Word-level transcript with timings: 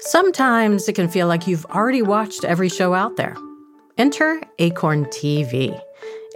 Sometimes 0.00 0.88
it 0.88 0.94
can 0.94 1.08
feel 1.08 1.26
like 1.26 1.48
you've 1.48 1.66
already 1.66 2.02
watched 2.02 2.44
every 2.44 2.68
show 2.68 2.94
out 2.94 3.16
there. 3.16 3.36
Enter 3.96 4.40
Acorn 4.60 5.06
TV. 5.06 5.78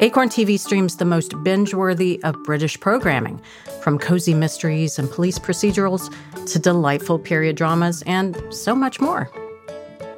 Acorn 0.01 0.29
TV 0.29 0.59
streams 0.59 0.97
the 0.97 1.05
most 1.05 1.33
binge 1.45 1.73
worthy 1.73 2.21
of 2.25 2.43
British 2.43 2.79
programming, 2.81 3.41
from 3.81 4.01
cozy 4.01 4.35
mysteries 4.35 4.99
and 4.99 5.09
police 5.09 5.39
procedurals 5.39 6.13
to 6.47 6.59
delightful 6.59 7.21
period 7.21 7.55
dramas 7.55 8.03
and 8.03 8.37
so 8.51 8.75
much 8.75 9.01
more. 9.01 9.31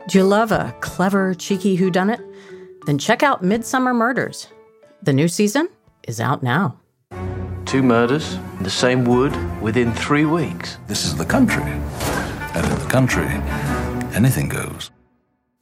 Do 0.08 0.16
you 0.16 0.24
love 0.24 0.50
a 0.50 0.74
clever, 0.80 1.34
cheeky 1.34 1.76
whodunit? 1.76 2.24
Then 2.86 2.96
check 2.96 3.22
out 3.22 3.42
Midsomer 3.42 3.94
Murders. 3.94 4.48
The 5.02 5.12
new 5.12 5.28
season 5.28 5.68
is 6.08 6.18
out 6.18 6.42
now. 6.42 6.80
Two 7.66 7.82
murders 7.82 8.34
in 8.56 8.62
the 8.62 8.70
same 8.70 9.04
wood 9.04 9.36
within 9.60 9.92
three 9.92 10.24
weeks. 10.24 10.78
This 10.86 11.04
is 11.04 11.14
the 11.14 11.26
country. 11.26 11.62
And 12.54 12.64
in 12.64 12.78
the 12.78 12.86
country, 12.86 13.28
anything 14.14 14.48
goes. 14.48 14.90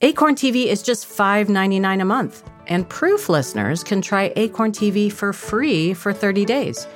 Acorn 0.00 0.34
TV 0.34 0.66
is 0.66 0.82
just 0.82 1.08
$5.99 1.08 2.02
a 2.02 2.04
month, 2.04 2.42
and 2.66 2.88
Proof 2.88 3.28
listeners 3.28 3.84
can 3.84 4.02
try 4.02 4.32
Acorn 4.36 4.72
TV 4.72 5.10
for 5.12 5.32
free 5.32 5.94
for 5.94 6.12
30 6.12 6.44
days. 6.44 6.86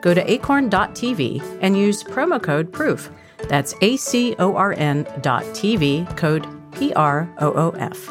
Go 0.00 0.14
to 0.14 0.30
acorn.tv 0.30 1.58
and 1.60 1.76
use 1.76 2.02
promo 2.02 2.42
code 2.42 2.72
PROOF. 2.72 3.10
That's 3.48 3.74
A 3.82 3.96
C 3.96 4.34
O 4.38 4.56
R 4.56 4.72
N 4.72 5.06
dot 5.20 5.44
TV, 5.54 6.04
code 6.16 6.46
P 6.72 6.92
R 6.94 7.28
O 7.38 7.52
O 7.52 7.70
F. 7.70 8.10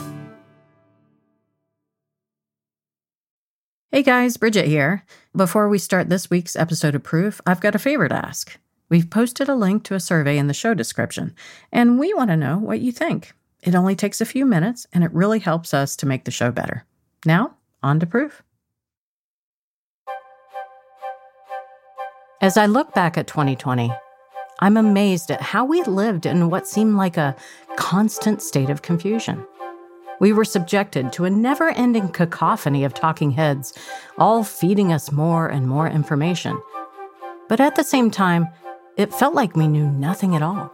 Hey 3.92 4.02
guys, 4.02 4.38
Bridget 4.38 4.66
here. 4.66 5.04
Before 5.36 5.70
we 5.70 5.78
start 5.78 6.10
this 6.10 6.30
week's 6.30 6.56
episode 6.56 6.96
of 6.96 7.04
Proof, 7.04 7.40
I've 7.46 7.62
got 7.62 7.76
a 7.76 7.80
favor 7.80 8.08
to 8.08 8.16
ask. 8.16 8.58
We've 8.90 9.10
posted 9.10 9.50
a 9.50 9.56
link 9.56 9.84
to 9.86 9.96
a 9.96 10.00
survey 10.00 10.38
in 10.38 10.48
the 10.48 10.54
show 10.54 10.74
description, 10.74 11.36
and 11.72 12.00
we 12.00 12.14
want 12.14 12.30
to 12.30 12.38
know 12.38 12.58
what 12.58 12.82
you 12.82 12.92
think. 12.92 13.34
It 13.62 13.76
only 13.76 13.96
takes 13.96 14.22
a 14.22 14.26
few 14.26 14.46
minutes, 14.46 14.86
and 14.94 15.04
it 15.04 15.14
really 15.14 15.40
helps 15.40 15.74
us 15.74 15.96
to 15.98 16.06
make 16.06 16.26
the 16.26 16.32
show 16.32 16.52
better. 16.52 16.86
Now, 17.26 17.56
on 17.82 18.00
to 18.00 18.06
Proof. 18.06 18.44
As 22.42 22.58
I 22.58 22.66
look 22.66 22.94
back 22.94 23.18
at 23.18 23.28
2020, 23.28 23.90
I'm 24.60 24.78
amazed 24.78 25.32
at 25.32 25.42
how 25.42 25.64
we 25.64 25.82
lived 25.84 26.26
in 26.26 26.50
what 26.50 26.68
seemed 26.68 26.96
like 26.96 27.16
a 27.16 27.36
constant 27.78 28.42
state 28.42 28.70
of 28.70 28.82
confusion. 28.82 29.46
We 30.20 30.34
were 30.34 30.46
subjected 30.46 31.12
to 31.14 31.26
a 31.26 31.30
never 31.30 31.70
ending 31.70 32.10
cacophony 32.10 32.84
of 32.84 32.94
talking 32.94 33.32
heads, 33.32 33.74
all 34.18 34.44
feeding 34.44 34.92
us 34.92 35.12
more 35.12 35.48
and 35.48 35.68
more 35.68 35.88
information. 35.88 36.62
But 37.50 37.60
at 37.60 37.76
the 37.76 37.84
same 37.84 38.12
time, 38.12 38.48
it 38.98 39.14
felt 39.14 39.34
like 39.34 39.56
we 39.56 39.68
knew 39.68 39.90
nothing 39.90 40.36
at 40.36 40.42
all. 40.42 40.72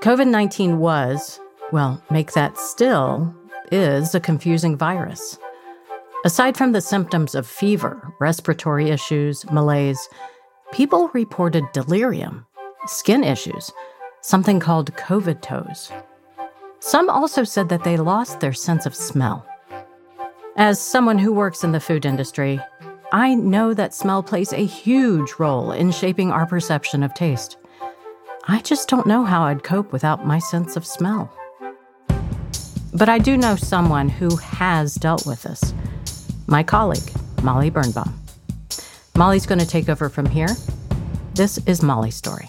COVID 0.00 0.28
19 0.28 0.78
was, 0.78 1.40
well, 1.72 2.02
make 2.10 2.32
that 2.32 2.58
still, 2.58 3.34
is 3.72 4.14
a 4.14 4.20
confusing 4.20 4.76
virus. 4.76 5.38
Aside 6.24 6.56
from 6.56 6.72
the 6.72 6.80
symptoms 6.80 7.34
of 7.34 7.46
fever, 7.46 8.12
respiratory 8.18 8.90
issues, 8.90 9.48
malaise, 9.50 10.08
people 10.72 11.10
reported 11.14 11.64
delirium, 11.72 12.46
skin 12.86 13.22
issues, 13.22 13.70
something 14.20 14.58
called 14.58 14.94
COVID 14.96 15.42
toes. 15.42 15.92
Some 16.80 17.08
also 17.08 17.44
said 17.44 17.68
that 17.68 17.84
they 17.84 17.96
lost 17.96 18.40
their 18.40 18.52
sense 18.52 18.86
of 18.86 18.94
smell. 18.94 19.46
As 20.56 20.80
someone 20.80 21.18
who 21.18 21.32
works 21.32 21.64
in 21.64 21.72
the 21.72 21.80
food 21.80 22.06
industry, 22.06 22.60
I 23.14 23.36
know 23.36 23.74
that 23.74 23.94
smell 23.94 24.24
plays 24.24 24.52
a 24.52 24.66
huge 24.66 25.34
role 25.38 25.70
in 25.70 25.92
shaping 25.92 26.32
our 26.32 26.46
perception 26.46 27.04
of 27.04 27.14
taste. 27.14 27.56
I 28.48 28.58
just 28.62 28.88
don't 28.88 29.06
know 29.06 29.24
how 29.24 29.44
I'd 29.44 29.62
cope 29.62 29.92
without 29.92 30.26
my 30.26 30.40
sense 30.40 30.74
of 30.74 30.84
smell. 30.84 31.32
But 32.92 33.08
I 33.08 33.20
do 33.20 33.36
know 33.36 33.54
someone 33.54 34.08
who 34.08 34.34
has 34.38 34.96
dealt 34.96 35.26
with 35.26 35.44
this 35.44 35.72
my 36.48 36.64
colleague, 36.64 37.08
Molly 37.44 37.70
Birnbaum. 37.70 38.12
Molly's 39.16 39.46
going 39.46 39.60
to 39.60 39.66
take 39.66 39.88
over 39.88 40.08
from 40.08 40.26
here. 40.26 40.50
This 41.34 41.58
is 41.68 41.84
Molly's 41.84 42.16
story. 42.16 42.48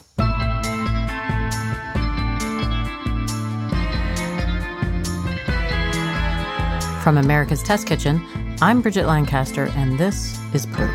From 7.03 7.19
America's 7.19 7.61
Test 7.61 7.85
Kitchen, 7.85 8.19
I'm 8.61 8.81
Bridget 8.81 9.05
Lancaster, 9.05 9.65
and 9.75 9.99
this 9.99 10.39
is 10.53 10.65
Proof. 10.65 10.89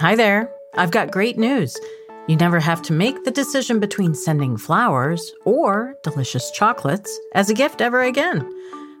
Hi 0.00 0.16
there. 0.16 0.50
I've 0.74 0.90
got 0.90 1.12
great 1.12 1.38
news. 1.38 1.78
You 2.26 2.34
never 2.34 2.58
have 2.58 2.82
to 2.82 2.92
make 2.92 3.22
the 3.22 3.30
decision 3.30 3.78
between 3.78 4.12
sending 4.12 4.56
flowers 4.56 5.32
or 5.44 5.94
delicious 6.02 6.50
chocolates 6.50 7.16
as 7.36 7.48
a 7.48 7.54
gift 7.54 7.80
ever 7.80 8.02
again. 8.02 8.44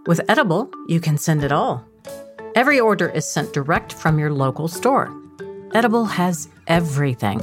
With 0.06 0.20
Edible, 0.28 0.70
you 0.86 1.00
can 1.00 1.18
send 1.18 1.42
it 1.42 1.50
all. 1.50 1.84
Every 2.54 2.78
order 2.78 3.08
is 3.08 3.26
sent 3.26 3.52
direct 3.52 3.92
from 3.92 4.20
your 4.20 4.30
local 4.30 4.68
store. 4.68 5.12
Edible 5.74 6.04
has 6.04 6.48
everything 6.68 7.40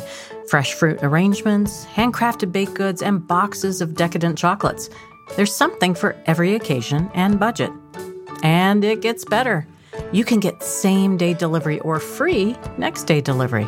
fresh 0.49 0.73
fruit 0.73 0.97
arrangements, 1.03 1.85
handcrafted 1.85 2.51
baked 2.51 2.73
goods, 2.73 3.03
and 3.03 3.25
boxes 3.27 3.81
of 3.81 3.93
decadent 3.93 4.35
chocolates. 4.37 4.89
There's 5.35 5.55
something 5.55 5.93
for 5.95 6.15
every 6.25 6.55
occasion 6.55 7.09
and 7.13 7.39
budget. 7.39 7.71
And 8.43 8.83
it 8.83 9.01
gets 9.01 9.25
better. 9.25 9.67
You 10.11 10.23
can 10.23 10.39
get 10.39 10.63
same 10.63 11.17
day 11.17 11.33
delivery 11.33 11.79
or 11.81 11.99
free 11.99 12.55
next 12.77 13.03
day 13.03 13.21
delivery. 13.21 13.67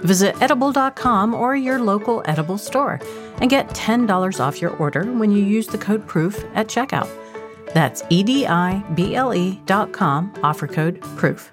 Visit 0.00 0.40
edible.com 0.40 1.34
or 1.34 1.54
your 1.56 1.78
local 1.78 2.22
edible 2.24 2.58
store 2.58 3.00
and 3.40 3.50
get 3.50 3.68
$10 3.68 4.40
off 4.40 4.60
your 4.60 4.76
order 4.76 5.04
when 5.12 5.30
you 5.30 5.44
use 5.44 5.66
the 5.66 5.78
code 5.78 6.06
PROOF 6.06 6.44
at 6.54 6.68
checkout. 6.68 7.08
That's 7.74 8.02
E 8.08 8.22
D 8.22 8.46
I 8.46 8.82
B 8.94 9.14
L 9.14 9.34
E 9.34 9.60
dot 9.66 9.92
com, 9.92 10.32
offer 10.42 10.66
code 10.66 11.00
PROOF. 11.16 11.52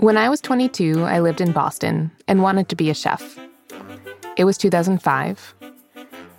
When 0.00 0.16
I 0.16 0.28
was 0.28 0.40
22, 0.40 1.02
I 1.02 1.18
lived 1.18 1.40
in 1.40 1.50
Boston 1.50 2.12
and 2.28 2.40
wanted 2.40 2.68
to 2.68 2.76
be 2.76 2.88
a 2.88 2.94
chef. 2.94 3.36
It 4.36 4.44
was 4.44 4.56
2005. 4.56 5.54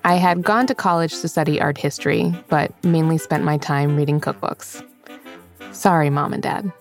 I 0.05 0.13
had 0.13 0.43
gone 0.43 0.65
to 0.67 0.73
college 0.73 1.19
to 1.19 1.27
study 1.27 1.59
art 1.59 1.77
history, 1.77 2.33
but 2.47 2.71
mainly 2.85 3.17
spent 3.17 3.43
my 3.43 3.57
time 3.57 3.97
reading 3.97 4.21
cookbooks. 4.21 4.81
Sorry, 5.73 6.09
mom 6.09 6.31
and 6.31 6.41
dad. 6.41 6.71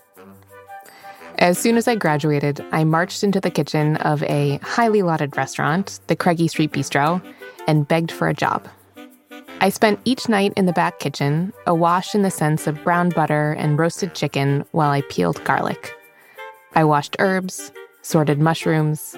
As 1.38 1.58
soon 1.58 1.76
as 1.76 1.88
I 1.88 1.96
graduated, 1.96 2.64
I 2.70 2.84
marched 2.84 3.24
into 3.24 3.40
the 3.40 3.50
kitchen 3.50 3.96
of 3.96 4.22
a 4.22 4.58
highly 4.58 5.02
lauded 5.02 5.36
restaurant, 5.36 5.98
the 6.06 6.14
Craigie 6.14 6.46
Street 6.46 6.70
Bistro, 6.70 7.20
and 7.66 7.88
begged 7.88 8.12
for 8.12 8.28
a 8.28 8.34
job. 8.34 8.68
I 9.60 9.70
spent 9.70 9.98
each 10.04 10.28
night 10.28 10.52
in 10.56 10.66
the 10.66 10.72
back 10.72 11.00
kitchen, 11.00 11.52
awash 11.66 12.14
in 12.14 12.22
the 12.22 12.30
scents 12.30 12.68
of 12.68 12.84
brown 12.84 13.08
butter 13.08 13.56
and 13.58 13.76
roasted 13.76 14.14
chicken 14.14 14.64
while 14.70 14.92
I 14.92 15.00
peeled 15.02 15.42
garlic. 15.42 15.97
I 16.74 16.84
washed 16.84 17.16
herbs, 17.18 17.72
sorted 18.02 18.38
mushrooms, 18.38 19.16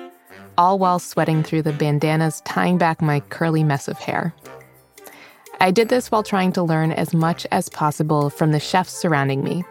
all 0.57 0.79
while 0.79 0.99
sweating 0.99 1.43
through 1.43 1.63
the 1.63 1.73
bandanas 1.73 2.43
tying 2.45 2.79
back 2.79 3.01
my 3.01 3.21
curly 3.21 3.65
mess 3.65 3.89
of 3.89 3.99
hair. 3.99 4.35
I 5.61 5.71
did 5.71 5.89
this 5.89 6.11
while 6.11 6.23
trying 6.23 6.53
to 6.53 6.63
learn 6.63 6.93
as 6.93 7.13
much 7.13 7.47
as 7.51 7.69
possible 7.69 8.31
from 8.31 8.53
the 8.53 8.61
chefs 8.61 8.93
surrounding 8.93 9.45
me. 9.45 9.65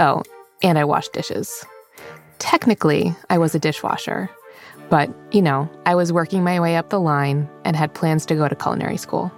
Oh, 0.00 0.22
and 0.62 0.78
I 0.78 0.84
washed 0.84 1.12
dishes. 1.12 1.64
Technically, 2.38 3.14
I 3.28 3.38
was 3.38 3.54
a 3.54 3.58
dishwasher, 3.58 4.30
but, 4.88 5.10
you 5.32 5.42
know, 5.42 5.68
I 5.84 5.94
was 5.94 6.12
working 6.12 6.42
my 6.42 6.60
way 6.60 6.76
up 6.76 6.90
the 6.90 7.00
line 7.00 7.48
and 7.64 7.76
had 7.76 7.94
plans 7.94 8.24
to 8.26 8.34
go 8.34 8.48
to 8.48 8.56
culinary 8.56 8.96
school. 8.96 9.30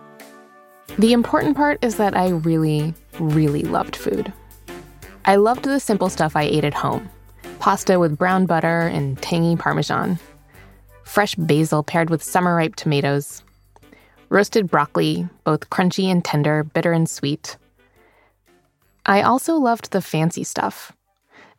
The 0.99 1.13
important 1.13 1.57
part 1.57 1.85
is 1.85 1.97
that 1.97 2.17
I 2.17 2.29
really, 2.29 2.95
really 3.19 3.63
loved 3.63 3.97
food. 3.97 4.33
I 5.25 5.37
loved 5.37 5.65
the 5.65 5.81
simple 5.81 6.09
stuff 6.09 6.37
I 6.37 6.43
ate 6.43 6.65
at 6.65 6.75
home 6.75 7.09
pasta 7.61 7.99
with 7.99 8.17
brown 8.17 8.47
butter 8.47 8.89
and 8.89 9.21
tangy 9.21 9.55
parmesan, 9.55 10.19
fresh 11.05 11.35
basil 11.35 11.83
paired 11.83 12.09
with 12.09 12.23
summer 12.23 12.57
ripe 12.57 12.75
tomatoes, 12.75 13.45
roasted 14.31 14.71
broccoli, 14.71 15.29
both 15.45 15.69
crunchy 15.69 16.07
and 16.07 16.25
tender, 16.25 16.65
bitter 16.65 16.93
and 16.93 17.09
sweet. 17.09 17.59
I 19.05 19.21
also 19.21 19.57
loved 19.57 19.93
the 19.93 20.01
fancy 20.01 20.43
stuff. 20.43 20.93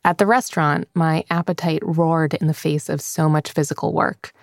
At 0.03 0.17
the 0.17 0.25
restaurant, 0.25 0.87
my 0.95 1.23
appetite 1.29 1.83
roared 1.83 2.33
in 2.33 2.47
the 2.47 2.53
face 2.55 2.89
of 2.89 2.99
so 2.99 3.29
much 3.29 3.51
physical 3.51 3.93
work. 3.93 4.33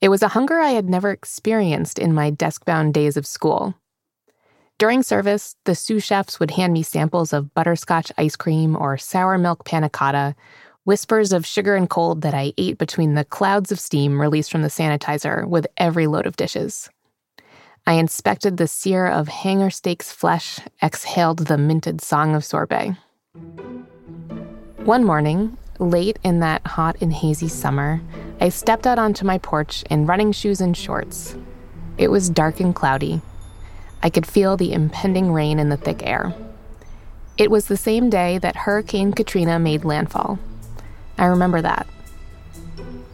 It 0.00 0.08
was 0.08 0.22
a 0.22 0.28
hunger 0.28 0.60
I 0.60 0.70
had 0.70 0.88
never 0.88 1.10
experienced 1.10 1.98
in 1.98 2.14
my 2.14 2.30
desk 2.30 2.64
bound 2.64 2.94
days 2.94 3.16
of 3.16 3.26
school. 3.26 3.74
During 4.78 5.02
service, 5.02 5.56
the 5.64 5.74
sous 5.74 6.04
chefs 6.04 6.38
would 6.38 6.52
hand 6.52 6.72
me 6.72 6.84
samples 6.84 7.32
of 7.32 7.52
butterscotch 7.54 8.12
ice 8.16 8.36
cream 8.36 8.76
or 8.76 8.96
sour 8.98 9.38
milk 9.38 9.64
panna 9.64 9.88
cotta, 9.88 10.36
whispers 10.84 11.32
of 11.32 11.46
sugar 11.46 11.76
and 11.76 11.88
cold 11.88 12.22
that 12.22 12.34
I 12.34 12.52
ate 12.58 12.76
between 12.78 13.14
the 13.14 13.24
clouds 13.24 13.70
of 13.70 13.78
steam 13.78 14.20
released 14.20 14.50
from 14.50 14.62
the 14.62 14.68
sanitizer 14.68 15.46
with 15.46 15.66
every 15.76 16.06
load 16.06 16.26
of 16.26 16.36
dishes. 16.36 16.90
I 17.86 17.94
inspected 17.94 18.56
the 18.56 18.68
sear 18.68 19.06
of 19.06 19.28
hanger 19.28 19.70
steak's 19.70 20.12
flesh, 20.12 20.58
exhaled 20.82 21.46
the 21.46 21.58
minted 21.58 22.00
song 22.00 22.34
of 22.34 22.44
sorbet. 22.44 22.96
One 24.84 25.04
morning, 25.04 25.56
late 25.78 26.18
in 26.24 26.40
that 26.40 26.66
hot 26.66 26.96
and 27.00 27.12
hazy 27.12 27.48
summer, 27.48 28.00
I 28.40 28.48
stepped 28.48 28.86
out 28.86 28.98
onto 28.98 29.24
my 29.24 29.38
porch 29.38 29.84
in 29.90 30.06
running 30.06 30.32
shoes 30.32 30.60
and 30.60 30.76
shorts. 30.76 31.36
It 31.98 32.10
was 32.10 32.30
dark 32.30 32.58
and 32.60 32.74
cloudy. 32.74 33.20
I 34.02 34.10
could 34.10 34.26
feel 34.26 34.56
the 34.56 34.72
impending 34.72 35.32
rain 35.32 35.60
in 35.60 35.68
the 35.68 35.76
thick 35.76 36.04
air. 36.04 36.34
It 37.38 37.50
was 37.50 37.66
the 37.66 37.76
same 37.76 38.10
day 38.10 38.38
that 38.38 38.56
Hurricane 38.56 39.12
Katrina 39.12 39.58
made 39.58 39.84
landfall. 39.84 40.38
I 41.18 41.26
remember 41.26 41.62
that. 41.62 41.86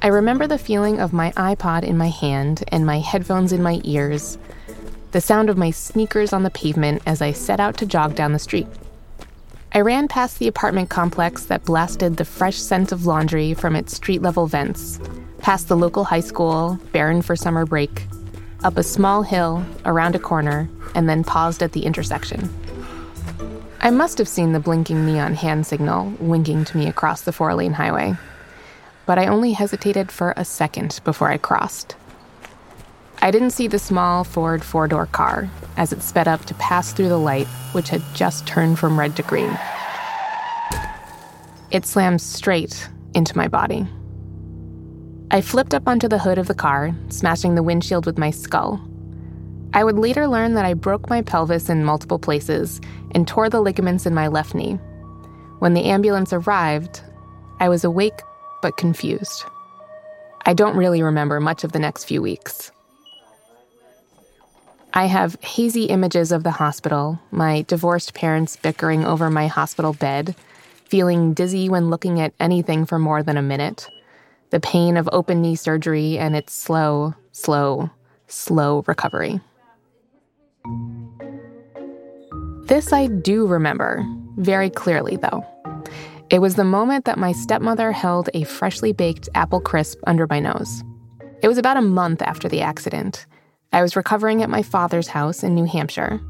I 0.01 0.09
remember 0.09 0.47
the 0.47 0.59
feeling 0.59 1.01
of 1.01 1.13
my 1.13 1.33
iPod 1.33 1.83
in 1.83 1.99
my 1.99 2.09
hand 2.09 2.63
and 2.69 2.87
my 2.87 3.01
headphones 3.01 3.53
in 3.53 3.63
my 3.63 3.81
ears, 3.85 4.39
the 5.11 5.21
sound 5.21 5.51
of 5.51 5.59
my 5.59 5.71
sneakers 5.71 6.33
on 6.33 6.45
the 6.45 6.51
pavement 6.51 7.03
as 7.07 7.21
I 7.21 7.33
set 7.33 7.61
out 7.61 7.77
to 7.79 7.87
jog 7.87 8.15
down 8.15 8.33
the 8.33 8.39
street. 8.39 8.69
I 9.73 9.81
ran 9.81 10.09
past 10.09 10.39
the 10.39 10.49
apartment 10.49 10.89
complex 10.89 11.45
that 11.47 11.65
blasted 11.65 12.17
the 12.17 12.25
fresh 12.25 12.57
scent 12.57 12.93
of 12.93 13.07
laundry 13.07 13.55
from 13.55 13.77
its 13.77 13.95
street 13.95 14.23
level 14.23 14.47
vents, 14.47 15.01
past 15.39 15.69
the 15.69 15.77
local 15.77 16.05
high 16.05 16.21
school, 16.21 16.79
barren 16.93 17.21
for 17.21 17.37
summer 17.37 17.67
break, 17.67 18.07
up 18.65 18.77
a 18.77 18.83
small 18.83 19.23
hill, 19.23 19.65
around 19.85 20.15
a 20.15 20.19
corner, 20.19 20.69
and 20.95 21.09
then 21.09 21.23
paused 21.23 21.63
at 21.63 21.73
the 21.73 21.85
intersection. 21.85 22.49
I 23.81 23.91
must 23.91 24.19
have 24.19 24.29
seen 24.29 24.53
the 24.53 24.61
blinking 24.61 25.07
neon 25.07 25.35
hand 25.35 25.67
signal 25.67 26.13
winking 26.19 26.65
to 26.65 26.77
me 26.77 26.89
across 26.89 27.23
the 27.23 27.33
four 27.33 27.55
lane 27.55 27.75
highway, 27.75 28.17
but 29.07 29.19
I 29.19 29.29
only 29.29 29.53
hesitated 29.53 30.11
for 30.11 30.35
a 30.37 30.45
second 30.45 31.01
before 31.05 31.31
I 31.31 31.39
crossed. 31.39 31.95
I 33.23 33.31
didn't 33.31 33.51
see 33.51 33.69
the 33.69 33.79
small 33.79 34.25
Ford 34.25 34.65
four 34.65 34.89
door 34.89 35.07
car 35.07 35.49
as 35.77 35.93
it 35.93 36.03
sped 36.03 36.27
up 36.27 36.45
to 36.47 36.55
pass 36.55 36.93
through 36.93 37.09
the 37.09 37.19
light, 37.19 37.47
which 37.73 37.89
had 37.89 38.03
just 38.15 38.47
turned 38.49 38.81
from 38.81 38.99
red 38.99 39.15
to 39.17 39.23
green. 39.23 39.57
It 41.71 41.87
slammed 41.87 42.21
straight 42.21 42.89
into 43.15 43.37
my 43.37 43.47
body. 43.47 43.87
I 45.31 45.41
flipped 45.41 45.75
up 45.75 45.87
onto 45.87 46.09
the 46.09 46.19
hood 46.19 46.39
of 46.39 46.49
the 46.49 46.55
car, 46.55 46.95
smashing 47.11 47.55
the 47.55 47.63
windshield 47.63 48.07
with 48.07 48.19
my 48.19 48.31
skull. 48.31 48.81
I 49.73 49.85
would 49.85 49.99
later 49.99 50.27
learn 50.27 50.55
that 50.55 50.65
I 50.65 50.75
broke 50.75 51.11
my 51.11 51.23
pelvis 51.23 51.69
in 51.69 51.85
multiple 51.85 52.19
places 52.19 52.81
and 53.13 53.29
tore 53.29 53.51
the 53.51 53.61
ligaments 53.61 54.07
in 54.07 54.15
my 54.15 54.29
left 54.29 54.55
knee. 54.55 54.79
When 55.59 55.75
the 55.75 55.85
ambulance 55.85 56.33
arrived, 56.33 57.03
I 57.61 57.69
was 57.69 57.85
awake 57.85 58.21
but 58.63 58.77
confused. 58.77 59.45
I 60.47 60.55
don't 60.55 60.77
really 60.77 61.03
remember 61.03 61.41
much 61.41 61.65
of 61.65 61.73
the 61.73 61.79
next 61.79 62.05
few 62.05 62.23
weeks. 62.23 62.73
I 64.95 65.05
have 65.05 65.37
hazy 65.43 65.85
images 65.85 66.33
of 66.33 66.45
the 66.45 66.51
hospital, 66.51 67.21
my 67.31 67.63
divorced 67.69 68.15
parents 68.15 68.57
bickering 68.57 69.05
over 69.05 69.31
my 69.31 69.47
hospital 69.47 69.93
bed, 69.93 70.35
feeling 70.87 71.35
dizzy 71.35 71.69
when 71.69 71.91
looking 71.91 72.21
at 72.21 72.33
anything 72.41 72.87
for 72.87 72.99
more 72.99 73.23
than 73.23 73.37
a 73.37 73.43
minute, 73.43 73.89
the 74.51 74.61
pain 74.61 74.97
of 74.97 75.09
open 75.13 75.43
knee 75.43 75.57
surgery 75.57 76.19
and 76.19 76.35
its 76.35 76.55
slow, 76.55 77.15
slow, 77.33 77.91
slow 78.29 78.83
recovery. 78.87 79.41
This 82.67 82.93
I 82.93 83.07
do 83.07 83.47
remember, 83.47 84.05
very 84.37 84.71
clearly 84.71 85.17
though. 85.17 85.45
It 86.31 86.41
was 86.41 86.57
the 86.57 86.65
moment 86.65 87.07
that 87.07 87.19
my 87.19 87.33
stepmother 87.33 87.93
held 87.93 88.29
a 88.35 88.45
freshly 88.45 88.93
baked 88.93 89.29
apple 89.35 89.61
crisp 89.61 89.99
under 90.07 90.27
my 90.29 90.41
nose. 90.41 90.85
It 91.43 91.49
was 91.49 91.57
about 91.57 91.77
a 91.77 91.83
month 91.83 92.21
after 92.21 92.49
the 92.49 92.61
accident 92.61 93.27
I 93.73 93.83
was 93.83 93.97
recovering 93.97 94.43
at 94.43 94.49
my 94.49 94.63
father's 94.63 95.09
house 95.09 95.43
in 95.43 95.55
New 95.55 95.67
Hampshire. 95.67 96.21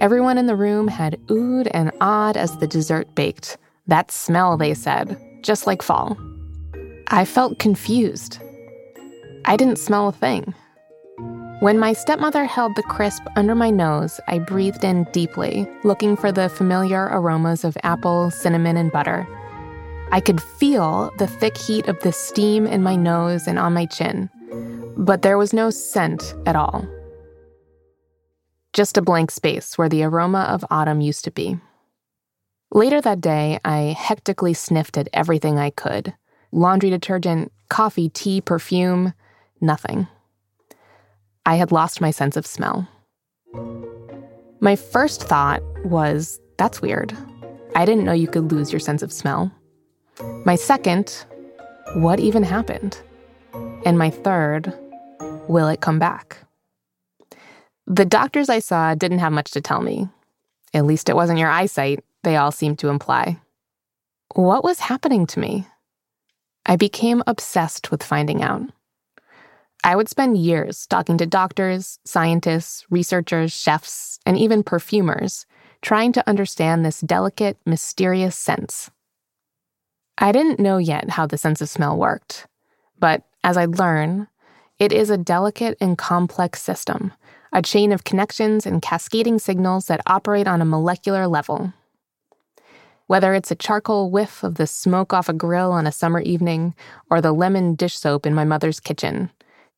Everyone 0.00 0.38
in 0.38 0.46
the 0.46 0.56
room 0.56 0.88
had 0.88 1.20
oohed 1.26 1.70
and 1.74 1.92
awed 2.00 2.38
as 2.38 2.56
the 2.56 2.66
dessert 2.66 3.14
baked. 3.14 3.58
That 3.86 4.10
smell, 4.10 4.56
they 4.56 4.72
said, 4.72 5.18
just 5.42 5.66
like 5.66 5.82
fall. 5.82 6.16
I 7.08 7.26
felt 7.26 7.58
confused. 7.58 8.38
I 9.44 9.56
didn't 9.56 9.76
smell 9.76 10.08
a 10.08 10.12
thing. 10.12 10.54
When 11.60 11.78
my 11.78 11.92
stepmother 11.92 12.44
held 12.44 12.74
the 12.74 12.82
crisp 12.82 13.22
under 13.36 13.54
my 13.54 13.70
nose, 13.70 14.18
I 14.28 14.38
breathed 14.38 14.82
in 14.82 15.04
deeply, 15.12 15.68
looking 15.84 16.16
for 16.16 16.32
the 16.32 16.48
familiar 16.48 17.04
aromas 17.12 17.64
of 17.64 17.76
apple, 17.82 18.30
cinnamon, 18.30 18.76
and 18.76 18.90
butter. 18.90 19.26
I 20.10 20.20
could 20.20 20.42
feel 20.42 21.12
the 21.18 21.26
thick 21.26 21.56
heat 21.56 21.86
of 21.86 22.00
the 22.00 22.12
steam 22.12 22.66
in 22.66 22.82
my 22.82 22.96
nose 22.96 23.46
and 23.46 23.58
on 23.58 23.74
my 23.74 23.86
chin 23.86 24.30
but 25.00 25.22
there 25.22 25.38
was 25.38 25.54
no 25.54 25.70
scent 25.70 26.34
at 26.44 26.56
all. 26.56 26.86
Just 28.74 28.98
a 28.98 29.02
blank 29.02 29.30
space 29.30 29.78
where 29.78 29.88
the 29.88 30.02
aroma 30.02 30.42
of 30.42 30.64
autumn 30.70 31.00
used 31.00 31.24
to 31.24 31.30
be. 31.30 31.58
Later 32.70 33.00
that 33.00 33.20
day, 33.20 33.58
I 33.64 33.96
hectically 33.98 34.54
sniffed 34.54 34.98
at 34.98 35.08
everything 35.12 35.58
I 35.58 35.70
could 35.70 36.14
laundry 36.52 36.90
detergent, 36.90 37.52
coffee, 37.68 38.08
tea, 38.08 38.40
perfume, 38.40 39.14
nothing. 39.60 40.08
I 41.46 41.56
had 41.56 41.72
lost 41.72 42.00
my 42.00 42.10
sense 42.10 42.36
of 42.36 42.46
smell. 42.46 42.88
My 44.60 44.76
first 44.76 45.22
thought 45.22 45.62
was, 45.84 46.38
that's 46.58 46.82
weird. 46.82 47.16
I 47.74 47.84
didn't 47.84 48.04
know 48.04 48.12
you 48.12 48.28
could 48.28 48.52
lose 48.52 48.72
your 48.72 48.80
sense 48.80 49.02
of 49.02 49.12
smell. 49.12 49.50
My 50.44 50.56
second, 50.56 51.24
what 51.94 52.20
even 52.20 52.42
happened? 52.42 53.00
And 53.84 53.98
my 53.98 54.10
third, 54.10 54.72
will 55.48 55.68
it 55.68 55.80
come 55.80 55.98
back? 55.98 56.38
The 57.86 58.04
doctors 58.04 58.48
I 58.48 58.58
saw 58.58 58.94
didn't 58.94 59.18
have 59.20 59.32
much 59.32 59.50
to 59.52 59.60
tell 59.60 59.80
me. 59.80 60.08
At 60.74 60.84
least 60.84 61.08
it 61.08 61.16
wasn't 61.16 61.38
your 61.38 61.50
eyesight, 61.50 62.04
they 62.22 62.36
all 62.36 62.52
seemed 62.52 62.78
to 62.80 62.88
imply. 62.88 63.40
What 64.34 64.62
was 64.62 64.78
happening 64.78 65.26
to 65.28 65.40
me? 65.40 65.66
I 66.66 66.76
became 66.76 67.22
obsessed 67.26 67.90
with 67.90 68.02
finding 68.02 68.42
out. 68.42 68.62
I 69.82 69.96
would 69.96 70.08
spend 70.08 70.36
years 70.36 70.86
talking 70.86 71.16
to 71.18 71.26
doctors, 71.26 71.98
scientists, 72.04 72.84
researchers, 72.90 73.52
chefs, 73.52 74.18
and 74.26 74.36
even 74.36 74.62
perfumers, 74.62 75.46
trying 75.80 76.12
to 76.12 76.28
understand 76.28 76.84
this 76.84 77.00
delicate, 77.00 77.56
mysterious 77.64 78.36
sense. 78.36 78.90
I 80.18 80.32
didn't 80.32 80.60
know 80.60 80.76
yet 80.76 81.10
how 81.10 81.26
the 81.26 81.38
sense 81.38 81.62
of 81.62 81.70
smell 81.70 81.96
worked, 81.96 82.46
but 82.98 83.22
as 83.42 83.56
I'd 83.56 83.78
learn, 83.78 84.28
it 84.78 84.92
is 84.92 85.08
a 85.08 85.16
delicate 85.16 85.78
and 85.80 85.96
complex 85.96 86.60
system, 86.62 87.12
a 87.52 87.62
chain 87.62 87.90
of 87.90 88.04
connections 88.04 88.66
and 88.66 88.82
cascading 88.82 89.38
signals 89.38 89.86
that 89.86 90.02
operate 90.06 90.46
on 90.46 90.60
a 90.60 90.66
molecular 90.66 91.26
level. 91.26 91.72
Whether 93.06 93.32
it's 93.32 93.50
a 93.50 93.56
charcoal 93.56 94.10
whiff 94.10 94.44
of 94.44 94.56
the 94.56 94.66
smoke 94.66 95.12
off 95.14 95.28
a 95.28 95.32
grill 95.32 95.72
on 95.72 95.86
a 95.86 95.92
summer 95.92 96.20
evening 96.20 96.74
or 97.10 97.20
the 97.20 97.32
lemon 97.32 97.74
dish 97.74 97.98
soap 97.98 98.26
in 98.26 98.34
my 98.34 98.44
mother's 98.44 98.78
kitchen, 98.78 99.30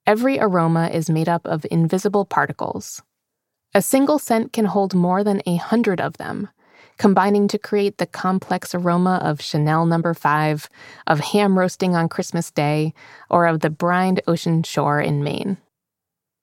every 0.07 0.39
aroma 0.39 0.89
is 0.89 1.11
made 1.11 1.29
up 1.29 1.47
of 1.47 1.67
invisible 1.71 2.25
particles. 2.25 3.03
A 3.75 3.83
single 3.83 4.19
scent 4.19 4.53
can 4.53 4.67
hold 4.67 4.95
more 4.95 5.25
than 5.25 5.43
a 5.47 5.57
hundred 5.57 6.01
of 6.01 6.19
them, 6.19 6.49
combining 6.99 7.49
to 7.49 7.59
create 7.59 7.99
the 7.99 8.07
complex 8.07 8.75
aroma 8.75 9.21
of 9.23 9.41
Chanel 9.41 9.87
number 9.87 10.11
no. 10.11 10.15
5, 10.15 10.69
of 11.07 11.21
ham 11.21 11.59
roasting 11.59 11.97
on 11.97 12.09
Christmas 12.09 12.51
Day, 12.51 12.93
or 13.31 13.47
of 13.47 13.61
the 13.61 13.71
brined 13.71 14.21
ocean 14.27 14.63
shore 14.63 15.01
in 15.01 15.25
Maine. 15.25 15.57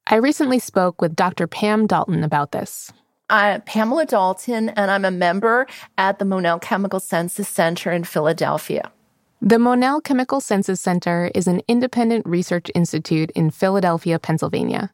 I 0.07 0.15
recently 0.15 0.57
spoke 0.57 1.01
with 1.01 1.15
Dr. 1.15 1.45
Pam 1.45 1.85
Dalton 1.85 2.23
about 2.23 2.51
this. 2.51 2.91
I'm 3.29 3.61
Pamela 3.61 4.07
Dalton, 4.07 4.69
and 4.69 4.89
I'm 4.89 5.05
a 5.05 5.11
member 5.11 5.67
at 5.99 6.17
the 6.17 6.25
Monell 6.25 6.57
Chemical 6.57 6.99
Senses 6.99 7.47
Center 7.47 7.91
in 7.91 8.03
Philadelphia. 8.03 8.91
The 9.41 9.57
Monell 9.57 10.01
Chemical 10.01 10.41
Senses 10.41 10.81
Center 10.81 11.31
is 11.33 11.47
an 11.47 11.61
independent 11.65 12.25
research 12.27 12.69
institute 12.75 13.31
in 13.31 13.51
Philadelphia, 13.51 14.19
Pennsylvania. 14.19 14.93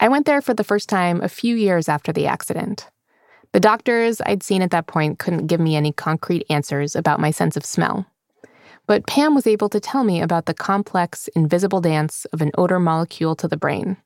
I 0.00 0.08
went 0.08 0.26
there 0.26 0.40
for 0.40 0.54
the 0.54 0.64
first 0.64 0.88
time 0.88 1.22
a 1.22 1.28
few 1.28 1.54
years 1.54 1.88
after 1.88 2.12
the 2.12 2.26
accident. 2.26 2.90
The 3.52 3.60
doctors 3.60 4.20
I'd 4.26 4.42
seen 4.42 4.62
at 4.62 4.72
that 4.72 4.88
point 4.88 5.20
couldn't 5.20 5.46
give 5.46 5.60
me 5.60 5.76
any 5.76 5.92
concrete 5.92 6.44
answers 6.50 6.96
about 6.96 7.20
my 7.20 7.30
sense 7.30 7.56
of 7.56 7.64
smell. 7.64 8.06
But 8.88 9.06
Pam 9.06 9.36
was 9.36 9.46
able 9.46 9.68
to 9.68 9.78
tell 9.78 10.02
me 10.02 10.20
about 10.20 10.46
the 10.46 10.54
complex, 10.54 11.28
invisible 11.36 11.80
dance 11.80 12.24
of 12.32 12.42
an 12.42 12.50
odor 12.58 12.80
molecule 12.80 13.36
to 13.36 13.46
the 13.46 13.56
brain. 13.56 13.96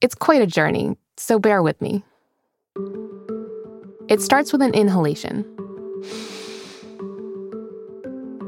It's 0.00 0.16
quite 0.16 0.42
a 0.42 0.46
journey, 0.46 0.96
so 1.16 1.38
bear 1.38 1.62
with 1.62 1.80
me. 1.80 2.02
It 4.08 4.20
starts 4.20 4.50
with 4.50 4.60
an 4.60 4.74
inhalation. 4.74 5.44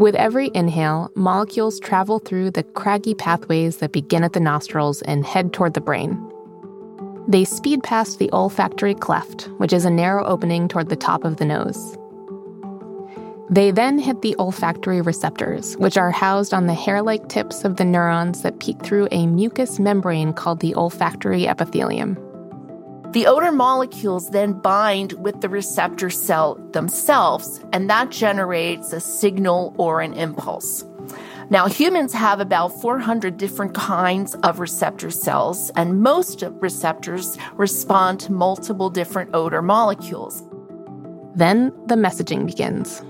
With 0.03 0.17
every 0.17 0.51
inhale, 0.53 1.13
molecules 1.15 1.79
travel 1.79 2.19
through 2.19 2.51
the 2.51 2.65
craggy 2.65 3.15
pathways 3.15 3.77
that 3.77 3.93
begin 3.93 4.25
at 4.25 4.33
the 4.33 4.41
nostrils 4.41 5.01
and 5.03 5.25
head 5.25 5.53
toward 5.53 5.75
the 5.75 5.81
brain. 5.81 6.21
They 7.29 7.45
speed 7.45 7.85
past 7.85 8.19
the 8.19 8.29
olfactory 8.33 8.97
cleft, 8.97 9.43
which 9.59 9.73
is 9.73 9.85
a 9.85 9.91
narrow 9.91 10.25
opening 10.25 10.67
toward 10.67 10.89
the 10.89 10.97
top 10.97 11.23
of 11.23 11.37
the 11.37 11.45
nose. 11.45 11.97
They 13.49 13.71
then 13.71 13.97
hit 13.97 14.23
the 14.23 14.35
olfactory 14.41 15.01
receptors, 15.01 15.77
which 15.77 15.97
are 15.97 16.11
housed 16.11 16.53
on 16.53 16.67
the 16.67 16.75
hair 16.75 17.01
like 17.01 17.29
tips 17.29 17.65
of 17.65 17.77
the 17.77 17.85
neurons 17.85 18.43
that 18.43 18.59
peek 18.59 18.83
through 18.83 19.07
a 19.13 19.29
mucous 19.29 19.79
membrane 19.79 20.33
called 20.33 20.59
the 20.59 20.75
olfactory 20.75 21.47
epithelium. 21.47 22.19
The 23.13 23.27
odor 23.27 23.53
molecules 23.53 24.31
then 24.31 24.55
bind 24.55 25.13
with 25.23 25.43
the 25.43 25.49
receptor 25.51 26.09
cell 26.09 26.55
themselves, 26.73 27.61
and 27.71 27.91
that 27.91 28.09
generates 28.09 28.91
a 28.95 29.01
signal 29.01 29.75
or 29.77 30.01
an 30.01 30.15
impulse. 30.15 30.87
Now, 31.51 31.69
humans 31.69 32.15
have 32.15 32.41
about 32.41 32.69
400 32.81 33.37
different 33.37 33.75
kinds 33.75 34.35
of 34.37 34.61
receptor 34.61 35.11
cells, 35.11 35.71
and 35.77 36.01
most 36.01 36.43
receptors 36.61 37.37
respond 37.53 38.19
to 38.21 38.33
multiple 38.33 38.89
different 38.89 39.35
odor 39.35 39.61
molecules. 39.61 40.43
Then 41.35 41.71
the 41.89 41.97
messaging 41.97 42.47
begins. 42.47 43.03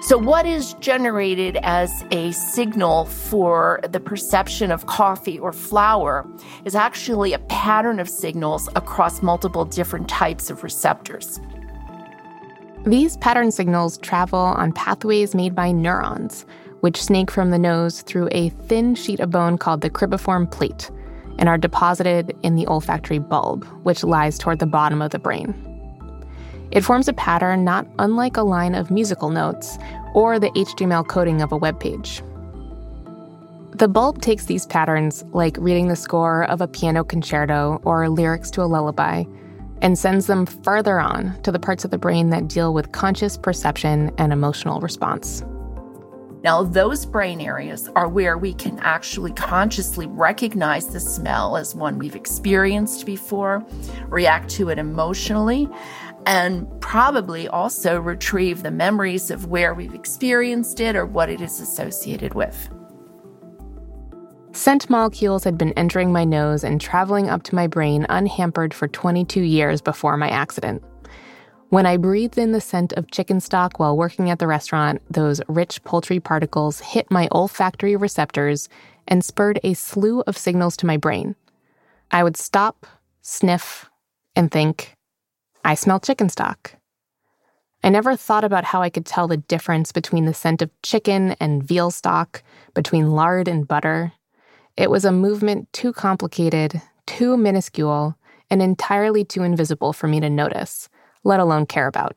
So, 0.00 0.16
what 0.16 0.46
is 0.46 0.74
generated 0.74 1.58
as 1.62 2.04
a 2.12 2.30
signal 2.30 3.06
for 3.06 3.80
the 3.88 3.98
perception 3.98 4.70
of 4.70 4.86
coffee 4.86 5.40
or 5.40 5.52
flour 5.52 6.24
is 6.64 6.76
actually 6.76 7.32
a 7.32 7.40
pattern 7.40 7.98
of 7.98 8.08
signals 8.08 8.68
across 8.76 9.22
multiple 9.22 9.64
different 9.64 10.08
types 10.08 10.50
of 10.50 10.62
receptors. 10.62 11.40
These 12.86 13.16
pattern 13.16 13.50
signals 13.50 13.98
travel 13.98 14.38
on 14.38 14.72
pathways 14.72 15.34
made 15.34 15.56
by 15.56 15.72
neurons, 15.72 16.46
which 16.80 17.02
snake 17.02 17.30
from 17.30 17.50
the 17.50 17.58
nose 17.58 18.02
through 18.02 18.28
a 18.30 18.50
thin 18.50 18.94
sheet 18.94 19.18
of 19.18 19.30
bone 19.30 19.58
called 19.58 19.80
the 19.80 19.90
cribriform 19.90 20.48
plate 20.48 20.92
and 21.40 21.48
are 21.48 21.58
deposited 21.58 22.36
in 22.44 22.54
the 22.54 22.68
olfactory 22.68 23.18
bulb, 23.18 23.64
which 23.82 24.04
lies 24.04 24.38
toward 24.38 24.60
the 24.60 24.66
bottom 24.66 25.02
of 25.02 25.10
the 25.10 25.18
brain. 25.18 25.67
It 26.70 26.82
forms 26.82 27.08
a 27.08 27.12
pattern 27.14 27.64
not 27.64 27.86
unlike 27.98 28.36
a 28.36 28.42
line 28.42 28.74
of 28.74 28.90
musical 28.90 29.30
notes 29.30 29.78
or 30.14 30.38
the 30.38 30.50
HTML 30.50 31.06
coding 31.06 31.40
of 31.40 31.52
a 31.52 31.56
web 31.56 31.80
page. 31.80 32.22
The 33.70 33.88
bulb 33.88 34.20
takes 34.20 34.46
these 34.46 34.66
patterns, 34.66 35.24
like 35.32 35.56
reading 35.58 35.88
the 35.88 35.96
score 35.96 36.44
of 36.44 36.60
a 36.60 36.66
piano 36.66 37.04
concerto 37.04 37.80
or 37.84 38.08
lyrics 38.08 38.50
to 38.52 38.62
a 38.62 38.66
lullaby, 38.66 39.24
and 39.80 39.96
sends 39.96 40.26
them 40.26 40.46
further 40.46 40.98
on 40.98 41.40
to 41.42 41.52
the 41.52 41.60
parts 41.60 41.84
of 41.84 41.92
the 41.92 41.98
brain 41.98 42.30
that 42.30 42.48
deal 42.48 42.74
with 42.74 42.92
conscious 42.92 43.38
perception 43.38 44.10
and 44.18 44.32
emotional 44.32 44.80
response. 44.80 45.44
Now, 46.42 46.62
those 46.62 47.04
brain 47.04 47.40
areas 47.40 47.88
are 47.96 48.08
where 48.08 48.38
we 48.38 48.54
can 48.54 48.78
actually 48.78 49.32
consciously 49.32 50.06
recognize 50.06 50.86
the 50.86 51.00
smell 51.00 51.56
as 51.56 51.74
one 51.74 51.98
we've 51.98 52.14
experienced 52.14 53.06
before, 53.06 53.64
react 54.06 54.48
to 54.50 54.68
it 54.68 54.78
emotionally, 54.78 55.68
and 56.28 56.68
probably 56.82 57.48
also 57.48 57.98
retrieve 57.98 58.62
the 58.62 58.70
memories 58.70 59.30
of 59.30 59.46
where 59.46 59.72
we've 59.72 59.94
experienced 59.94 60.78
it 60.78 60.94
or 60.94 61.06
what 61.06 61.30
it 61.30 61.40
is 61.40 61.58
associated 61.58 62.34
with. 62.34 62.68
Scent 64.52 64.90
molecules 64.90 65.44
had 65.44 65.56
been 65.56 65.72
entering 65.72 66.12
my 66.12 66.24
nose 66.24 66.64
and 66.64 66.82
traveling 66.82 67.30
up 67.30 67.44
to 67.44 67.54
my 67.54 67.66
brain 67.66 68.04
unhampered 68.10 68.74
for 68.74 68.86
22 68.88 69.40
years 69.40 69.80
before 69.80 70.18
my 70.18 70.28
accident. 70.28 70.82
When 71.70 71.86
I 71.86 71.96
breathed 71.96 72.36
in 72.36 72.52
the 72.52 72.60
scent 72.60 72.92
of 72.92 73.10
chicken 73.10 73.40
stock 73.40 73.78
while 73.78 73.96
working 73.96 74.28
at 74.28 74.38
the 74.38 74.46
restaurant, 74.46 75.00
those 75.10 75.40
rich 75.48 75.82
poultry 75.84 76.20
particles 76.20 76.80
hit 76.80 77.10
my 77.10 77.28
olfactory 77.32 77.96
receptors 77.96 78.68
and 79.06 79.24
spurred 79.24 79.60
a 79.64 79.72
slew 79.72 80.20
of 80.26 80.36
signals 80.36 80.76
to 80.78 80.86
my 80.86 80.98
brain. 80.98 81.36
I 82.10 82.22
would 82.22 82.36
stop, 82.36 82.86
sniff, 83.22 83.88
and 84.36 84.50
think, 84.50 84.97
I 85.64 85.74
smell 85.74 86.00
chicken 86.00 86.28
stock. 86.28 86.74
I 87.82 87.90
never 87.90 88.16
thought 88.16 88.44
about 88.44 88.64
how 88.64 88.82
I 88.82 88.90
could 88.90 89.06
tell 89.06 89.28
the 89.28 89.36
difference 89.36 89.92
between 89.92 90.24
the 90.24 90.34
scent 90.34 90.62
of 90.62 90.70
chicken 90.82 91.36
and 91.40 91.62
veal 91.62 91.90
stock, 91.90 92.42
between 92.74 93.12
lard 93.12 93.48
and 93.48 93.68
butter. 93.68 94.12
It 94.76 94.90
was 94.90 95.04
a 95.04 95.12
movement 95.12 95.72
too 95.72 95.92
complicated, 95.92 96.82
too 97.06 97.36
minuscule, 97.36 98.16
and 98.50 98.62
entirely 98.62 99.24
too 99.24 99.42
invisible 99.42 99.92
for 99.92 100.08
me 100.08 100.20
to 100.20 100.30
notice 100.30 100.88
let 101.24 101.40
alone 101.40 101.66
care 101.66 101.86
about. 101.86 102.16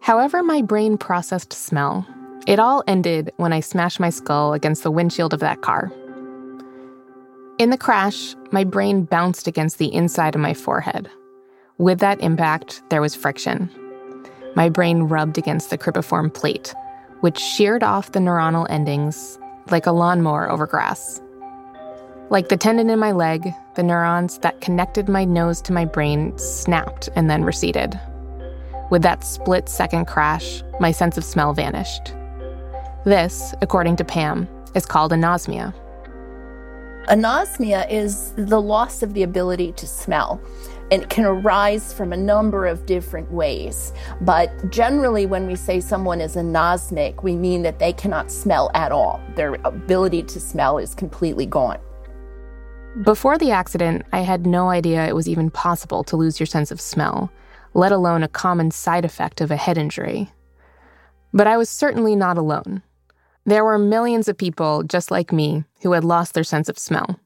However, 0.00 0.42
my 0.42 0.62
brain 0.62 0.98
processed 0.98 1.52
smell, 1.52 2.06
it 2.46 2.58
all 2.58 2.82
ended 2.86 3.32
when 3.36 3.52
I 3.52 3.60
smashed 3.60 4.00
my 4.00 4.10
skull 4.10 4.52
against 4.52 4.82
the 4.82 4.90
windshield 4.90 5.32
of 5.32 5.40
that 5.40 5.62
car. 5.62 5.92
In 7.62 7.70
the 7.70 7.78
crash, 7.78 8.34
my 8.50 8.64
brain 8.64 9.04
bounced 9.04 9.46
against 9.46 9.78
the 9.78 9.94
inside 9.94 10.34
of 10.34 10.40
my 10.40 10.52
forehead. 10.52 11.08
With 11.78 12.00
that 12.00 12.20
impact, 12.20 12.82
there 12.90 13.00
was 13.00 13.14
friction. 13.14 13.70
My 14.56 14.68
brain 14.68 15.04
rubbed 15.04 15.38
against 15.38 15.70
the 15.70 15.78
cribriform 15.78 16.34
plate, 16.34 16.74
which 17.20 17.38
sheared 17.38 17.84
off 17.84 18.10
the 18.10 18.18
neuronal 18.18 18.66
endings 18.68 19.38
like 19.70 19.86
a 19.86 19.92
lawnmower 19.92 20.50
over 20.50 20.66
grass. 20.66 21.22
Like 22.30 22.48
the 22.48 22.56
tendon 22.56 22.90
in 22.90 22.98
my 22.98 23.12
leg, 23.12 23.54
the 23.76 23.84
neurons 23.84 24.38
that 24.38 24.60
connected 24.60 25.08
my 25.08 25.24
nose 25.24 25.62
to 25.62 25.72
my 25.72 25.84
brain 25.84 26.36
snapped 26.38 27.10
and 27.14 27.30
then 27.30 27.44
receded. 27.44 27.96
With 28.90 29.02
that 29.02 29.22
split 29.22 29.68
second 29.68 30.06
crash, 30.06 30.64
my 30.80 30.90
sense 30.90 31.16
of 31.16 31.22
smell 31.22 31.54
vanished. 31.54 32.12
This, 33.04 33.54
according 33.62 33.94
to 33.98 34.04
Pam, 34.04 34.48
is 34.74 34.84
called 34.84 35.12
anosmia. 35.12 35.72
Anosmia 37.08 37.90
is 37.90 38.32
the 38.36 38.60
loss 38.60 39.02
of 39.02 39.12
the 39.12 39.24
ability 39.24 39.72
to 39.72 39.86
smell. 39.86 40.40
And 40.92 41.02
It 41.02 41.08
can 41.08 41.24
arise 41.24 41.92
from 41.92 42.12
a 42.12 42.16
number 42.16 42.66
of 42.66 42.86
different 42.86 43.32
ways. 43.32 43.92
But 44.20 44.70
generally, 44.70 45.26
when 45.26 45.46
we 45.46 45.56
say 45.56 45.80
someone 45.80 46.20
is 46.20 46.36
anosmic, 46.36 47.22
we 47.22 47.34
mean 47.34 47.62
that 47.62 47.78
they 47.78 47.92
cannot 47.92 48.30
smell 48.30 48.70
at 48.74 48.92
all. 48.92 49.20
Their 49.34 49.54
ability 49.64 50.22
to 50.24 50.38
smell 50.38 50.78
is 50.78 50.94
completely 50.94 51.46
gone. 51.46 51.78
Before 53.02 53.38
the 53.38 53.50
accident, 53.50 54.04
I 54.12 54.20
had 54.20 54.46
no 54.46 54.68
idea 54.68 55.06
it 55.06 55.14
was 55.14 55.28
even 55.28 55.50
possible 55.50 56.04
to 56.04 56.16
lose 56.16 56.38
your 56.38 56.46
sense 56.46 56.70
of 56.70 56.80
smell, 56.80 57.32
let 57.72 57.90
alone 57.90 58.22
a 58.22 58.28
common 58.28 58.70
side 58.70 59.06
effect 59.06 59.40
of 59.40 59.50
a 59.50 59.56
head 59.56 59.78
injury. 59.78 60.30
But 61.32 61.46
I 61.46 61.56
was 61.56 61.70
certainly 61.70 62.14
not 62.14 62.36
alone. 62.36 62.82
There 63.44 63.64
were 63.64 63.78
millions 63.78 64.28
of 64.28 64.38
people 64.38 64.84
just 64.84 65.10
like 65.10 65.32
me 65.32 65.64
who 65.82 65.92
had 65.92 66.04
lost 66.04 66.34
their 66.34 66.44
sense 66.44 66.68
of 66.68 66.78
smell. 66.78 67.18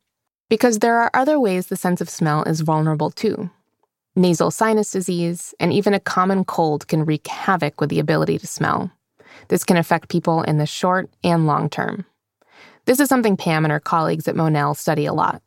Because 0.48 0.78
there 0.78 0.98
are 0.98 1.10
other 1.12 1.38
ways 1.38 1.66
the 1.66 1.76
sense 1.76 2.00
of 2.00 2.08
smell 2.08 2.42
is 2.44 2.60
vulnerable 2.60 3.10
too. 3.10 3.50
Nasal 4.14 4.50
sinus 4.50 4.90
disease 4.90 5.54
and 5.60 5.72
even 5.72 5.92
a 5.92 6.00
common 6.00 6.44
cold 6.44 6.88
can 6.88 7.04
wreak 7.04 7.26
havoc 7.26 7.80
with 7.80 7.90
the 7.90 7.98
ability 7.98 8.38
to 8.38 8.46
smell. 8.46 8.90
This 9.48 9.64
can 9.64 9.76
affect 9.76 10.08
people 10.08 10.42
in 10.42 10.56
the 10.56 10.66
short 10.66 11.10
and 11.22 11.46
long 11.46 11.68
term. 11.68 12.06
This 12.86 13.00
is 13.00 13.08
something 13.08 13.36
Pam 13.36 13.64
and 13.64 13.72
her 13.72 13.80
colleagues 13.80 14.26
at 14.26 14.36
Monell 14.36 14.74
study 14.74 15.04
a 15.04 15.12
lot. 15.12 15.42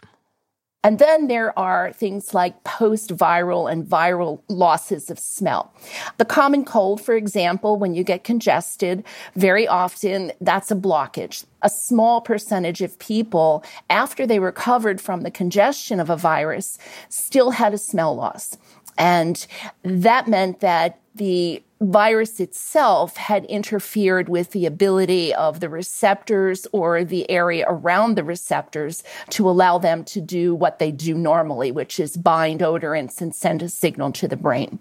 And 0.82 0.98
then 0.98 1.28
there 1.28 1.58
are 1.60 1.92
things 1.92 2.34
like 2.34 2.64
post 2.64 3.16
viral 3.16 3.70
and 3.70 3.86
viral 3.86 4.42
losses 4.48 5.10
of 5.10 5.20
smell. 5.20 5.74
The 6.18 6.24
common 6.24 6.64
cold, 6.64 7.02
for 7.02 7.16
example, 7.16 7.76
when 7.76 7.94
you 7.94 8.06
get 8.06 8.24
congested, 8.24 9.04
very 9.36 9.68
often 9.68 10.32
that's 10.40 10.72
a 10.72 10.76
blockage. 10.76 11.46
A 11.62 11.70
small 11.70 12.22
percentage 12.22 12.82
of 12.82 12.98
people, 12.98 13.62
after 13.90 14.26
they 14.26 14.40
recovered 14.40 15.02
from 15.02 15.24
the 15.24 15.32
congestion 15.32 16.00
of 16.00 16.10
a 16.10 16.16
virus, 16.16 16.78
still 17.10 17.52
had 17.52 17.74
a 17.74 17.78
smell 17.78 18.16
loss. 18.16 18.56
And 19.00 19.48
that 19.84 20.27
meant 20.27 20.60
that 20.60 21.00
the 21.15 21.63
virus 21.82 22.41
itself 22.41 23.15
had 23.15 23.46
interfered 23.46 24.27
with 24.27 24.51
the 24.51 24.65
ability 24.65 25.34
of 25.34 25.62
the 25.62 25.70
receptors 25.70 26.68
or 26.74 27.06
the 27.06 27.29
area 27.32 27.65
around 27.70 28.15
the 28.15 28.24
receptors 28.24 29.01
to 29.29 29.50
allow 29.50 29.77
them 29.77 30.03
to 30.03 30.20
do 30.20 30.53
what 30.53 30.79
they 30.79 30.91
do 30.91 31.15
normally, 31.15 31.72
which 31.72 32.00
is 32.00 32.18
bind 32.18 32.60
odorants 32.60 33.22
and 33.22 33.34
send 33.34 33.63
a 33.63 33.70
signal 33.70 34.12
to 34.12 34.27
the 34.27 34.36
brain. 34.36 34.79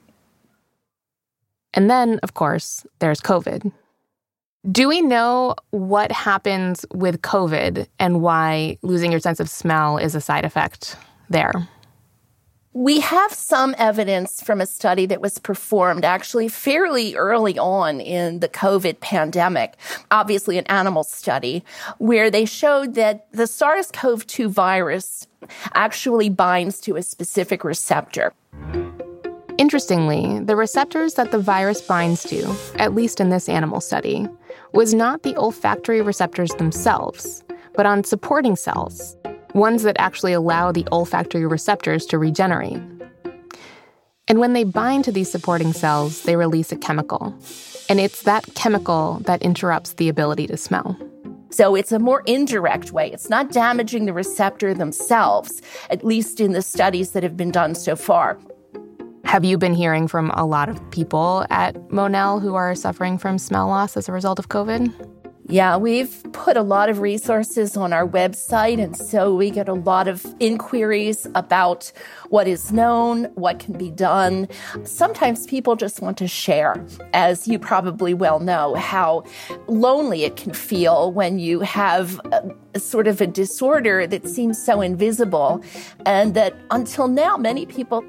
And 1.73 1.89
then, 1.89 2.19
of 2.25 2.35
course, 2.35 2.85
there's 2.99 3.21
COVID. 3.21 3.71
Do 4.73 4.89
we 4.89 5.01
know 5.01 5.55
what 5.71 6.11
happens 6.11 6.85
with 6.93 7.23
COVID 7.23 7.87
and 8.01 8.21
why 8.21 8.79
losing 8.83 9.13
your 9.13 9.21
sense 9.21 9.39
of 9.39 9.49
smell 9.49 9.99
is 9.99 10.17
a 10.17 10.21
side 10.21 10.45
effect 10.45 10.97
there? 11.31 11.53
We 12.75 13.01
have 13.01 13.33
some 13.33 13.75
evidence 13.79 14.43
from 14.43 14.61
a 14.61 14.67
study 14.67 15.07
that 15.07 15.23
was 15.23 15.39
performed 15.39 16.05
actually 16.05 16.49
fairly 16.49 17.17
early 17.17 17.59
on 17.59 17.99
in 17.99 18.41
the 18.41 18.49
COVID 18.49 19.01
pandemic, 19.01 19.75
obviously 20.11 20.59
an 20.59 20.67
animal 20.67 21.03
study, 21.03 21.65
where 21.97 22.31
they 22.31 22.45
showed 22.45 22.95
that 22.95 23.27
the 23.33 23.47
SARS 23.47 23.91
CoV 23.91 24.27
2 24.27 24.51
virus 24.51 25.27
actually 25.73 26.29
binds 26.29 26.79
to 26.83 26.97
a 26.97 27.03
specific 27.03 27.65
receptor. 27.65 28.35
Interestingly, 29.57 30.39
the 30.41 30.55
receptors 30.55 31.15
that 31.15 31.31
the 31.31 31.39
virus 31.39 31.81
binds 31.81 32.23
to, 32.25 32.55
at 32.77 32.95
least 32.95 33.19
in 33.19 33.31
this 33.31 33.49
animal 33.49 33.81
study, 33.81 34.29
was 34.75 34.93
not 34.93 35.23
the 35.23 35.35
olfactory 35.37 36.03
receptors 36.03 36.55
themselves, 36.57 37.43
but 37.73 37.87
on 37.87 38.05
supporting 38.05 38.57
cells 38.57 39.17
ones 39.55 39.83
that 39.83 39.97
actually 39.99 40.33
allow 40.33 40.73
the 40.73 40.87
olfactory 40.93 41.47
receptors 41.47 42.07
to 42.07 42.19
regenerate. 42.19 42.81
And 44.29 44.39
when 44.39 44.53
they 44.53 44.65
bind 44.65 45.05
to 45.05 45.13
these 45.13 45.31
supporting 45.31 45.73
cells, 45.73 46.23
they 46.23 46.37
release 46.37 46.71
a 46.71 46.77
chemical. 46.77 47.35
And 47.89 47.99
it's 47.99 48.23
that 48.23 48.47
chemical 48.55 49.21
that 49.25 49.41
interrupts 49.43 49.95
the 49.95 50.09
ability 50.09 50.47
to 50.49 50.57
smell. 50.57 50.97
So 51.51 51.75
it's 51.75 51.93
a 51.93 51.99
more 51.99 52.23
indirect 52.27 52.93
way. 52.93 53.11
It's 53.11 53.31
not 53.31 53.53
damaging 53.53 54.05
the 54.05 54.13
receptor 54.13 54.75
themselves, 54.75 55.63
at 55.89 56.05
least 56.05 56.41
in 56.41 56.53
the 56.53 56.61
studies 56.61 57.13
that 57.13 57.23
have 57.23 57.39
been 57.39 57.51
done 57.51 57.75
so 57.75 57.97
far. 57.97 58.39
Have 59.25 59.45
you 59.45 59.57
been 59.57 59.75
hearing 59.75 60.09
from 60.09 60.31
a 60.35 60.45
lot 60.45 60.69
of 60.69 60.91
people 60.91 61.47
at 61.49 61.91
Monell 61.91 62.41
who 62.41 62.55
are 62.55 62.75
suffering 62.75 63.17
from 63.19 63.39
smell 63.39 63.69
loss 63.69 63.97
as 63.97 64.09
a 64.09 64.13
result 64.13 64.39
of 64.39 64.49
COVID? 64.49 65.18
Yeah, 65.51 65.79
we've 65.79 66.23
put 66.33 66.59
a 66.59 66.63
lot 66.63 66.91
of 66.91 66.99
resources 66.99 67.75
on 67.75 67.95
our 67.95 68.07
website, 68.07 68.79
and 68.83 68.95
so 68.95 69.35
we 69.35 69.51
get 69.51 69.67
a 69.67 69.73
lot 69.73 70.07
of 70.07 70.27
inquiries 70.41 71.27
about 71.35 71.91
what 72.29 72.47
is 72.47 72.71
known, 72.71 73.25
what 73.35 73.59
can 73.59 73.79
be 73.79 73.91
done. 73.91 74.47
Sometimes 74.85 75.47
people 75.47 75.75
just 75.75 76.03
want 76.03 76.19
to 76.19 76.29
share, 76.29 76.85
as 77.15 77.49
you 77.49 77.59
probably 77.59 78.13
well 78.13 78.41
know, 78.41 78.75
how 78.75 79.25
lonely 79.69 80.25
it 80.25 80.37
can 80.37 80.53
feel 80.53 81.13
when 81.13 81.39
you 81.39 81.61
have 81.61 82.21
a, 82.31 82.55
a 82.75 82.79
sort 82.79 83.07
of 83.07 83.23
a 83.23 83.27
disorder 83.27 84.07
that 84.07 84.29
seems 84.29 84.63
so 84.63 84.83
invisible, 84.83 85.63
and 86.05 86.35
that 86.35 86.55
until 86.71 87.09
now, 87.09 87.39
many 87.39 87.65
people 87.65 88.05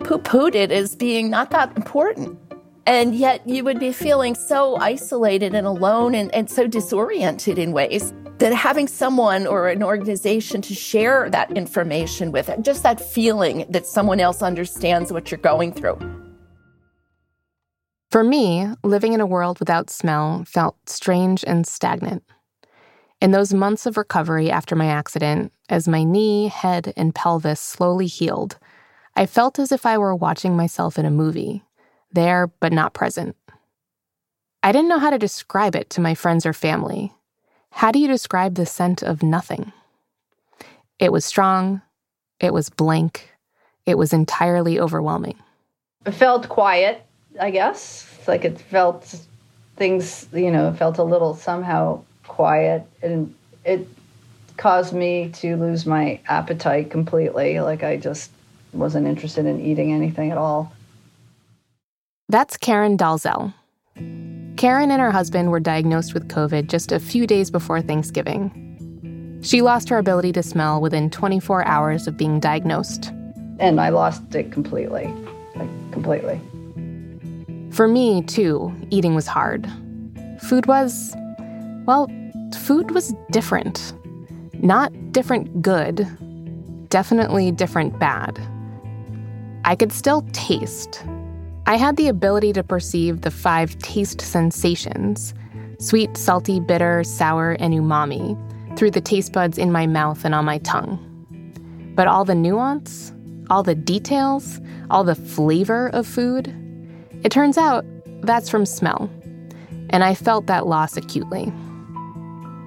poo 0.00 0.18
pooed 0.18 0.56
it 0.56 0.72
as 0.72 0.96
being 0.96 1.30
not 1.30 1.50
that 1.50 1.74
important. 1.76 2.36
And 2.86 3.14
yet 3.14 3.48
you 3.48 3.64
would 3.64 3.80
be 3.80 3.92
feeling 3.92 4.34
so 4.34 4.76
isolated 4.76 5.54
and 5.54 5.66
alone 5.66 6.14
and, 6.14 6.34
and 6.34 6.50
so 6.50 6.66
disoriented 6.66 7.58
in 7.58 7.72
ways 7.72 8.12
that 8.38 8.52
having 8.52 8.88
someone 8.88 9.46
or 9.46 9.68
an 9.68 9.82
organization 9.82 10.60
to 10.62 10.74
share 10.74 11.30
that 11.30 11.56
information 11.56 12.30
with, 12.30 12.50
just 12.60 12.82
that 12.82 13.00
feeling 13.00 13.64
that 13.70 13.86
someone 13.86 14.20
else 14.20 14.42
understands 14.42 15.12
what 15.12 15.30
you're 15.30 15.38
going 15.38 15.72
through. 15.72 15.98
For 18.10 18.22
me, 18.22 18.68
living 18.82 19.12
in 19.12 19.20
a 19.20 19.26
world 19.26 19.60
without 19.60 19.88
smell 19.88 20.44
felt 20.46 20.76
strange 20.86 21.42
and 21.46 21.66
stagnant. 21.66 22.22
In 23.20 23.30
those 23.30 23.54
months 23.54 23.86
of 23.86 23.96
recovery 23.96 24.50
after 24.50 24.76
my 24.76 24.86
accident, 24.86 25.52
as 25.70 25.88
my 25.88 26.04
knee, 26.04 26.48
head, 26.48 26.92
and 26.96 27.14
pelvis 27.14 27.60
slowly 27.60 28.06
healed, 28.06 28.58
I 29.16 29.26
felt 29.26 29.58
as 29.58 29.72
if 29.72 29.86
I 29.86 29.96
were 29.96 30.14
watching 30.14 30.56
myself 30.56 30.98
in 30.98 31.06
a 31.06 31.10
movie 31.10 31.62
there 32.14 32.46
but 32.46 32.72
not 32.72 32.94
present. 32.94 33.36
I 34.62 34.72
didn't 34.72 34.88
know 34.88 34.98
how 34.98 35.10
to 35.10 35.18
describe 35.18 35.76
it 35.76 35.90
to 35.90 36.00
my 36.00 36.14
friends 36.14 36.46
or 36.46 36.52
family. 36.52 37.12
How 37.70 37.92
do 37.92 37.98
you 37.98 38.08
describe 38.08 38.54
the 38.54 38.66
scent 38.66 39.02
of 39.02 39.22
nothing? 39.22 39.72
It 40.98 41.12
was 41.12 41.24
strong, 41.24 41.82
it 42.40 42.54
was 42.54 42.70
blank, 42.70 43.30
it 43.84 43.98
was 43.98 44.12
entirely 44.12 44.80
overwhelming. 44.80 45.36
It 46.06 46.12
felt 46.12 46.48
quiet, 46.48 47.04
I 47.40 47.50
guess. 47.50 48.08
Like 48.26 48.44
it 48.44 48.58
felt 48.58 49.14
things, 49.76 50.26
you 50.32 50.50
know, 50.50 50.72
felt 50.72 50.98
a 50.98 51.02
little 51.02 51.34
somehow 51.34 52.02
quiet. 52.26 52.84
And 53.02 53.34
it 53.64 53.86
caused 54.56 54.92
me 54.92 55.30
to 55.34 55.56
lose 55.56 55.84
my 55.84 56.20
appetite 56.28 56.90
completely. 56.90 57.60
Like 57.60 57.82
I 57.82 57.96
just 57.96 58.30
wasn't 58.72 59.06
interested 59.06 59.46
in 59.46 59.60
eating 59.60 59.92
anything 59.92 60.30
at 60.30 60.38
all. 60.38 60.72
That's 62.30 62.56
Karen 62.56 62.96
Dalzell. 62.96 63.52
Karen 64.56 64.90
and 64.90 65.00
her 65.00 65.10
husband 65.10 65.50
were 65.50 65.60
diagnosed 65.60 66.14
with 66.14 66.28
COVID 66.28 66.68
just 66.68 66.90
a 66.90 66.98
few 66.98 67.26
days 67.26 67.50
before 67.50 67.82
Thanksgiving. 67.82 69.40
She 69.42 69.60
lost 69.60 69.90
her 69.90 69.98
ability 69.98 70.32
to 70.32 70.42
smell 70.42 70.80
within 70.80 71.10
24 71.10 71.66
hours 71.66 72.06
of 72.06 72.16
being 72.16 72.40
diagnosed. 72.40 73.12
And 73.58 73.78
I 73.78 73.90
lost 73.90 74.34
it 74.34 74.52
completely. 74.52 75.06
Like, 75.54 75.68
completely. 75.92 76.40
For 77.70 77.86
me, 77.86 78.22
too, 78.22 78.74
eating 78.88 79.14
was 79.14 79.26
hard. 79.26 79.70
Food 80.40 80.64
was, 80.64 81.14
well, 81.84 82.08
food 82.56 82.92
was 82.92 83.14
different. 83.32 83.92
Not 84.54 84.92
different 85.12 85.60
good, 85.60 86.08
definitely 86.88 87.52
different 87.52 87.98
bad. 87.98 88.40
I 89.66 89.76
could 89.76 89.92
still 89.92 90.22
taste, 90.32 91.04
I 91.66 91.76
had 91.76 91.96
the 91.96 92.08
ability 92.08 92.52
to 92.54 92.62
perceive 92.62 93.22
the 93.22 93.30
five 93.30 93.78
taste 93.78 94.20
sensations 94.20 95.32
sweet, 95.78 96.16
salty, 96.16 96.60
bitter, 96.60 97.02
sour, 97.04 97.52
and 97.52 97.74
umami 97.74 98.38
through 98.78 98.90
the 98.90 99.00
taste 99.00 99.32
buds 99.32 99.58
in 99.58 99.72
my 99.72 99.86
mouth 99.86 100.24
and 100.24 100.34
on 100.34 100.44
my 100.44 100.58
tongue. 100.58 100.98
But 101.94 102.06
all 102.06 102.24
the 102.24 102.34
nuance, 102.34 103.12
all 103.50 103.62
the 103.62 103.74
details, 103.74 104.60
all 104.90 105.04
the 105.04 105.14
flavor 105.14 105.88
of 105.88 106.06
food, 106.06 106.54
it 107.22 107.30
turns 107.30 107.56
out 107.56 107.84
that's 108.22 108.48
from 108.48 108.66
smell. 108.66 109.10
And 109.90 110.04
I 110.04 110.14
felt 110.14 110.46
that 110.46 110.66
loss 110.66 110.96
acutely. 110.96 111.52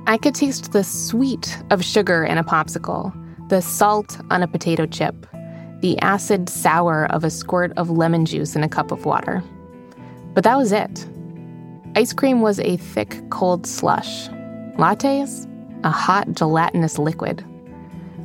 I 0.08 0.18
could 0.18 0.36
taste 0.36 0.72
the 0.72 0.84
sweet 0.84 1.58
of 1.70 1.84
sugar 1.84 2.24
in 2.24 2.38
a 2.38 2.44
popsicle, 2.44 3.12
the 3.50 3.62
salt 3.62 4.20
on 4.32 4.44
a 4.44 4.48
potato 4.48 4.86
chip, 4.86 5.28
the 5.82 6.00
acid 6.00 6.50
sour 6.50 7.06
of 7.12 7.24
a 7.24 7.30
squirt 7.30 7.72
of 7.78 7.90
lemon 7.90 8.26
juice 8.26 8.56
in 8.56 8.64
a 8.64 8.70
cup 8.70 8.92
of 8.92 9.06
water. 9.06 9.44
But 10.34 10.44
that 10.44 10.58
was 10.58 10.72
it. 10.72 11.08
Ice 11.96 12.14
cream 12.14 12.42
was 12.42 12.60
a 12.60 12.78
thick, 12.78 13.22
cold 13.30 13.66
slush. 13.66 14.30
Lattes? 14.78 15.46
A 15.84 15.90
hot, 15.90 16.32
gelatinous 16.34 16.98
liquid. 16.98 17.44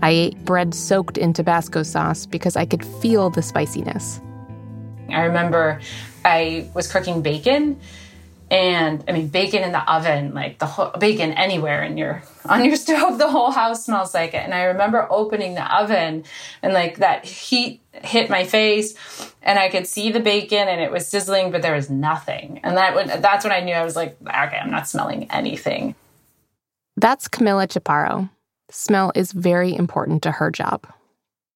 I 0.03 0.11
ate 0.11 0.45
bread 0.45 0.75
soaked 0.75 1.17
in 1.17 1.33
Tabasco 1.33 1.83
sauce 1.83 2.27
because 2.27 2.57
I 2.57 2.65
could 2.65 2.85
feel 2.85 3.31
the 3.31 3.43
spiciness. 3.43 4.21
I 5.11 5.23
remember 5.23 5.81
I 6.25 6.69
was 6.75 6.91
cooking 6.91 7.23
bacon 7.23 7.79
and 8.53 9.03
I 9.09 9.13
mean 9.13 9.29
bacon 9.29 9.63
in 9.63 9.73
the 9.73 9.91
oven, 9.91 10.35
like 10.35 10.59
the 10.59 10.67
whole 10.67 10.91
bacon 10.91 11.33
anywhere 11.33 11.83
in 11.83 11.97
your 11.97 12.23
on 12.45 12.65
your 12.67 12.77
stove, 12.85 13.17
the 13.17 13.31
whole 13.31 13.51
house 13.51 13.87
smells 13.87 14.13
like 14.13 14.35
it. 14.35 14.45
And 14.45 14.53
I 14.53 14.65
remember 14.65 15.09
opening 15.11 15.55
the 15.55 15.75
oven 15.75 16.25
and 16.63 16.75
like 16.75 16.99
that 16.99 17.25
heat 17.25 17.81
hit 17.93 18.29
my 18.29 18.45
face 18.45 18.95
and 19.41 19.59
I 19.59 19.71
could 19.71 19.87
see 19.87 20.13
the 20.13 20.21
bacon 20.21 20.69
and 20.69 20.83
it 20.83 20.93
was 20.93 21.09
sizzling, 21.09 21.51
but 21.51 21.63
there 21.63 21.75
was 21.75 21.89
nothing. 21.89 22.61
And 22.63 22.77
that 22.77 23.23
that's 23.23 23.43
when 23.43 23.55
I 23.55 23.61
knew 23.61 23.73
I 23.73 23.85
was 23.85 23.97
like, 23.97 24.19
okay, 24.21 24.59
I'm 24.63 24.71
not 24.71 24.87
smelling 24.87 25.31
anything. 25.31 25.95
That's 26.99 27.29
Camila 27.29 27.67
Chaparro. 27.67 28.29
Smell 28.71 29.13
is 29.15 29.33
very 29.33 29.75
important 29.75 30.23
to 30.25 30.31
her 30.31 30.51
job. 30.51 30.87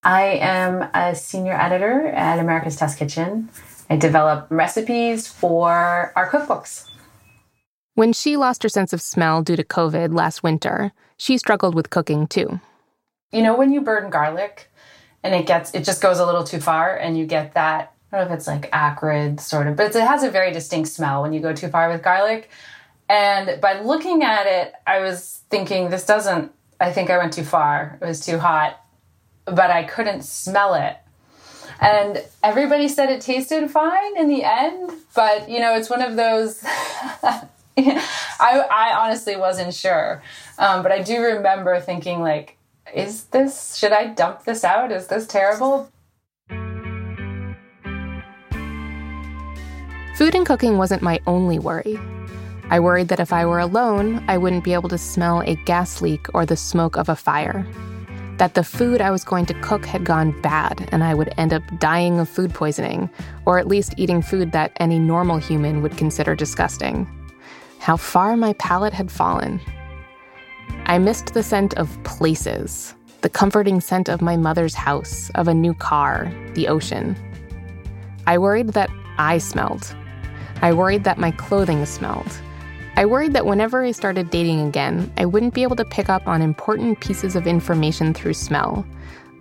I 0.03 0.39
am 0.41 0.89
a 0.95 1.15
senior 1.15 1.61
editor 1.61 2.07
at 2.09 2.39
America's 2.39 2.77
Test 2.77 2.99
Kitchen. 2.99 3.51
I 3.88 3.96
develop 3.96 4.46
recipes 4.51 5.29
for 5.29 6.12
our 6.16 6.29
cookbooks. 6.29 6.88
When 7.94 8.12
she 8.12 8.37
lost 8.37 8.62
her 8.62 8.68
sense 8.68 8.92
of 8.92 9.01
smell 9.01 9.42
due 9.42 9.57
to 9.57 9.64
COVID 9.64 10.14
last 10.14 10.42
winter, 10.42 10.92
she 11.16 11.38
struggled 11.38 11.75
with 11.75 11.90
cooking 11.90 12.27
too. 12.27 12.61
You 13.33 13.42
know, 13.42 13.57
when 13.57 13.72
you 13.72 13.81
burn 13.81 14.11
garlic 14.11 14.70
and 15.22 15.35
it 15.35 15.46
gets, 15.46 15.72
it 15.75 15.85
just 15.85 16.03
goes 16.03 16.18
a 16.18 16.27
little 16.27 16.44
too 16.44 16.61
far 16.61 16.96
and 16.96 17.16
you 17.16 17.27
get 17.27 17.55
that, 17.55 17.94
I 18.12 18.18
don't 18.18 18.29
know 18.29 18.35
if 18.35 18.38
it's 18.38 18.46
like 18.46 18.68
acrid 18.72 19.40
sort 19.40 19.66
of, 19.66 19.77
but 19.77 19.94
it 19.94 20.07
has 20.07 20.22
a 20.22 20.31
very 20.31 20.53
distinct 20.53 20.90
smell 20.90 21.22
when 21.22 21.33
you 21.33 21.40
go 21.40 21.55
too 21.55 21.68
far 21.68 21.88
with 21.88 22.03
garlic. 22.03 22.51
And 23.09 23.61
by 23.61 23.81
looking 23.81 24.22
at 24.22 24.46
it, 24.46 24.75
I 24.87 24.99
was 24.99 25.42
thinking, 25.49 25.90
this 25.90 26.05
doesn't, 26.05 26.53
I 26.81 26.92
think 26.92 27.09
I 27.09 27.18
went 27.18 27.33
too 27.33 27.44
far. 27.44 27.99
It 28.03 28.05
was 28.05 28.25
too 28.25 28.38
hot, 28.38 28.79
but 29.44 29.70
I 29.70 29.85
couldn't 29.85 30.22
smell 30.22 30.75
it 30.75 30.96
and 31.81 32.25
everybody 32.43 32.89
said 32.89 33.11
it 33.11 33.21
tasted 33.21 33.71
fine 33.71 34.17
in 34.17 34.29
the 34.29 34.45
end 34.45 34.91
but 35.15 35.49
you 35.49 35.61
know 35.61 35.75
it's 35.75 35.91
one 35.91 36.03
of 36.03 36.17
those 36.17 36.65
I, 37.79 38.65
I 38.71 38.95
honestly 39.05 39.37
wasn't 39.37 39.75
sure. 39.75 40.23
Um, 40.59 40.83
but 40.83 40.93
i 40.93 41.03
do 41.03 41.21
remember 41.21 41.79
thinking 41.81 42.21
like 42.21 42.57
is 42.95 43.25
this 43.25 43.77
should 43.77 43.93
i 43.93 44.07
dump 44.07 44.45
this 44.45 44.65
out? 44.65 44.93
Is 44.93 45.09
this 45.09 45.27
terrible? 45.27 45.91
Food 50.17 50.35
and 50.35 50.47
cooking 50.47 50.79
wasn't 50.79 51.03
my 51.03 51.21
only 51.27 51.59
worry. 51.59 51.99
I 52.71 52.81
worried 52.81 53.09
that 53.09 53.21
if 53.21 53.33
i 53.33 53.47
were 53.47 53.61
alone 53.61 54.25
i 54.27 54.37
wouldn't 54.37 54.65
be 54.65 54.73
able 54.73 54.89
to 54.89 54.99
smell 54.99 55.41
a 55.43 55.55
gas 55.67 56.03
leak 56.03 56.27
or 56.35 56.45
the 56.45 56.57
smoke 56.57 56.97
of 56.97 57.09
a 57.09 57.15
fire 57.15 57.65
that 58.38 58.55
the 58.55 58.64
food 58.64 59.01
I 59.01 59.11
was 59.11 59.25
going 59.25 59.46
to 59.46 59.61
cook 59.61 59.87
had 59.87 60.05
gone 60.05 60.38
bad 60.42 60.88
and 60.92 61.03
I 61.03 61.14
would 61.14 61.33
end 61.38 61.53
up 61.53 61.62
dying 61.79 62.18
of 62.18 62.29
food 62.29 62.53
poisoning, 62.53 63.09
or 63.46 63.59
at 63.59 63.68
least 63.68 63.94
eating 63.96 64.22
food 64.22 64.53
that 64.53 64.72
any 64.77 64.99
normal 64.99 65.38
human 65.38 65.83
would 65.83 65.96
consider 65.96 66.35
disgusting. 66.35 67.09
How 67.79 67.96
far 67.96 68.37
my 68.37 68.53
palate 68.55 68.92
had 68.92 69.11
fallen. 69.11 69.61
I 70.87 70.99
missed 70.99 71.35
the 71.35 71.42
scent 71.42 71.75
of 71.75 72.03
places, 72.05 72.94
the 73.22 73.29
comforting 73.29 73.81
scent 73.81 74.09
of 74.09 74.20
my 74.20 74.37
mother's 74.37 74.75
house, 74.75 75.31
of 75.35 75.49
a 75.49 75.55
new 75.55 75.75
car, 75.75 76.31
the 76.55 76.68
ocean. 76.68 77.16
I 78.27 78.38
worried 78.38 78.68
that 78.70 78.90
I 79.18 79.38
smelled. 79.38 79.94
I 80.62 80.72
worried 80.72 81.05
that 81.05 81.18
my 81.18 81.31
clothing 81.31 81.85
smelled. 81.87 82.40
I 82.99 83.05
worried 83.05 83.35
that 83.35 83.45
whenever 83.45 83.85
I 83.85 83.91
started 83.91 84.31
dating 84.31 84.67
again, 84.67 85.13
I 85.19 85.27
wouldn't 85.27 85.53
be 85.53 85.63
able 85.63 85.77
to 85.77 85.85
pick 85.85 86.09
up 86.09 86.27
on 86.27 86.41
important 86.41 87.01
pieces 87.01 87.37
of 87.37 87.47
information 87.47 88.15
through 88.15 88.33
smell. 88.33 88.87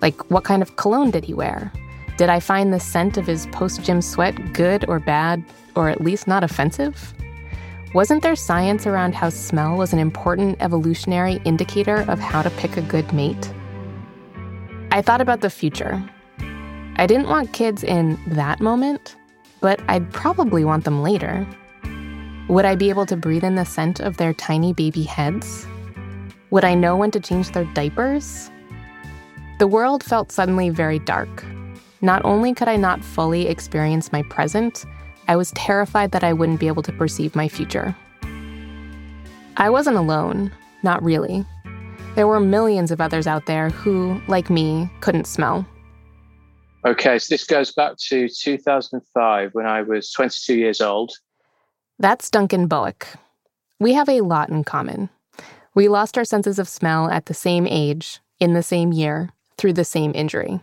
Like 0.02 0.30
what 0.30 0.44
kind 0.44 0.62
of 0.62 0.76
cologne 0.76 1.10
did 1.10 1.24
he 1.24 1.34
wear? 1.34 1.72
Did 2.18 2.30
I 2.30 2.42
find 2.42 2.74
the 2.74 2.82
scent 2.82 3.18
of 3.18 3.26
his 3.26 3.48
post 3.48 3.82
gym 3.82 4.02
sweat 4.02 4.52
good 4.52 4.84
or 4.90 5.00
bad, 5.00 5.42
or 5.74 5.88
at 5.88 6.02
least 6.02 6.28
not 6.28 6.44
offensive? 6.44 7.14
Wasn't 7.94 8.24
there 8.24 8.36
science 8.36 8.86
around 8.86 9.16
how 9.16 9.30
smell 9.30 9.78
was 9.78 9.94
an 9.94 10.00
important 10.00 10.58
evolutionary 10.62 11.40
indicator 11.46 12.04
of 12.10 12.20
how 12.20 12.42
to 12.42 12.50
pick 12.52 12.76
a 12.76 12.82
good 12.82 13.14
mate? 13.14 13.54
I 14.92 15.02
thought 15.02 15.22
about 15.22 15.40
the 15.40 15.50
future. 15.50 16.04
I 16.98 17.08
didn't 17.08 17.30
want 17.30 17.54
kids 17.54 17.86
in 17.86 18.20
that 18.28 18.60
moment, 18.60 19.16
but 19.62 19.82
I'd 19.88 20.12
probably 20.12 20.66
want 20.66 20.84
them 20.84 21.02
later. 21.02 21.48
Would 22.48 22.66
I 22.66 22.76
be 22.76 22.90
able 22.90 23.08
to 23.08 23.18
breathe 23.18 23.44
in 23.44 23.56
the 23.56 23.66
scent 23.66 24.00
of 24.00 24.18
their 24.18 24.32
tiny 24.32 24.72
baby 24.72 25.02
heads? 25.02 25.66
Would 26.52 26.64
I 26.64 26.76
know 26.76 26.96
when 26.96 27.10
to 27.12 27.20
change 27.20 27.50
their 27.52 27.66
diapers? 27.74 28.52
The 29.58 29.66
world 29.66 30.04
felt 30.04 30.32
suddenly 30.32 30.70
very 30.70 31.00
dark. 31.00 31.44
Not 32.02 32.24
only 32.24 32.54
could 32.54 32.68
I 32.68 32.76
not 32.76 33.04
fully 33.04 33.48
experience 33.48 34.12
my 34.12 34.22
present, 34.24 34.86
I 35.28 35.36
was 35.36 35.52
terrified 35.54 36.12
that 36.12 36.24
I 36.24 36.34
wouldn't 36.34 36.60
be 36.60 36.68
able 36.68 36.84
to 36.84 36.92
perceive 36.92 37.36
my 37.36 37.48
future. 37.48 37.96
I 39.58 39.72
wasn't 39.72 39.98
alone, 39.98 40.52
not 40.84 41.04
really. 41.04 41.44
There 42.14 42.28
were 42.28 42.40
millions 42.40 42.92
of 42.92 43.02
others 43.02 43.26
out 43.26 43.48
there 43.48 43.72
who, 43.72 44.22
like 44.28 44.52
me, 44.52 44.88
couldn't 45.02 45.26
smell. 45.26 45.66
Okay, 46.86 47.18
so 47.18 47.34
this 47.34 47.44
goes 47.44 47.72
back 47.72 47.98
to 48.10 48.30
2005 48.30 49.56
when 49.56 49.66
I 49.66 49.82
was 49.82 50.12
22 50.12 50.56
years 50.56 50.80
old. 50.80 51.12
That's 51.98 52.30
Duncan 52.30 52.68
Bullock. 52.68 53.08
We 53.80 53.94
have 53.94 54.10
a 54.10 54.22
lot 54.22 54.50
in 54.50 54.66
common. 54.66 55.10
We 55.74 55.88
lost 55.88 56.18
our 56.18 56.26
senses 56.26 56.60
of 56.60 56.68
smell 56.68 57.10
at 57.10 57.28
the 57.28 57.34
same 57.34 57.66
age, 57.66 58.20
in 58.40 58.54
the 58.54 58.64
same 58.64 58.92
year, 58.92 59.30
through 59.58 59.74
the 59.74 59.86
same 59.86 60.12
injury. 60.14 60.60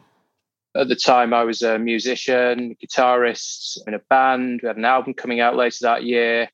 At 0.76 0.88
the 0.88 0.96
time, 0.96 1.32
I 1.32 1.44
was 1.44 1.62
a 1.62 1.78
musician, 1.78 2.76
guitarist 2.82 3.78
in 3.86 3.94
a 3.94 3.98
band. 4.10 4.60
We 4.62 4.66
had 4.66 4.76
an 4.76 4.84
album 4.84 5.14
coming 5.14 5.40
out 5.40 5.56
later 5.56 5.78
that 5.82 6.04
year. 6.04 6.48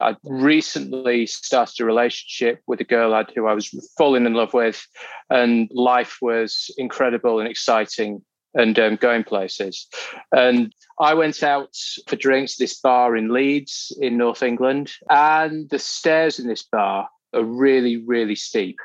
I 0.00 0.16
recently 0.24 1.26
started 1.26 1.80
a 1.80 1.84
relationship 1.84 2.60
with 2.66 2.80
a 2.80 2.84
girl 2.84 3.24
who 3.34 3.46
I 3.46 3.52
was 3.52 3.68
falling 3.96 4.24
in 4.24 4.32
love 4.32 4.54
with, 4.54 4.86
and 5.28 5.70
life 5.72 6.18
was 6.22 6.70
incredible 6.78 7.38
and 7.38 7.48
exciting 7.48 8.22
and 8.54 8.78
um, 8.78 8.96
going 8.96 9.24
places. 9.24 9.86
And 10.30 10.74
I 11.00 11.14
went 11.14 11.42
out 11.42 11.74
for 12.06 12.16
drinks 12.16 12.56
this 12.56 12.78
bar 12.78 13.16
in 13.16 13.32
Leeds 13.32 13.96
in 14.00 14.16
North 14.16 14.42
England, 14.42 14.92
and 15.08 15.68
the 15.70 15.78
stairs 15.78 16.38
in 16.38 16.46
this 16.48 16.62
bar 16.62 17.08
are 17.32 17.44
really, 17.44 17.96
really 17.96 18.36
steep. 18.36 18.76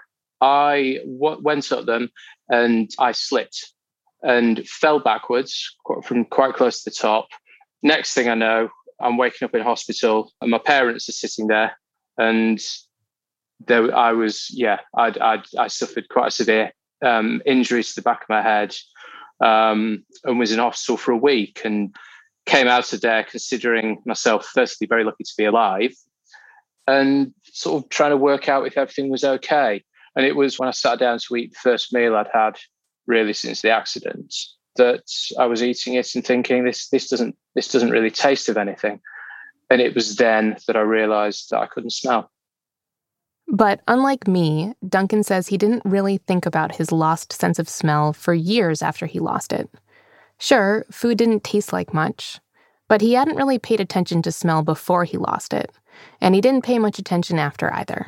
I 0.42 1.00
w- 1.04 1.42
went 1.42 1.72
up 1.72 1.86
them 1.86 2.10
and 2.50 2.90
I 3.00 3.12
slipped 3.12 3.74
and 4.22 4.68
fell 4.68 5.00
backwards 5.00 5.76
from 6.04 6.26
quite 6.26 6.54
close 6.54 6.84
to 6.84 6.90
the 6.90 6.96
top. 6.96 7.28
Next 7.84 8.14
thing 8.14 8.30
I 8.30 8.36
know, 8.36 8.70
I'm 9.00 9.18
waking 9.18 9.46
up 9.46 9.56
in 9.56 9.62
hospital 9.62 10.32
and 10.42 10.52
my 10.52 10.58
parents 10.58 11.10
are 11.10 11.14
sitting 11.14 11.48
there 11.48 11.78
and 12.18 12.60
there 13.66 13.96
I 13.96 14.12
was, 14.12 14.48
yeah, 14.52 14.80
i 14.96 15.08
i 15.20 15.42
I 15.58 15.68
suffered 15.68 16.10
quite 16.10 16.28
a 16.28 16.32
severe 16.32 16.72
um, 17.04 17.42
injury 17.46 17.84
to 17.84 17.96
the 17.96 18.02
back 18.02 18.24
of 18.24 18.30
my 18.30 18.42
head 18.42 18.76
um, 19.42 20.04
and 20.24 20.40
was 20.40 20.52
in 20.52 20.60
hospital 20.60 20.98
for 20.98 21.12
a 21.12 21.18
week 21.18 21.62
and 21.64 21.96
came 22.46 22.68
out 22.68 22.94
of 22.94 23.02
there 23.02 23.24
considering 23.24 24.02
myself, 24.06 24.46
firstly, 24.54 24.88
very 24.88 25.04
lucky 25.04 25.24
to 25.24 25.34
be 25.38 25.46
alive 25.46 25.94
and 26.88 27.34
sort 27.44 27.84
of 27.84 27.90
trying 27.90 28.12
to 28.12 28.18
work 28.18 28.48
out 28.48 28.66
if 28.66 28.78
everything 28.78 29.10
was 29.10 29.24
okay. 29.24 29.84
And 30.16 30.26
it 30.26 30.36
was 30.36 30.58
when 30.58 30.70
I 30.70 30.72
sat 30.72 31.00
down 31.00 31.20
to 31.20 31.36
eat 31.36 31.52
the 31.52 31.60
first 31.62 31.94
meal 31.94 32.16
I'd 32.16 32.30
had 32.34 32.58
really 33.06 33.34
since 33.34 33.62
the 33.62 33.70
accident 33.70 34.34
that 34.78 35.04
I 35.38 35.46
was 35.46 35.62
eating 35.62 35.96
it 35.96 36.16
and 36.16 36.26
thinking 36.26 36.64
this 36.64 36.90
this 36.90 37.10
doesn't 37.10 37.36
this 37.56 37.68
doesn't 37.68 37.92
really 37.92 38.12
taste 38.12 38.50
of 38.50 38.58
anything. 38.58 39.02
And 39.70 39.82
it 39.82 39.94
was 39.94 40.16
then 40.16 40.58
that 40.68 40.78
I 40.78 40.82
realized 40.82 41.50
that 41.50 41.60
I 41.60 41.68
couldn't 41.68 41.92
smell. 41.92 42.32
But 43.48 43.82
unlike 43.88 44.28
me, 44.28 44.74
Duncan 44.88 45.24
says 45.24 45.48
he 45.48 45.58
didn't 45.58 45.86
really 45.86 46.18
think 46.18 46.46
about 46.46 46.76
his 46.76 46.92
lost 46.92 47.32
sense 47.32 47.60
of 47.60 47.70
smell 47.70 48.12
for 48.14 48.34
years 48.34 48.82
after 48.82 49.06
he 49.06 49.20
lost 49.20 49.54
it. 49.54 49.70
Sure, 50.38 50.86
food 50.92 51.18
didn't 51.18 51.44
taste 51.44 51.72
like 51.72 51.94
much, 51.94 52.40
but 52.88 53.02
he 53.02 53.14
hadn't 53.14 53.38
really 53.38 53.58
paid 53.58 53.80
attention 53.80 54.22
to 54.22 54.32
smell 54.32 54.64
before 54.64 55.06
he 55.06 55.18
lost 55.18 55.54
it, 55.54 55.72
and 56.22 56.36
he 56.36 56.42
didn't 56.42 56.66
pay 56.66 56.78
much 56.78 57.00
attention 57.00 57.40
after 57.40 57.74
either. 57.74 58.08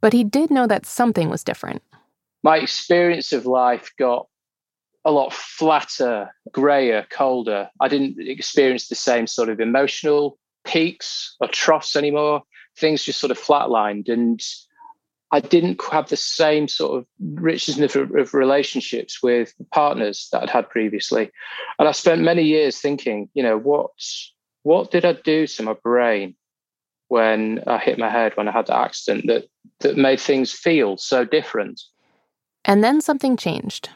But 0.00 0.12
he 0.12 0.24
did 0.24 0.50
know 0.50 0.66
that 0.66 0.86
something 0.86 1.28
was 1.28 1.44
different. 1.44 1.82
My 2.42 2.56
experience 2.58 3.32
of 3.32 3.46
life 3.46 3.92
got 3.98 4.26
a 5.04 5.10
lot 5.10 5.32
flatter, 5.32 6.30
grayer, 6.52 7.06
colder. 7.10 7.70
I 7.80 7.88
didn't 7.88 8.16
experience 8.18 8.88
the 8.88 8.94
same 8.94 9.26
sort 9.26 9.48
of 9.48 9.60
emotional 9.60 10.38
peaks 10.64 11.36
or 11.40 11.48
troughs 11.48 11.96
anymore. 11.96 12.42
Things 12.80 13.04
just 13.04 13.20
sort 13.20 13.30
of 13.30 13.38
flatlined. 13.38 14.08
And 14.08 14.42
I 15.32 15.40
didn't 15.40 15.80
have 15.92 16.08
the 16.08 16.16
same 16.16 16.66
sort 16.66 16.98
of 16.98 17.06
richness 17.20 17.94
of, 17.94 18.14
of, 18.14 18.34
relationships 18.34 19.22
with 19.22 19.54
partners 19.72 20.28
that 20.32 20.42
I'd 20.42 20.50
had 20.50 20.68
previously. 20.68 21.30
And 21.78 21.88
I 21.88 21.92
spent 21.92 22.22
many 22.22 22.42
years 22.42 22.78
thinking, 22.78 23.28
you 23.34 23.42
know, 23.42 23.58
what 23.58 23.90
what 24.62 24.90
did 24.90 25.04
I 25.04 25.12
do 25.12 25.46
to 25.46 25.62
my 25.62 25.74
brain 25.82 26.34
when 27.08 27.62
I 27.66 27.78
hit 27.78 27.98
my 27.98 28.10
head 28.10 28.36
when 28.36 28.48
I 28.48 28.52
had 28.52 28.66
the 28.66 28.76
accident 28.76 29.26
that 29.28 29.46
that 29.80 29.96
made 29.96 30.20
things 30.20 30.52
feel 30.52 30.96
so 30.96 31.24
different? 31.24 31.80
And 32.64 32.82
then 32.82 33.00
something 33.00 33.36
changed. 33.36 33.88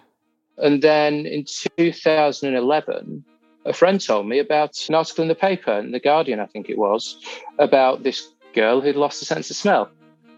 And 0.56 0.82
then 0.82 1.26
in 1.26 1.44
2011, 1.44 3.24
a 3.64 3.72
friend 3.72 4.00
told 4.00 4.28
me 4.28 4.38
about 4.38 4.78
an 4.88 4.94
article 4.94 5.22
in 5.22 5.28
the 5.28 5.34
paper, 5.34 5.72
in 5.72 5.90
The 5.90 6.00
Guardian, 6.00 6.40
I 6.40 6.46
think 6.46 6.68
it 6.68 6.78
was, 6.78 7.16
about 7.58 8.02
this 8.02 8.28
girl 8.54 8.80
who'd 8.80 8.96
lost 8.96 9.20
the 9.20 9.26
sense 9.26 9.50
of 9.50 9.56
smell 9.56 9.90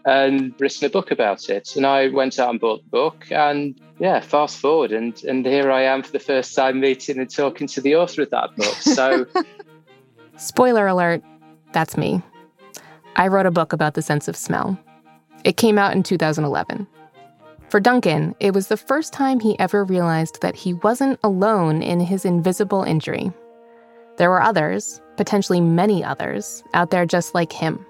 and 0.05 0.53
written 0.59 0.85
a 0.85 0.89
book 0.89 1.11
about 1.11 1.49
it. 1.49 1.75
And 1.75 1.85
I 1.85 2.07
went 2.07 2.39
out 2.39 2.49
and 2.49 2.59
bought 2.59 2.83
the 2.83 2.89
book 2.89 3.25
and 3.31 3.79
yeah, 3.99 4.19
fast 4.19 4.57
forward 4.57 4.91
and 4.91 5.21
and 5.23 5.45
here 5.45 5.71
I 5.71 5.83
am 5.83 6.03
for 6.03 6.11
the 6.11 6.19
first 6.19 6.55
time 6.55 6.79
meeting 6.79 7.19
and 7.19 7.29
talking 7.29 7.67
to 7.67 7.81
the 7.81 7.95
author 7.95 8.23
of 8.23 8.29
that 8.31 8.55
book. 8.55 8.75
So 8.75 9.25
spoiler 10.37 10.87
alert, 10.87 11.21
that's 11.73 11.97
me. 11.97 12.21
I 13.15 13.27
wrote 13.27 13.45
a 13.45 13.51
book 13.51 13.73
about 13.73 13.95
the 13.95 14.01
sense 14.01 14.27
of 14.27 14.35
smell. 14.35 14.77
It 15.43 15.57
came 15.57 15.77
out 15.77 15.95
in 15.95 16.03
2011. 16.03 16.87
For 17.69 17.79
Duncan, 17.81 18.33
it 18.39 18.53
was 18.53 18.67
the 18.67 18.77
first 18.77 19.11
time 19.11 19.39
he 19.39 19.59
ever 19.59 19.83
realized 19.83 20.41
that 20.41 20.55
he 20.55 20.75
wasn't 20.75 21.19
alone 21.23 21.81
in 21.81 21.99
his 21.99 22.23
invisible 22.23 22.83
injury. 22.83 23.31
There 24.17 24.29
were 24.29 24.41
others, 24.41 25.01
potentially 25.17 25.59
many 25.59 26.03
others, 26.03 26.63
out 26.73 26.91
there 26.91 27.05
just 27.05 27.35
like 27.35 27.51
him, 27.51 27.85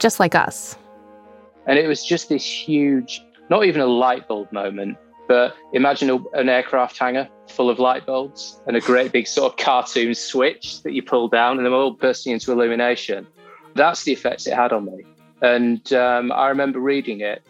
just 0.00 0.18
like 0.18 0.34
us. 0.34 0.76
And 1.66 1.78
it 1.78 1.86
was 1.86 2.04
just 2.04 2.28
this 2.28 2.44
huge, 2.44 3.22
not 3.48 3.64
even 3.64 3.80
a 3.80 3.86
light 3.86 4.26
bulb 4.26 4.50
moment, 4.50 4.98
but 5.28 5.54
imagine 5.72 6.10
a, 6.10 6.16
an 6.36 6.48
aircraft 6.48 6.98
hangar 6.98 7.28
full 7.48 7.70
of 7.70 7.78
light 7.78 8.04
bulbs 8.06 8.60
and 8.66 8.76
a 8.76 8.80
great 8.80 9.12
big 9.12 9.28
sort 9.28 9.52
of 9.52 9.58
cartoon 9.58 10.14
switch 10.14 10.82
that 10.82 10.92
you 10.92 11.02
pull 11.02 11.28
down 11.28 11.56
and 11.56 11.66
they're 11.66 11.72
all 11.72 11.92
bursting 11.92 12.32
into 12.32 12.50
illumination. 12.50 13.26
That's 13.74 14.02
the 14.02 14.12
effects 14.12 14.46
it 14.46 14.54
had 14.54 14.72
on 14.72 14.86
me. 14.86 15.04
And 15.42 15.92
um, 15.92 16.32
I 16.32 16.48
remember 16.48 16.80
reading 16.80 17.20
it 17.20 17.42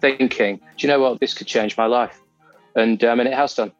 thinking, 0.00 0.56
do 0.56 0.86
you 0.86 0.88
know 0.88 1.00
what? 1.00 1.20
This 1.20 1.32
could 1.32 1.46
change 1.46 1.78
my 1.78 1.86
life. 1.86 2.20
And, 2.76 3.02
um, 3.04 3.20
and 3.20 3.28
it 3.28 3.34
has 3.34 3.54
done. 3.54 3.72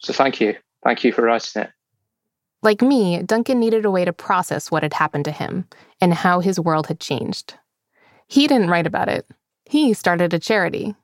So 0.00 0.12
thank 0.12 0.40
you. 0.40 0.56
Thank 0.82 1.04
you 1.04 1.12
for 1.12 1.22
writing 1.22 1.62
it. 1.62 1.70
Like 2.64 2.80
me, 2.80 3.22
Duncan 3.22 3.60
needed 3.60 3.84
a 3.84 3.90
way 3.90 4.06
to 4.06 4.12
process 4.14 4.70
what 4.70 4.82
had 4.82 4.94
happened 4.94 5.26
to 5.26 5.30
him 5.30 5.68
and 6.00 6.14
how 6.14 6.40
his 6.40 6.58
world 6.58 6.86
had 6.86 6.98
changed. 6.98 7.58
He 8.26 8.46
didn't 8.46 8.70
write 8.70 8.86
about 8.86 9.10
it. 9.10 9.26
He 9.66 9.92
started 9.92 10.32
a 10.32 10.38
charity. 10.38 10.94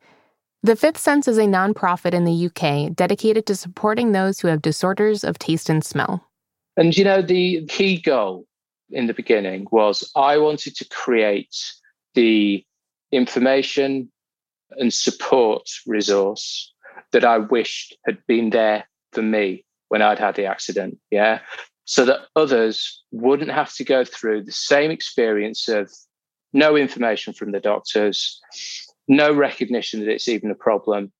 The 0.62 0.74
Fifth 0.74 0.96
Sense 0.96 1.28
is 1.28 1.36
a 1.36 1.42
nonprofit 1.42 2.14
in 2.14 2.24
the 2.24 2.46
UK 2.46 2.96
dedicated 2.96 3.44
to 3.46 3.54
supporting 3.54 4.12
those 4.12 4.40
who 4.40 4.48
have 4.48 4.62
disorders 4.62 5.22
of 5.22 5.38
taste 5.38 5.68
and 5.68 5.84
smell. 5.84 6.26
And 6.78 6.96
you 6.96 7.04
know, 7.04 7.20
the 7.20 7.66
key 7.66 8.00
goal 8.00 8.46
in 8.88 9.06
the 9.06 9.14
beginning 9.14 9.66
was 9.70 10.10
I 10.16 10.38
wanted 10.38 10.76
to 10.76 10.88
create 10.88 11.54
the 12.14 12.64
information 13.12 14.10
and 14.78 14.94
support 14.94 15.68
resource 15.86 16.72
that 17.12 17.24
I 17.26 17.36
wished 17.36 17.98
had 18.06 18.16
been 18.26 18.48
there 18.48 18.88
for 19.12 19.20
me 19.20 19.66
when 19.90 20.02
I'd 20.02 20.18
had 20.18 20.36
the 20.36 20.46
accident. 20.46 20.98
Yeah. 21.10 21.40
So 21.84 22.04
that 22.04 22.20
others 22.36 23.02
wouldn't 23.10 23.50
have 23.50 23.74
to 23.74 23.84
go 23.84 24.04
through 24.04 24.44
the 24.44 24.52
same 24.52 24.90
experience 24.90 25.68
of 25.68 25.90
no 26.52 26.76
information 26.76 27.34
from 27.34 27.52
the 27.52 27.60
doctors, 27.60 28.40
no 29.08 29.32
recognition 29.32 30.00
that 30.00 30.08
it's 30.08 30.28
even 30.28 30.50
a 30.50 30.54
problem. 30.54 31.12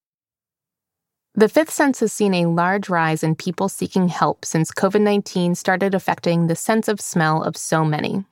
The 1.34 1.48
Fifth 1.48 1.70
Sense 1.70 2.00
has 2.00 2.12
seen 2.12 2.34
a 2.34 2.46
large 2.46 2.88
rise 2.88 3.22
in 3.22 3.34
people 3.34 3.68
seeking 3.68 4.08
help 4.08 4.44
since 4.44 4.70
COVID 4.72 5.00
19 5.00 5.54
started 5.54 5.94
affecting 5.94 6.46
the 6.46 6.56
sense 6.56 6.88
of 6.88 7.00
smell 7.00 7.42
of 7.42 7.56
so 7.56 7.84
many. 7.84 8.24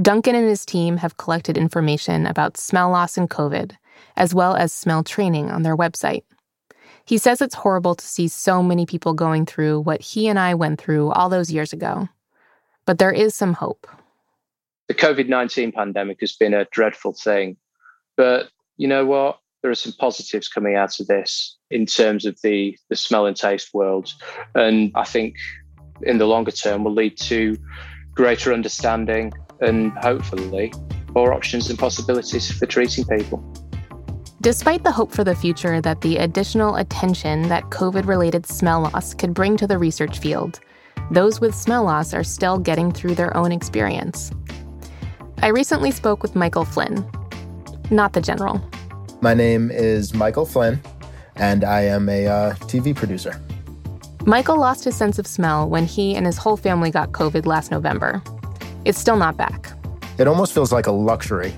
Duncan 0.00 0.34
and 0.34 0.48
his 0.48 0.64
team 0.64 0.98
have 0.98 1.16
collected 1.16 1.58
information 1.58 2.26
about 2.26 2.56
smell 2.56 2.90
loss 2.90 3.18
and 3.18 3.28
COVID, 3.28 3.72
as 4.16 4.34
well 4.34 4.54
as 4.54 4.72
smell 4.72 5.02
training 5.02 5.50
on 5.50 5.62
their 5.62 5.76
website. 5.76 6.22
He 7.08 7.16
says 7.16 7.40
it's 7.40 7.54
horrible 7.54 7.94
to 7.94 8.06
see 8.06 8.28
so 8.28 8.62
many 8.62 8.84
people 8.84 9.14
going 9.14 9.46
through 9.46 9.80
what 9.80 10.02
he 10.02 10.28
and 10.28 10.38
I 10.38 10.52
went 10.52 10.78
through 10.78 11.10
all 11.12 11.30
those 11.30 11.50
years 11.50 11.72
ago. 11.72 12.06
But 12.84 12.98
there 12.98 13.10
is 13.10 13.34
some 13.34 13.54
hope. 13.54 13.86
The 14.88 14.94
COVID 14.94 15.26
19 15.26 15.72
pandemic 15.72 16.20
has 16.20 16.36
been 16.36 16.52
a 16.52 16.66
dreadful 16.66 17.14
thing. 17.14 17.56
But 18.18 18.50
you 18.76 18.86
know 18.86 19.06
what? 19.06 19.38
There 19.62 19.70
are 19.70 19.74
some 19.74 19.94
positives 19.98 20.48
coming 20.48 20.76
out 20.76 21.00
of 21.00 21.06
this 21.06 21.56
in 21.70 21.86
terms 21.86 22.26
of 22.26 22.38
the, 22.42 22.76
the 22.90 22.96
smell 22.96 23.24
and 23.24 23.34
taste 23.34 23.72
world. 23.72 24.12
And 24.54 24.92
I 24.94 25.04
think 25.04 25.36
in 26.02 26.18
the 26.18 26.26
longer 26.26 26.50
term 26.50 26.84
will 26.84 26.92
lead 26.92 27.16
to 27.20 27.56
greater 28.12 28.52
understanding 28.52 29.32
and 29.62 29.92
hopefully 29.92 30.74
more 31.14 31.32
options 31.32 31.70
and 31.70 31.78
possibilities 31.78 32.50
for 32.50 32.66
treating 32.66 33.06
people. 33.06 33.42
Despite 34.40 34.84
the 34.84 34.92
hope 34.92 35.10
for 35.10 35.24
the 35.24 35.34
future 35.34 35.80
that 35.80 36.00
the 36.00 36.18
additional 36.18 36.76
attention 36.76 37.48
that 37.48 37.64
COVID 37.70 38.06
related 38.06 38.46
smell 38.46 38.82
loss 38.82 39.12
could 39.12 39.34
bring 39.34 39.56
to 39.56 39.66
the 39.66 39.78
research 39.78 40.20
field, 40.20 40.60
those 41.10 41.40
with 41.40 41.56
smell 41.56 41.82
loss 41.82 42.14
are 42.14 42.22
still 42.22 42.56
getting 42.56 42.92
through 42.92 43.16
their 43.16 43.36
own 43.36 43.50
experience. 43.50 44.30
I 45.42 45.48
recently 45.48 45.90
spoke 45.90 46.22
with 46.22 46.36
Michael 46.36 46.64
Flynn, 46.64 47.04
not 47.90 48.12
the 48.12 48.20
general. 48.20 48.62
My 49.20 49.34
name 49.34 49.72
is 49.72 50.14
Michael 50.14 50.46
Flynn, 50.46 50.80
and 51.34 51.64
I 51.64 51.80
am 51.80 52.08
a 52.08 52.28
uh, 52.28 52.54
TV 52.54 52.94
producer. 52.94 53.42
Michael 54.24 54.56
lost 54.56 54.84
his 54.84 54.94
sense 54.94 55.18
of 55.18 55.26
smell 55.26 55.68
when 55.68 55.84
he 55.84 56.14
and 56.14 56.26
his 56.26 56.38
whole 56.38 56.56
family 56.56 56.92
got 56.92 57.10
COVID 57.10 57.44
last 57.44 57.72
November. 57.72 58.22
It's 58.84 59.00
still 59.00 59.16
not 59.16 59.36
back. 59.36 59.72
It 60.16 60.28
almost 60.28 60.52
feels 60.52 60.70
like 60.70 60.86
a 60.86 60.92
luxury 60.92 61.52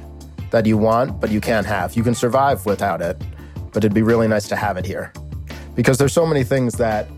that 0.50 0.66
you 0.66 0.76
want, 0.76 1.20
but 1.20 1.30
you 1.30 1.40
can't 1.40 1.66
have. 1.66 1.96
You 1.96 2.02
can 2.02 2.14
survive 2.14 2.66
without 2.66 3.00
it, 3.00 3.22
but 3.72 3.78
it'd 3.78 3.94
be 3.94 4.02
really 4.02 4.28
nice 4.28 4.48
to 4.48 4.56
have 4.56 4.76
it 4.76 4.84
here. 4.84 5.12
Because 5.74 5.98
there's 5.98 6.12
so 6.12 6.26
many 6.26 6.44
things 6.44 6.74
that 6.74 7.08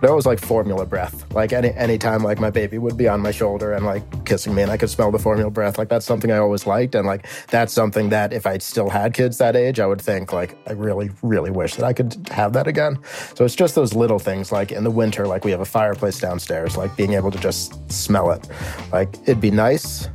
there 0.00 0.14
was 0.14 0.26
like 0.26 0.38
formula 0.38 0.86
breath. 0.86 1.30
Like 1.34 1.52
any 1.52 1.70
anytime 1.70 2.22
like 2.22 2.38
my 2.38 2.50
baby 2.50 2.78
would 2.78 2.96
be 2.96 3.06
on 3.08 3.20
my 3.20 3.30
shoulder 3.30 3.72
and 3.72 3.84
like 3.84 4.24
kissing 4.24 4.54
me 4.54 4.62
and 4.62 4.70
I 4.70 4.76
could 4.76 4.90
smell 4.90 5.10
the 5.10 5.18
formula 5.18 5.50
breath. 5.50 5.78
Like 5.78 5.88
that's 5.88 6.06
something 6.06 6.32
I 6.32 6.38
always 6.38 6.66
liked. 6.66 6.94
And 6.94 7.06
like 7.06 7.26
that's 7.48 7.72
something 7.72 8.08
that 8.08 8.32
if 8.32 8.46
I 8.46 8.58
still 8.58 8.88
had 8.88 9.12
kids 9.14 9.38
that 9.38 9.56
age, 9.56 9.78
I 9.78 9.86
would 9.86 10.00
think 10.00 10.32
like 10.32 10.56
I 10.66 10.72
really, 10.72 11.10
really 11.22 11.50
wish 11.50 11.74
that 11.74 11.84
I 11.84 11.92
could 11.92 12.28
have 12.30 12.52
that 12.54 12.66
again. 12.66 12.98
So 13.34 13.44
it's 13.44 13.54
just 13.54 13.74
those 13.74 13.94
little 13.94 14.18
things 14.18 14.50
like 14.50 14.72
in 14.72 14.84
the 14.84 14.90
winter, 14.90 15.26
like 15.26 15.44
we 15.44 15.50
have 15.50 15.60
a 15.60 15.66
fireplace 15.66 16.18
downstairs, 16.18 16.76
like 16.76 16.96
being 16.96 17.12
able 17.12 17.30
to 17.30 17.38
just 17.38 17.90
smell 17.92 18.30
it. 18.30 18.48
Like 18.92 19.14
it'd 19.24 19.40
be 19.40 19.50
nice, 19.50 20.08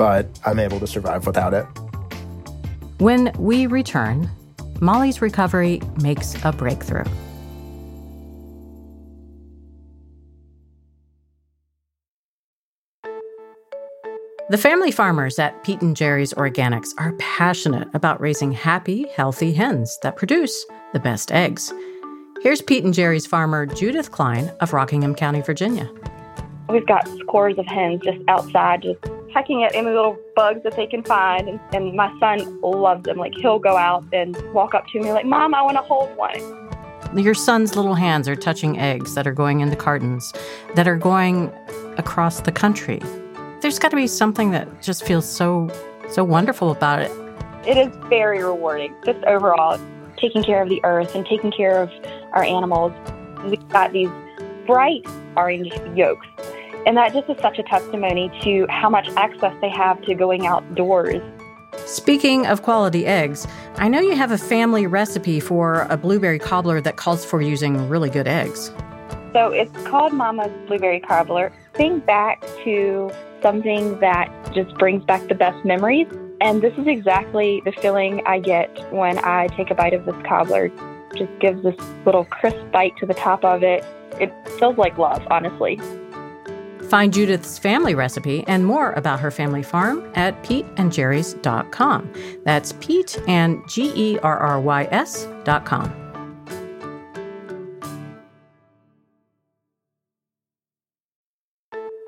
but 0.00 0.26
I'm 0.46 0.58
able 0.58 0.80
to 0.80 0.86
survive 0.86 1.26
without 1.26 1.52
it. 1.52 1.66
When 3.00 3.30
we 3.38 3.66
return, 3.66 4.30
Molly's 4.80 5.20
recovery 5.20 5.82
makes 6.00 6.34
a 6.42 6.52
breakthrough. 6.52 7.04
The 14.48 14.56
family 14.56 14.90
farmers 14.90 15.38
at 15.38 15.62
Pete 15.64 15.82
and 15.82 15.94
Jerry's 15.94 16.32
Organics 16.32 16.88
are 16.96 17.12
passionate 17.18 17.86
about 17.92 18.22
raising 18.22 18.52
happy, 18.52 19.06
healthy 19.14 19.52
hens 19.52 19.98
that 20.02 20.16
produce 20.16 20.64
the 20.94 20.98
best 20.98 21.30
eggs. 21.30 21.74
Here's 22.42 22.62
Pete 22.62 22.84
and 22.84 22.94
Jerry's 22.94 23.26
farmer 23.26 23.66
Judith 23.66 24.12
Klein 24.12 24.50
of 24.60 24.72
Rockingham 24.72 25.14
County, 25.14 25.42
Virginia. 25.42 25.90
We've 26.70 26.86
got 26.86 27.06
scores 27.18 27.58
of 27.58 27.66
hens 27.66 28.00
just 28.02 28.20
outside, 28.28 28.80
just 28.80 29.04
pecking 29.32 29.64
at 29.64 29.74
any 29.74 29.88
little 29.88 30.18
bugs 30.34 30.62
that 30.64 30.76
they 30.76 30.86
can 30.86 31.02
find. 31.02 31.48
And, 31.48 31.60
and 31.72 31.94
my 31.94 32.14
son 32.20 32.60
loves 32.60 33.04
them. 33.04 33.16
Like 33.16 33.32
he'll 33.34 33.58
go 33.58 33.76
out 33.76 34.04
and 34.12 34.36
walk 34.52 34.74
up 34.74 34.86
to 34.88 35.00
me 35.00 35.12
like, 35.12 35.26
Mom, 35.26 35.54
I 35.54 35.62
want 35.62 35.76
to 35.76 35.82
hold 35.82 36.14
one. 36.16 36.68
Your 37.16 37.34
son's 37.34 37.74
little 37.74 37.94
hands 37.94 38.28
are 38.28 38.36
touching 38.36 38.78
eggs 38.78 39.14
that 39.14 39.26
are 39.26 39.32
going 39.32 39.60
into 39.60 39.76
cartons 39.76 40.32
that 40.76 40.86
are 40.86 40.96
going 40.96 41.52
across 41.96 42.40
the 42.42 42.52
country 42.52 43.00
there's 43.60 43.78
got 43.78 43.90
to 43.90 43.96
be 43.96 44.06
something 44.06 44.50
that 44.52 44.82
just 44.82 45.04
feels 45.04 45.28
so 45.28 45.70
so 46.10 46.24
wonderful 46.24 46.70
about 46.70 47.00
it. 47.00 47.12
It 47.66 47.76
is 47.76 47.94
very 48.08 48.42
rewarding, 48.42 48.94
just 49.04 49.22
overall, 49.24 49.78
taking 50.16 50.42
care 50.42 50.62
of 50.62 50.68
the 50.68 50.80
earth 50.82 51.14
and 51.14 51.24
taking 51.26 51.52
care 51.52 51.82
of 51.82 51.90
our 52.32 52.42
animals. 52.42 52.92
We've 53.44 53.68
got 53.68 53.92
these 53.92 54.08
bright 54.66 55.06
orange 55.36 55.72
yolks, 55.94 56.26
and 56.86 56.96
that 56.96 57.12
just 57.12 57.28
is 57.28 57.36
such 57.40 57.58
a 57.58 57.62
testimony 57.62 58.30
to 58.42 58.66
how 58.68 58.88
much 58.88 59.08
access 59.16 59.54
they 59.60 59.68
have 59.70 60.00
to 60.02 60.14
going 60.14 60.46
outdoors. 60.46 61.22
Speaking 61.86 62.46
of 62.46 62.62
quality 62.62 63.06
eggs, 63.06 63.46
I 63.76 63.88
know 63.88 64.00
you 64.00 64.14
have 64.14 64.30
a 64.30 64.38
family 64.38 64.86
recipe 64.86 65.40
for 65.40 65.86
a 65.90 65.96
blueberry 65.96 66.38
cobbler 66.38 66.80
that 66.80 66.96
calls 66.96 67.24
for 67.24 67.40
using 67.40 67.88
really 67.88 68.10
good 68.10 68.28
eggs. 68.28 68.72
So 69.32 69.52
it's 69.52 69.72
called 69.86 70.12
Mama's 70.12 70.50
Blueberry 70.66 71.00
Cobbler. 71.00 71.52
Think 71.74 72.04
back 72.04 72.44
to 72.64 73.10
something 73.42 73.98
that 74.00 74.28
just 74.52 74.74
brings 74.74 75.04
back 75.04 75.26
the 75.28 75.34
best 75.34 75.64
memories. 75.64 76.08
And 76.40 76.62
this 76.62 76.76
is 76.76 76.86
exactly 76.86 77.62
the 77.64 77.72
feeling 77.72 78.22
I 78.26 78.40
get 78.40 78.68
when 78.92 79.18
I 79.18 79.46
take 79.48 79.70
a 79.70 79.74
bite 79.74 79.92
of 79.92 80.04
this 80.06 80.16
cobbler. 80.26 80.70
Just 81.16 81.30
gives 81.38 81.62
this 81.62 81.76
little 82.04 82.24
crisp 82.24 82.58
bite 82.72 82.96
to 82.98 83.06
the 83.06 83.14
top 83.14 83.44
of 83.44 83.62
it. 83.62 83.84
It 84.20 84.32
feels 84.58 84.76
like 84.76 84.98
love, 84.98 85.26
honestly. 85.30 85.78
Find 86.90 87.12
Judith's 87.12 87.56
family 87.56 87.94
recipe 87.94 88.42
and 88.48 88.66
more 88.66 88.90
about 88.94 89.20
her 89.20 89.30
family 89.30 89.62
farm 89.62 90.10
at 90.16 90.42
peteandjerrys.com. 90.42 92.12
That's 92.44 92.72
Pete 92.80 93.16
and 93.28 93.62
G 93.68 93.92
E 93.94 94.18
R 94.18 94.36
R 94.36 94.60
Y 94.60 94.88
S.com. 94.90 95.94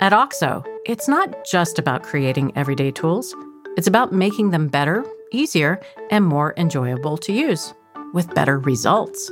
At 0.00 0.12
OXO, 0.12 0.64
it's 0.84 1.06
not 1.06 1.46
just 1.46 1.78
about 1.78 2.02
creating 2.02 2.50
everyday 2.56 2.90
tools, 2.90 3.36
it's 3.76 3.86
about 3.86 4.12
making 4.12 4.50
them 4.50 4.66
better, 4.66 5.04
easier, 5.30 5.80
and 6.10 6.26
more 6.26 6.54
enjoyable 6.56 7.16
to 7.18 7.32
use 7.32 7.72
with 8.12 8.34
better 8.34 8.58
results. 8.58 9.30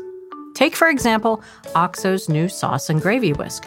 Take, 0.55 0.77
for 0.77 0.89
example, 0.89 1.43
OXO's 1.75 2.29
new 2.29 2.49
sauce 2.49 2.89
and 2.89 3.03
gravy 3.03 3.33
whisk. 3.33 3.67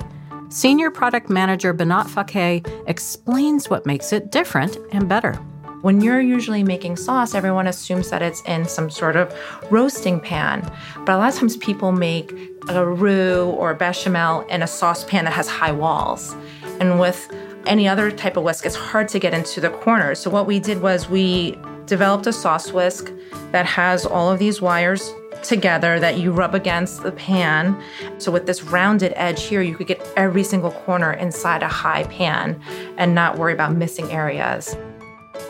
Senior 0.54 0.92
Product 0.92 1.32
Manager 1.32 1.74
Banat 1.74 2.06
Fakeh 2.06 2.64
explains 2.88 3.72
what 3.72 3.88
makes 3.88 4.14
it 4.14 4.32
different 4.32 4.78
and 4.92 5.10
better. 5.10 5.34
When 5.82 6.00
you're 6.00 6.22
usually 6.22 6.62
making 6.62 6.98
sauce, 6.98 7.34
everyone 7.34 7.66
assumes 7.66 8.12
that 8.12 8.22
it's 8.22 8.44
in 8.44 8.66
some 8.66 8.92
sort 8.92 9.16
of 9.16 9.36
roasting 9.72 10.20
pan. 10.20 10.62
But 11.08 11.16
a 11.16 11.18
lot 11.18 11.34
of 11.34 11.40
times 11.40 11.58
people 11.58 11.92
make 11.92 12.32
a 12.70 12.86
roux 12.86 13.46
or 13.46 13.72
a 13.72 13.76
bechamel 13.76 14.42
in 14.42 14.62
a 14.62 14.68
saucepan 14.68 15.26
that 15.26 15.34
has 15.34 15.48
high 15.48 15.72
walls. 15.72 16.36
And 16.80 17.00
with 17.00 17.34
any 17.66 17.88
other 17.88 18.12
type 18.12 18.38
of 18.38 18.44
whisk, 18.44 18.64
it's 18.64 18.76
hard 18.76 19.08
to 19.08 19.18
get 19.18 19.34
into 19.34 19.60
the 19.60 19.72
corners. 19.72 20.20
So 20.20 20.30
what 20.30 20.46
we 20.46 20.60
did 20.60 20.84
was 20.84 21.10
we 21.10 21.58
developed 21.88 22.28
a 22.28 22.34
sauce 22.34 22.72
whisk 22.72 23.12
that 23.54 23.66
has 23.66 24.06
all 24.06 24.32
of 24.32 24.38
these 24.38 24.62
wires 24.62 25.12
together 25.44 26.00
that 26.00 26.18
you 26.18 26.32
rub 26.32 26.56
against 26.56 27.04
the 27.04 27.12
pan. 27.12 27.82
So 28.18 28.32
with 28.32 28.46
this 28.46 28.64
rounded 28.64 29.14
edge 29.16 29.44
here, 29.44 29.62
you 29.62 29.76
could 29.76 29.88
get 29.88 30.06
every 30.16 30.44
single 30.44 30.72
corner 30.72 31.14
inside 31.14 31.64
a 31.64 31.68
high 31.68 32.04
pan 32.06 32.62
and 32.98 33.14
not 33.14 33.38
worry 33.38 33.54
about 33.54 33.76
missing 33.76 34.12
areas. 34.12 34.76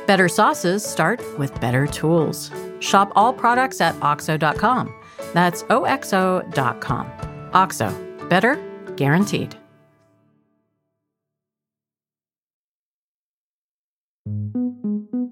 Better 0.08 0.28
sauces 0.28 0.86
start 0.86 1.22
with 1.38 1.60
better 1.62 1.88
tools. 1.88 2.52
Shop 2.80 3.12
all 3.16 3.34
products 3.34 3.80
at 3.82 3.96
oxo.com. 4.02 4.94
That's 5.34 5.64
oxo.com. 5.70 7.12
Oxo, 7.54 8.28
better 8.30 8.56
guaranteed. 8.96 9.56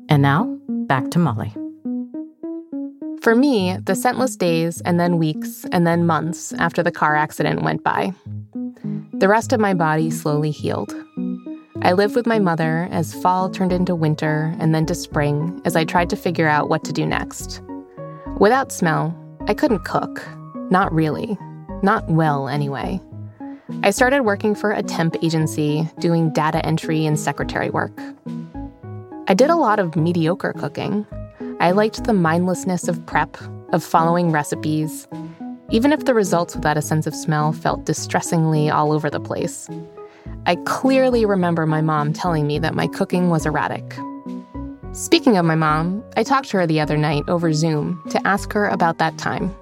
And 0.09 0.21
now, 0.21 0.57
back 0.67 1.09
to 1.11 1.19
Molly. 1.19 1.53
For 3.21 3.35
me, 3.35 3.77
the 3.77 3.93
scentless 3.93 4.35
days 4.35 4.81
and 4.81 4.99
then 4.99 5.19
weeks 5.19 5.63
and 5.71 5.85
then 5.85 6.07
months 6.07 6.53
after 6.53 6.81
the 6.81 6.91
car 6.91 7.15
accident 7.15 7.61
went 7.61 7.83
by. 7.83 8.13
The 9.13 9.27
rest 9.27 9.53
of 9.53 9.59
my 9.59 9.75
body 9.75 10.09
slowly 10.09 10.49
healed. 10.49 10.95
I 11.83 11.93
lived 11.93 12.15
with 12.15 12.25
my 12.25 12.39
mother 12.39 12.87
as 12.89 13.13
fall 13.13 13.47
turned 13.51 13.71
into 13.71 13.93
winter 13.93 14.55
and 14.59 14.73
then 14.73 14.87
to 14.87 14.95
spring 14.95 15.61
as 15.65 15.75
I 15.75 15.83
tried 15.83 16.09
to 16.09 16.15
figure 16.15 16.47
out 16.47 16.67
what 16.67 16.83
to 16.85 16.91
do 16.91 17.05
next. 17.05 17.61
Without 18.39 18.71
smell, 18.71 19.15
I 19.47 19.53
couldn't 19.53 19.85
cook. 19.85 20.27
Not 20.71 20.91
really. 20.91 21.37
Not 21.83 22.09
well, 22.09 22.47
anyway. 22.47 22.99
I 23.83 23.91
started 23.91 24.23
working 24.23 24.55
for 24.55 24.71
a 24.71 24.81
temp 24.81 25.15
agency 25.21 25.87
doing 25.99 26.33
data 26.33 26.65
entry 26.65 27.05
and 27.05 27.19
secretary 27.19 27.69
work. 27.69 27.95
I 29.27 29.35
did 29.35 29.51
a 29.51 29.55
lot 29.55 29.77
of 29.77 29.95
mediocre 29.95 30.53
cooking. 30.53 31.05
I 31.61 31.69
liked 31.69 32.05
the 32.05 32.13
mindlessness 32.13 32.87
of 32.87 33.05
prep, 33.05 33.37
of 33.71 33.83
following 33.83 34.31
recipes, 34.31 35.07
even 35.69 35.93
if 35.93 36.05
the 36.05 36.15
results 36.15 36.55
without 36.55 36.75
a 36.75 36.81
sense 36.81 37.05
of 37.05 37.13
smell 37.13 37.53
felt 37.53 37.85
distressingly 37.85 38.67
all 38.67 38.91
over 38.91 39.11
the 39.11 39.19
place. 39.19 39.69
I 40.47 40.55
clearly 40.65 41.23
remember 41.23 41.67
my 41.67 41.81
mom 41.81 42.13
telling 42.13 42.47
me 42.47 42.57
that 42.57 42.73
my 42.73 42.87
cooking 42.87 43.29
was 43.29 43.45
erratic. 43.45 43.95
Speaking 44.93 45.37
of 45.37 45.45
my 45.45 45.53
mom, 45.53 46.03
I 46.17 46.23
talked 46.23 46.49
to 46.49 46.57
her 46.57 46.65
the 46.65 46.79
other 46.79 46.97
night 46.97 47.25
over 47.27 47.53
Zoom 47.53 48.01
to 48.09 48.27
ask 48.27 48.51
her 48.53 48.67
about 48.67 48.97
that 48.97 49.19
time. 49.19 49.55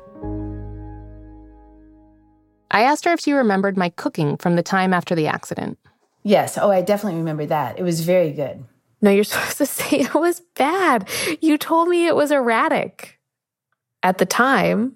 I 2.71 2.83
asked 2.83 3.03
her 3.03 3.11
if 3.11 3.19
she 3.19 3.33
remembered 3.33 3.75
my 3.75 3.89
cooking 3.89 4.37
from 4.37 4.55
the 4.55 4.63
time 4.63 4.93
after 4.93 5.15
the 5.15 5.27
accident. 5.27 5.77
Yes. 6.23 6.57
Oh, 6.57 6.71
I 6.71 6.81
definitely 6.81 7.19
remember 7.19 7.45
that. 7.47 7.77
It 7.77 7.83
was 7.83 7.99
very 7.99 8.31
good. 8.31 8.63
No, 9.01 9.11
you're 9.11 9.23
supposed 9.25 9.57
to 9.57 9.65
say 9.65 9.99
it 9.99 10.13
was 10.13 10.41
bad. 10.55 11.07
You 11.41 11.57
told 11.57 11.89
me 11.89 12.07
it 12.07 12.15
was 12.15 12.31
erratic. 12.31 13.19
At 14.01 14.17
the 14.17 14.25
time. 14.25 14.95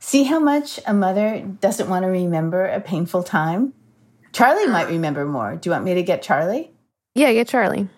See 0.00 0.24
how 0.24 0.40
much 0.40 0.80
a 0.84 0.92
mother 0.92 1.40
doesn't 1.60 1.88
want 1.88 2.02
to 2.02 2.08
remember 2.08 2.66
a 2.66 2.80
painful 2.80 3.22
time? 3.22 3.72
Charlie 4.32 4.66
might 4.66 4.88
remember 4.88 5.24
more. 5.24 5.54
Do 5.54 5.68
you 5.68 5.72
want 5.72 5.84
me 5.84 5.94
to 5.94 6.02
get 6.02 6.22
Charlie? 6.22 6.72
Yeah, 7.14 7.32
get 7.32 7.46
Charlie. 7.46 7.88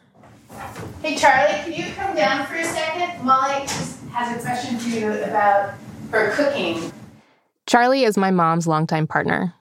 Hey, 1.00 1.16
Charlie, 1.16 1.61
can 1.62 1.72
you 1.72 1.92
come 1.94 2.14
down 2.14 2.46
for 2.46 2.57
a 2.57 2.64
second? 2.64 3.24
Molly 3.24 3.61
just 3.62 4.02
has 4.12 4.37
a 4.37 4.40
question 4.40 4.78
for 4.78 4.88
you 4.88 5.12
about 5.24 5.74
her 6.11 6.33
cooking. 6.33 6.92
Charlie 7.66 8.04
is 8.04 8.18
my 8.18 8.30
mom's 8.30 8.66
longtime 8.66 9.07
partner. 9.07 9.54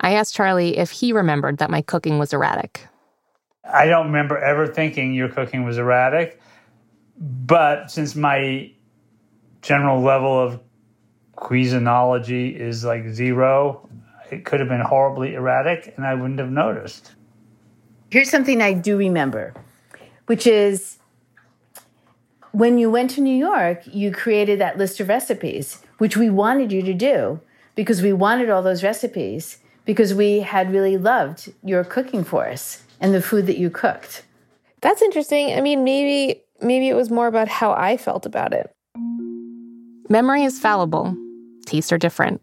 I 0.00 0.12
asked 0.12 0.34
Charlie 0.34 0.76
if 0.76 0.90
he 0.90 1.12
remembered 1.12 1.58
that 1.58 1.70
my 1.70 1.80
cooking 1.80 2.18
was 2.18 2.32
erratic. 2.32 2.86
I 3.72 3.86
don't 3.86 4.06
remember 4.06 4.38
ever 4.38 4.66
thinking 4.66 5.14
your 5.14 5.28
cooking 5.28 5.64
was 5.64 5.78
erratic, 5.78 6.40
but 7.18 7.90
since 7.90 8.14
my 8.14 8.70
general 9.62 10.00
level 10.00 10.38
of 10.38 10.60
cuisinology 11.36 12.54
is 12.56 12.84
like 12.84 13.08
zero, 13.08 13.88
it 14.30 14.44
could 14.44 14.60
have 14.60 14.68
been 14.68 14.80
horribly 14.80 15.34
erratic 15.34 15.94
and 15.96 16.06
I 16.06 16.14
wouldn't 16.14 16.38
have 16.38 16.50
noticed. 16.50 17.14
Here's 18.10 18.30
something 18.30 18.62
I 18.62 18.72
do 18.72 18.96
remember, 18.96 19.54
which 20.26 20.46
is 20.46 20.98
when 22.52 22.78
you 22.78 22.90
went 22.90 23.10
to 23.12 23.20
New 23.20 23.36
York, 23.36 23.82
you 23.86 24.12
created 24.12 24.60
that 24.60 24.78
list 24.78 25.00
of 25.00 25.08
recipes, 25.08 25.82
which 25.98 26.16
we 26.16 26.30
wanted 26.30 26.72
you 26.72 26.82
to 26.82 26.94
do 26.94 27.40
because 27.74 28.00
we 28.00 28.12
wanted 28.12 28.48
all 28.48 28.62
those 28.62 28.82
recipes 28.82 29.58
because 29.84 30.14
we 30.14 30.40
had 30.40 30.72
really 30.72 30.96
loved 30.96 31.52
your 31.62 31.84
cooking 31.84 32.24
for 32.24 32.48
us 32.48 32.85
and 33.00 33.14
the 33.14 33.22
food 33.22 33.46
that 33.46 33.58
you 33.58 33.70
cooked. 33.70 34.24
That's 34.80 35.02
interesting. 35.02 35.54
I 35.54 35.60
mean, 35.60 35.84
maybe 35.84 36.42
maybe 36.60 36.88
it 36.88 36.94
was 36.94 37.10
more 37.10 37.26
about 37.26 37.48
how 37.48 37.72
I 37.72 37.96
felt 37.96 38.26
about 38.26 38.52
it. 38.52 38.70
Memory 40.08 40.44
is 40.44 40.60
fallible. 40.60 41.16
Tastes 41.66 41.92
are 41.92 41.98
different. 41.98 42.40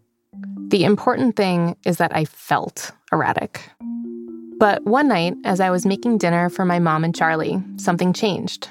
The 0.67 0.83
important 0.83 1.35
thing 1.35 1.75
is 1.85 1.97
that 1.97 2.15
I 2.15 2.25
felt 2.25 2.91
erratic. 3.11 3.69
But 4.59 4.83
one 4.85 5.07
night, 5.07 5.35
as 5.43 5.59
I 5.59 5.69
was 5.69 5.85
making 5.85 6.17
dinner 6.17 6.49
for 6.49 6.65
my 6.65 6.79
mom 6.79 7.03
and 7.03 7.15
Charlie, 7.15 7.61
something 7.77 8.13
changed. 8.13 8.69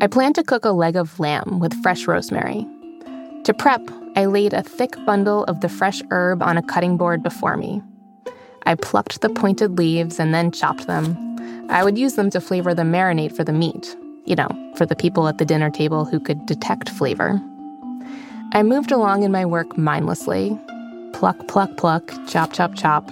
I 0.00 0.06
planned 0.06 0.34
to 0.36 0.44
cook 0.44 0.64
a 0.64 0.70
leg 0.70 0.96
of 0.96 1.20
lamb 1.20 1.58
with 1.60 1.80
fresh 1.82 2.06
rosemary. 2.06 2.66
To 3.44 3.54
prep, 3.54 3.80
I 4.16 4.26
laid 4.26 4.52
a 4.52 4.62
thick 4.62 4.96
bundle 5.04 5.44
of 5.44 5.60
the 5.60 5.68
fresh 5.68 6.02
herb 6.10 6.42
on 6.42 6.56
a 6.56 6.62
cutting 6.62 6.96
board 6.96 7.22
before 7.22 7.56
me. 7.56 7.82
I 8.66 8.74
plucked 8.74 9.20
the 9.20 9.28
pointed 9.28 9.78
leaves 9.78 10.18
and 10.18 10.32
then 10.32 10.50
chopped 10.50 10.86
them. 10.86 11.16
I 11.68 11.84
would 11.84 11.98
use 11.98 12.14
them 12.14 12.30
to 12.30 12.40
flavor 12.40 12.74
the 12.74 12.82
marinade 12.82 13.36
for 13.36 13.44
the 13.44 13.52
meat, 13.52 13.96
you 14.24 14.36
know, 14.36 14.48
for 14.76 14.86
the 14.86 14.96
people 14.96 15.28
at 15.28 15.38
the 15.38 15.44
dinner 15.44 15.70
table 15.70 16.04
who 16.04 16.20
could 16.20 16.46
detect 16.46 16.88
flavor. 16.88 17.40
I 18.52 18.62
moved 18.62 18.92
along 18.92 19.22
in 19.22 19.32
my 19.32 19.44
work 19.44 19.76
mindlessly 19.76 20.58
pluck, 21.14 21.46
pluck, 21.46 21.76
pluck, 21.76 22.12
chop, 22.26 22.52
chop, 22.52 22.74
chop, 22.74 23.08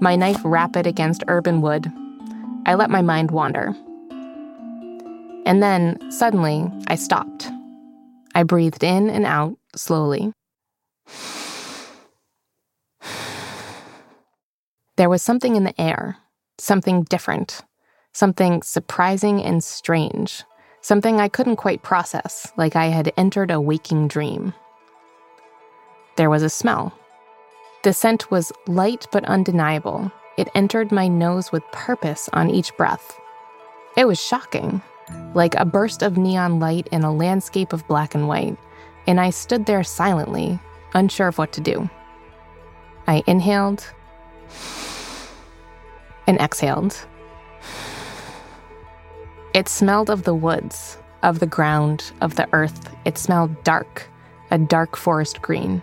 my 0.00 0.14
knife 0.14 0.40
rapid 0.44 0.86
against 0.86 1.24
urban 1.28 1.60
wood. 1.60 1.92
I 2.66 2.74
let 2.74 2.88
my 2.88 3.02
mind 3.02 3.32
wander. 3.32 3.74
And 5.44 5.60
then, 5.60 5.98
suddenly, 6.12 6.70
I 6.86 6.94
stopped. 6.94 7.50
I 8.34 8.44
breathed 8.44 8.84
in 8.84 9.10
and 9.10 9.26
out 9.26 9.56
slowly. 9.74 10.32
There 14.96 15.08
was 15.08 15.22
something 15.22 15.56
in 15.56 15.64
the 15.64 15.80
air, 15.80 16.18
something 16.58 17.04
different, 17.04 17.62
something 18.12 18.62
surprising 18.62 19.42
and 19.42 19.64
strange, 19.64 20.44
something 20.82 21.18
I 21.18 21.28
couldn't 21.28 21.56
quite 21.56 21.82
process, 21.82 22.52
like 22.58 22.76
I 22.76 22.86
had 22.86 23.10
entered 23.16 23.50
a 23.50 23.60
waking 23.60 24.08
dream. 24.08 24.52
There 26.16 26.28
was 26.28 26.42
a 26.42 26.50
smell. 26.50 26.92
The 27.84 27.94
scent 27.94 28.30
was 28.30 28.52
light 28.66 29.06
but 29.10 29.24
undeniable. 29.24 30.12
It 30.36 30.50
entered 30.54 30.92
my 30.92 31.08
nose 31.08 31.50
with 31.50 31.62
purpose 31.72 32.28
on 32.34 32.50
each 32.50 32.76
breath. 32.76 33.18
It 33.96 34.06
was 34.06 34.22
shocking, 34.22 34.82
like 35.32 35.54
a 35.54 35.64
burst 35.64 36.02
of 36.02 36.18
neon 36.18 36.60
light 36.60 36.86
in 36.88 37.02
a 37.02 37.14
landscape 37.14 37.72
of 37.72 37.88
black 37.88 38.14
and 38.14 38.28
white, 38.28 38.58
and 39.06 39.18
I 39.18 39.30
stood 39.30 39.64
there 39.64 39.84
silently, 39.84 40.60
unsure 40.92 41.28
of 41.28 41.38
what 41.38 41.52
to 41.52 41.62
do. 41.62 41.88
I 43.06 43.22
inhaled 43.26 43.86
and 46.26 46.40
exhaled. 46.40 46.96
It 49.54 49.68
smelled 49.68 50.08
of 50.08 50.24
the 50.24 50.34
woods, 50.34 50.98
of 51.22 51.38
the 51.38 51.46
ground, 51.46 52.12
of 52.20 52.36
the 52.36 52.48
earth. 52.52 52.90
It 53.04 53.18
smelled 53.18 53.62
dark, 53.64 54.08
a 54.50 54.58
dark 54.58 54.96
forest 54.96 55.42
green. 55.42 55.82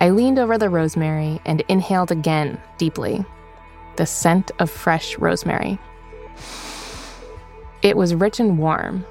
I 0.00 0.10
leaned 0.10 0.38
over 0.38 0.58
the 0.58 0.68
rosemary 0.68 1.40
and 1.46 1.62
inhaled 1.68 2.10
again 2.10 2.60
deeply 2.78 3.24
the 3.96 4.06
scent 4.06 4.50
of 4.58 4.70
fresh 4.70 5.16
rosemary. 5.18 5.78
It 7.82 7.96
was 7.96 8.14
rich 8.14 8.40
and 8.40 8.58
warm. 8.58 9.04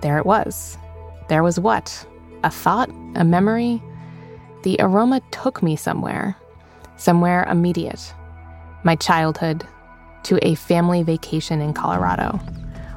There 0.00 0.18
it 0.18 0.26
was. 0.26 0.76
There 1.28 1.42
was 1.42 1.60
what? 1.60 2.06
A 2.42 2.50
thought? 2.50 2.90
A 3.14 3.24
memory? 3.24 3.82
The 4.62 4.76
aroma 4.80 5.20
took 5.30 5.62
me 5.62 5.76
somewhere, 5.76 6.36
somewhere 7.02 7.44
immediate 7.44 8.14
my 8.84 8.96
childhood 8.96 9.66
to 10.24 10.38
a 10.46 10.54
family 10.54 11.02
vacation 11.02 11.60
in 11.60 11.72
Colorado 11.72 12.38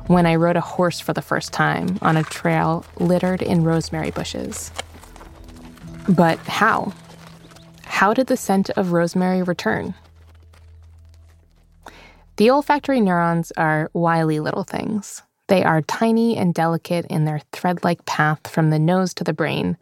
when 0.08 0.26
I 0.26 0.36
rode 0.36 0.58
a 0.58 0.62
horse 0.62 1.00
for 1.00 1.14
the 1.14 1.22
first 1.22 1.52
time 1.52 1.98
on 2.02 2.18
a 2.18 2.24
trail 2.24 2.86
littered 3.00 3.42
in 3.42 3.64
rosemary 3.64 4.12
bushes. 4.12 4.72
But 6.08 6.38
how? 6.40 6.94
How 7.84 8.14
did 8.14 8.28
the 8.28 8.38
scent 8.38 8.70
of 8.72 8.92
rosemary 8.92 9.42
return? 9.42 9.96
The 12.38 12.52
olfactory 12.52 13.02
neurons 13.02 13.52
are 13.58 13.90
wily 13.94 14.40
little 14.40 14.64
things. 14.64 15.24
They 15.48 15.64
are 15.64 15.82
tiny 15.82 16.38
and 16.38 16.54
delicate 16.54 17.06
in 17.08 17.26
their 17.26 17.42
thread 17.52 17.84
like 17.84 18.06
path 18.06 18.48
from 18.48 18.70
the 18.70 18.80
nose 18.80 19.14
to 19.16 19.24
the 19.24 19.34
brain, 19.34 19.78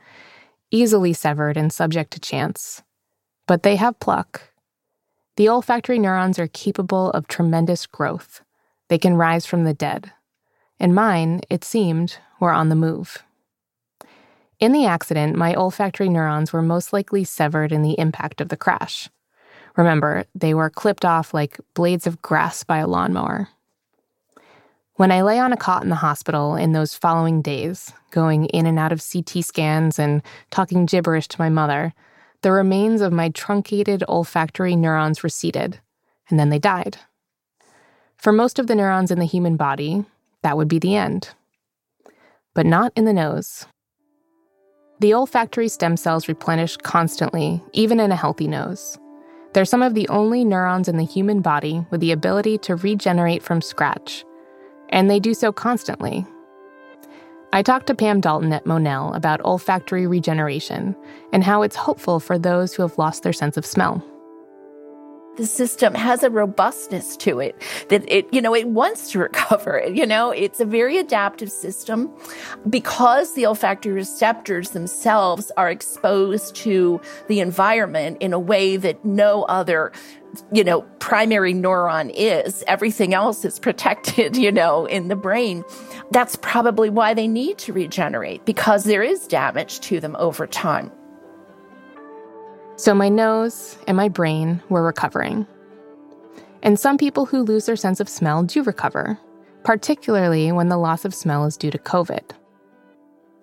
easily 0.72 1.14
severed 1.14 1.58
and 1.58 1.74
subject 1.74 2.12
to 2.12 2.20
chance. 2.20 2.84
But 3.48 3.64
they 3.64 3.76
have 3.76 4.00
pluck 4.00 4.54
the 5.36 5.50
olfactory 5.50 5.98
neurons 5.98 6.38
are 6.38 6.48
capable 6.48 7.10
of 7.12 7.28
tremendous 7.28 7.88
growth. 7.88 8.44
They 8.88 9.00
can 9.00 9.16
rise 9.16 9.48
from 9.48 9.64
the 9.64 9.74
dead. 9.74 10.12
And 10.80 10.94
mine, 10.94 11.42
it 11.50 11.64
seemed, 11.64 12.18
were 12.40 12.52
on 12.52 12.70
the 12.70 12.76
move. 12.76 13.24
In 14.60 14.72
the 14.72 14.86
accident, 14.86 15.36
my 15.36 15.56
olfactory 15.56 16.08
neurons 16.08 16.54
were 16.54 16.62
most 16.62 16.94
likely 16.94 17.24
severed 17.24 17.72
in 17.72 17.82
the 17.82 17.98
impact 18.00 18.42
of 18.42 18.50
the 18.50 18.58
crash. 18.58 19.10
Remember, 19.76 20.26
they 20.36 20.54
were 20.54 20.70
clipped 20.70 21.04
off 21.04 21.34
like 21.34 21.60
blades 21.74 22.06
of 22.06 22.22
grass 22.22 22.64
by 22.64 22.78
a 22.78 22.88
lawnmower. 22.88 23.50
When 24.96 25.12
I 25.12 25.24
lay 25.24 25.40
on 25.40 25.52
a 25.52 25.58
cot 25.58 25.82
in 25.82 25.90
the 25.90 25.96
hospital 25.96 26.56
in 26.56 26.74
those 26.74 26.94
following 26.94 27.42
days, 27.42 27.92
going 28.12 28.46
in 28.46 28.68
and 28.68 28.78
out 28.78 28.92
of 28.92 29.04
CT 29.04 29.44
scans 29.44 29.98
and 29.98 30.22
talking 30.52 30.86
gibberish 30.86 31.28
to 31.30 31.42
my 31.42 31.50
mother, 31.50 31.96
the 32.44 32.52
remains 32.52 33.02
of 33.02 33.14
my 33.14 33.30
truncated 33.30 34.04
olfactory 34.08 34.76
neurons 34.76 35.24
receded, 35.24 35.80
and 36.30 36.40
then 36.40 36.50
they 36.50 36.60
died. 36.60 36.98
For 38.18 38.32
most 38.32 38.60
of 38.60 38.68
the 38.68 38.76
neurons 38.76 39.12
in 39.12 39.20
the 39.20 39.26
human 39.26 39.56
body, 39.56 40.06
that 40.44 40.58
would 40.58 40.68
be 40.68 40.78
the 40.78 40.96
end. 40.96 41.30
But 42.54 42.66
not 42.66 42.92
in 42.96 43.06
the 43.06 43.14
nose. 43.14 43.66
The 45.00 45.14
olfactory 45.14 45.70
stem 45.70 45.98
cells 45.98 46.28
replenish 46.28 46.78
constantly, 46.78 47.64
even 47.72 48.00
in 48.00 48.12
a 48.12 48.16
healthy 48.16 48.48
nose. 48.48 48.98
They're 49.54 49.66
some 49.66 49.82
of 49.82 49.94
the 49.94 50.08
only 50.10 50.44
neurons 50.44 50.88
in 50.88 50.98
the 50.98 51.06
human 51.06 51.42
body 51.42 51.86
with 51.92 52.02
the 52.02 52.12
ability 52.12 52.58
to 52.60 52.76
regenerate 52.76 53.42
from 53.42 53.62
scratch, 53.62 54.26
and 54.90 55.10
they 55.10 55.20
do 55.20 55.34
so 55.34 55.52
constantly, 55.52 56.26
I 57.54 57.62
talked 57.62 57.86
to 57.86 57.94
Pam 57.94 58.20
Dalton 58.20 58.52
at 58.52 58.66
Monell 58.66 59.14
about 59.14 59.40
olfactory 59.46 60.08
regeneration 60.08 60.96
and 61.32 61.44
how 61.44 61.62
it's 61.62 61.76
hopeful 61.76 62.20
for 62.20 62.40
those 62.40 62.74
who 62.74 62.82
have 62.82 62.98
lost 62.98 63.22
their 63.22 63.32
sense 63.32 63.58
of 63.58 63.66
smell. 63.66 64.04
The 65.36 65.48
system 65.48 65.94
has 65.96 66.22
a 66.24 66.30
robustness 66.30 67.18
to 67.18 67.40
it 67.40 67.60
that 67.90 68.04
it, 68.08 68.32
you 68.32 68.42
know, 68.42 68.54
it 68.54 68.68
wants 68.68 69.12
to 69.12 69.20
recover. 69.28 69.84
You 69.88 70.06
know, 70.06 70.32
it's 70.32 70.60
a 70.60 70.66
very 70.66 70.98
adaptive 70.98 71.52
system 71.52 72.14
because 72.70 73.34
the 73.34 73.46
olfactory 73.46 73.94
receptors 73.94 74.72
themselves 74.72 75.52
are 75.58 75.70
exposed 75.70 76.56
to 76.58 77.02
the 77.28 77.40
environment 77.40 78.18
in 78.20 78.34
a 78.34 78.40
way 78.40 78.78
that 78.78 79.04
no 79.04 79.44
other 79.44 79.92
you 80.52 80.64
know, 80.64 80.82
primary 81.00 81.54
neuron 81.54 82.12
is. 82.16 82.64
Everything 82.68 83.14
else 83.14 83.46
is 83.46 83.60
protected, 83.68 84.36
you 84.36 84.52
know, 84.52 84.86
in 84.86 85.08
the 85.08 85.16
brain. 85.16 85.64
That's 86.12 86.36
probably 86.36 86.90
why 86.90 87.14
they 87.14 87.28
need 87.28 87.58
to 87.60 87.74
regenerate 87.74 88.46
because 88.46 88.84
there 88.84 89.04
is 89.04 89.28
damage 89.28 89.80
to 89.82 90.00
them 90.00 90.16
over 90.18 90.48
time. 90.48 90.92
So 92.84 92.94
my 92.94 93.08
nose 93.08 93.78
and 93.88 93.96
my 93.96 94.10
brain 94.10 94.62
were 94.68 94.84
recovering. 94.84 95.48
And 96.64 96.78
some 96.78 96.98
people 96.98 97.26
who 97.26 97.42
lose 97.42 97.66
their 97.66 97.78
sense 97.78 98.02
of 98.02 98.10
smell 98.10 98.44
do 98.44 98.62
recover, 98.62 99.18
particularly 99.64 100.52
when 100.52 100.68
the 100.68 100.76
loss 100.76 101.06
of 101.06 101.16
smell 101.16 101.46
is 101.46 101.56
due 101.56 101.72
to 101.72 101.78
COVID. 101.78 102.32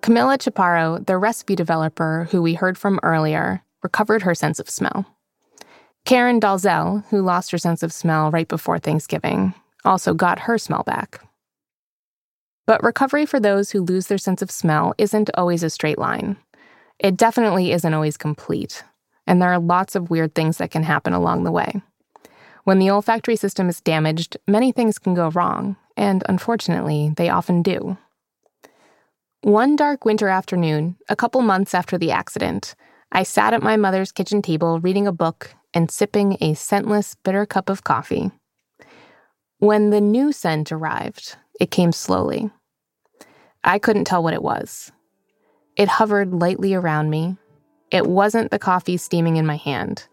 Camila 0.02 0.36
Chaparro, 0.36 1.06
the 1.06 1.16
recipe 1.16 1.56
developer 1.56 2.28
who 2.30 2.42
we 2.42 2.52
heard 2.52 2.76
from 2.76 3.00
earlier, 3.02 3.62
recovered 3.82 4.20
her 4.24 4.34
sense 4.34 4.58
of 4.58 4.68
smell. 4.68 5.06
Karen 6.04 6.38
Dalzell, 6.38 7.06
who 7.06 7.22
lost 7.22 7.50
her 7.50 7.56
sense 7.56 7.82
of 7.82 7.94
smell 7.94 8.30
right 8.30 8.46
before 8.46 8.78
Thanksgiving, 8.78 9.54
also 9.86 10.12
got 10.12 10.40
her 10.40 10.58
smell 10.58 10.82
back. 10.82 11.26
But 12.66 12.82
recovery 12.82 13.24
for 13.24 13.40
those 13.40 13.70
who 13.70 13.80
lose 13.80 14.08
their 14.08 14.18
sense 14.18 14.42
of 14.42 14.50
smell 14.50 14.92
isn't 14.98 15.30
always 15.32 15.62
a 15.62 15.70
straight 15.70 15.98
line. 15.98 16.36
It 16.98 17.16
definitely 17.16 17.72
isn't 17.72 17.94
always 17.94 18.18
complete, 18.18 18.84
and 19.30 19.40
there 19.40 19.52
are 19.52 19.60
lots 19.60 19.94
of 19.94 20.10
weird 20.10 20.34
things 20.34 20.58
that 20.58 20.72
can 20.72 20.82
happen 20.82 21.12
along 21.12 21.44
the 21.44 21.52
way. 21.52 21.80
When 22.64 22.80
the 22.80 22.90
olfactory 22.90 23.36
system 23.36 23.68
is 23.68 23.80
damaged, 23.80 24.36
many 24.48 24.72
things 24.72 24.98
can 24.98 25.14
go 25.14 25.30
wrong, 25.30 25.76
and 25.96 26.24
unfortunately, 26.28 27.12
they 27.16 27.28
often 27.28 27.62
do. 27.62 27.96
One 29.42 29.76
dark 29.76 30.04
winter 30.04 30.28
afternoon, 30.28 30.96
a 31.08 31.14
couple 31.14 31.42
months 31.42 31.74
after 31.74 31.96
the 31.96 32.10
accident, 32.10 32.74
I 33.12 33.22
sat 33.22 33.54
at 33.54 33.62
my 33.62 33.76
mother's 33.76 34.10
kitchen 34.10 34.42
table 34.42 34.80
reading 34.80 35.06
a 35.06 35.12
book 35.12 35.54
and 35.72 35.92
sipping 35.92 36.36
a 36.40 36.54
scentless, 36.54 37.14
bitter 37.22 37.46
cup 37.46 37.68
of 37.68 37.84
coffee. 37.84 38.32
When 39.58 39.90
the 39.90 40.00
new 40.00 40.32
scent 40.32 40.72
arrived, 40.72 41.36
it 41.60 41.70
came 41.70 41.92
slowly. 41.92 42.50
I 43.62 43.78
couldn't 43.78 44.06
tell 44.06 44.24
what 44.24 44.34
it 44.34 44.42
was. 44.42 44.90
It 45.76 45.86
hovered 45.86 46.34
lightly 46.34 46.74
around 46.74 47.10
me. 47.10 47.36
It 47.90 48.06
wasn't 48.06 48.50
the 48.50 48.58
coffee 48.58 48.96
steaming 48.96 49.36
in 49.36 49.46
my 49.46 49.56
hand. 49.56 50.06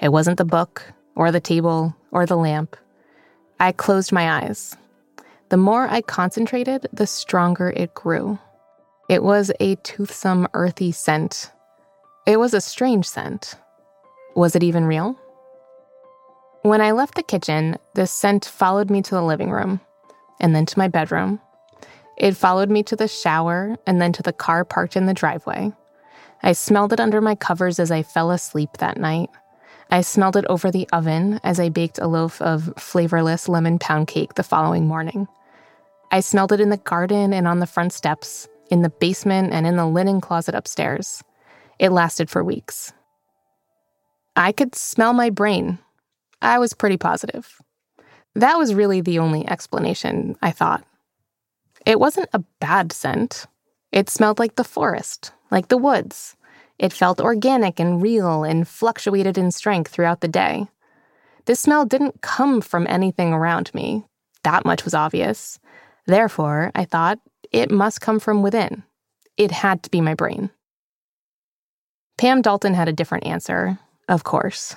It 0.00 0.10
wasn't 0.10 0.38
the 0.38 0.44
book, 0.44 0.92
or 1.16 1.32
the 1.32 1.40
table, 1.40 1.96
or 2.12 2.26
the 2.26 2.36
lamp. 2.36 2.76
I 3.58 3.72
closed 3.72 4.12
my 4.12 4.42
eyes. 4.42 4.76
The 5.48 5.56
more 5.56 5.88
I 5.88 6.00
concentrated, 6.00 6.86
the 6.92 7.06
stronger 7.06 7.70
it 7.70 7.94
grew. 7.94 8.38
It 9.08 9.22
was 9.22 9.52
a 9.60 9.74
toothsome, 9.76 10.48
earthy 10.54 10.92
scent. 10.92 11.50
It 12.26 12.38
was 12.38 12.54
a 12.54 12.60
strange 12.60 13.06
scent. 13.06 13.54
Was 14.34 14.56
it 14.56 14.62
even 14.62 14.84
real? 14.84 15.18
When 16.62 16.80
I 16.80 16.92
left 16.92 17.16
the 17.16 17.22
kitchen, 17.22 17.76
the 17.94 18.06
scent 18.06 18.44
followed 18.44 18.90
me 18.90 19.02
to 19.02 19.10
the 19.10 19.22
living 19.22 19.50
room, 19.50 19.80
and 20.40 20.54
then 20.54 20.66
to 20.66 20.78
my 20.78 20.88
bedroom. 20.88 21.40
It 22.16 22.36
followed 22.36 22.70
me 22.70 22.82
to 22.84 22.96
the 22.96 23.08
shower 23.08 23.76
and 23.86 24.00
then 24.00 24.12
to 24.12 24.22
the 24.22 24.32
car 24.32 24.64
parked 24.64 24.96
in 24.96 25.06
the 25.06 25.14
driveway. 25.14 25.72
I 26.44 26.52
smelled 26.52 26.92
it 26.92 27.00
under 27.00 27.20
my 27.20 27.34
covers 27.34 27.80
as 27.80 27.90
I 27.90 28.04
fell 28.04 28.30
asleep 28.30 28.70
that 28.78 28.98
night. 28.98 29.30
I 29.90 30.02
smelled 30.02 30.36
it 30.36 30.44
over 30.46 30.70
the 30.70 30.88
oven 30.92 31.40
as 31.42 31.58
I 31.58 31.70
baked 31.70 31.98
a 31.98 32.06
loaf 32.06 32.40
of 32.40 32.72
flavorless 32.78 33.48
lemon 33.48 33.80
pound 33.80 34.06
cake 34.06 34.34
the 34.34 34.44
following 34.44 34.86
morning. 34.86 35.26
I 36.12 36.20
smelled 36.20 36.52
it 36.52 36.60
in 36.60 36.70
the 36.70 36.76
garden 36.76 37.32
and 37.32 37.48
on 37.48 37.58
the 37.58 37.66
front 37.66 37.92
steps 37.92 38.46
in 38.70 38.82
the 38.82 38.90
basement, 38.90 39.52
and 39.52 39.66
in 39.66 39.76
the 39.76 39.86
linen 39.86 40.20
closet 40.20 40.54
upstairs. 40.54 41.22
It 41.78 41.90
lasted 41.90 42.30
for 42.30 42.42
weeks. 42.42 42.92
I 44.36 44.52
could 44.52 44.74
smell 44.74 45.12
my 45.12 45.30
brain. 45.30 45.78
I 46.40 46.58
was 46.58 46.72
pretty 46.72 46.96
positive. 46.96 47.60
That 48.34 48.58
was 48.58 48.74
really 48.74 49.00
the 49.00 49.18
only 49.18 49.46
explanation, 49.48 50.36
I 50.42 50.50
thought. 50.50 50.84
It 51.86 52.00
wasn't 52.00 52.30
a 52.32 52.44
bad 52.60 52.92
scent. 52.92 53.46
It 53.92 54.10
smelled 54.10 54.38
like 54.38 54.56
the 54.56 54.64
forest, 54.64 55.32
like 55.54 55.68
the 55.68 55.78
woods. 55.78 56.36
It 56.78 56.92
felt 56.92 57.20
organic 57.20 57.78
and 57.78 58.02
real 58.02 58.44
and 58.44 58.66
fluctuated 58.66 59.38
in 59.38 59.52
strength 59.52 59.92
throughout 59.92 60.20
the 60.20 60.28
day. 60.28 60.66
This 61.46 61.60
smell 61.60 61.86
didn't 61.86 62.20
come 62.20 62.60
from 62.60 62.86
anything 62.88 63.32
around 63.32 63.72
me. 63.72 64.04
That 64.42 64.64
much 64.64 64.84
was 64.84 64.94
obvious. 64.94 65.60
Therefore, 66.06 66.72
I 66.74 66.84
thought 66.84 67.20
it 67.52 67.70
must 67.70 68.00
come 68.00 68.18
from 68.18 68.42
within. 68.42 68.82
It 69.36 69.52
had 69.52 69.82
to 69.84 69.90
be 69.90 70.00
my 70.00 70.14
brain. 70.14 70.50
Pam 72.18 72.42
Dalton 72.42 72.74
had 72.74 72.88
a 72.88 72.92
different 72.92 73.26
answer, 73.26 73.78
of 74.08 74.24
course 74.24 74.76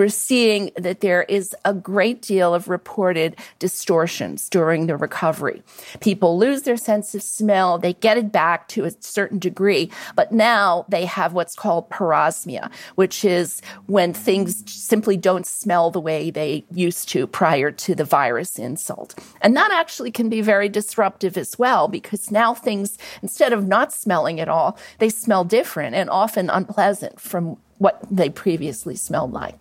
we're 0.00 0.08
seeing 0.08 0.70
that 0.76 1.02
there 1.02 1.24
is 1.24 1.54
a 1.66 1.74
great 1.74 2.22
deal 2.22 2.54
of 2.54 2.70
reported 2.70 3.36
distortions 3.58 4.48
during 4.48 4.86
the 4.86 4.96
recovery. 4.96 5.62
People 6.00 6.38
lose 6.38 6.62
their 6.62 6.78
sense 6.78 7.14
of 7.14 7.22
smell, 7.22 7.76
they 7.76 7.92
get 7.92 8.16
it 8.16 8.32
back 8.32 8.66
to 8.68 8.86
a 8.86 8.92
certain 9.00 9.38
degree, 9.38 9.90
but 10.16 10.32
now 10.32 10.86
they 10.88 11.04
have 11.04 11.34
what's 11.34 11.54
called 11.54 11.90
parosmia, 11.90 12.70
which 12.94 13.26
is 13.26 13.60
when 13.88 14.14
things 14.14 14.64
simply 14.72 15.18
don't 15.18 15.46
smell 15.46 15.90
the 15.90 16.00
way 16.00 16.30
they 16.30 16.64
used 16.72 17.10
to 17.10 17.26
prior 17.26 17.70
to 17.70 17.94
the 17.94 18.02
virus 18.02 18.58
insult. 18.58 19.14
And 19.42 19.54
that 19.54 19.70
actually 19.70 20.12
can 20.12 20.30
be 20.30 20.40
very 20.40 20.70
disruptive 20.70 21.36
as 21.36 21.58
well 21.58 21.88
because 21.88 22.30
now 22.30 22.54
things, 22.54 22.96
instead 23.20 23.52
of 23.52 23.68
not 23.68 23.92
smelling 23.92 24.40
at 24.40 24.48
all, 24.48 24.78
they 24.96 25.10
smell 25.10 25.44
different 25.44 25.94
and 25.94 26.08
often 26.08 26.48
unpleasant 26.48 27.20
from 27.20 27.58
what 27.76 28.00
they 28.10 28.30
previously 28.30 28.96
smelled 28.96 29.34
like. 29.34 29.59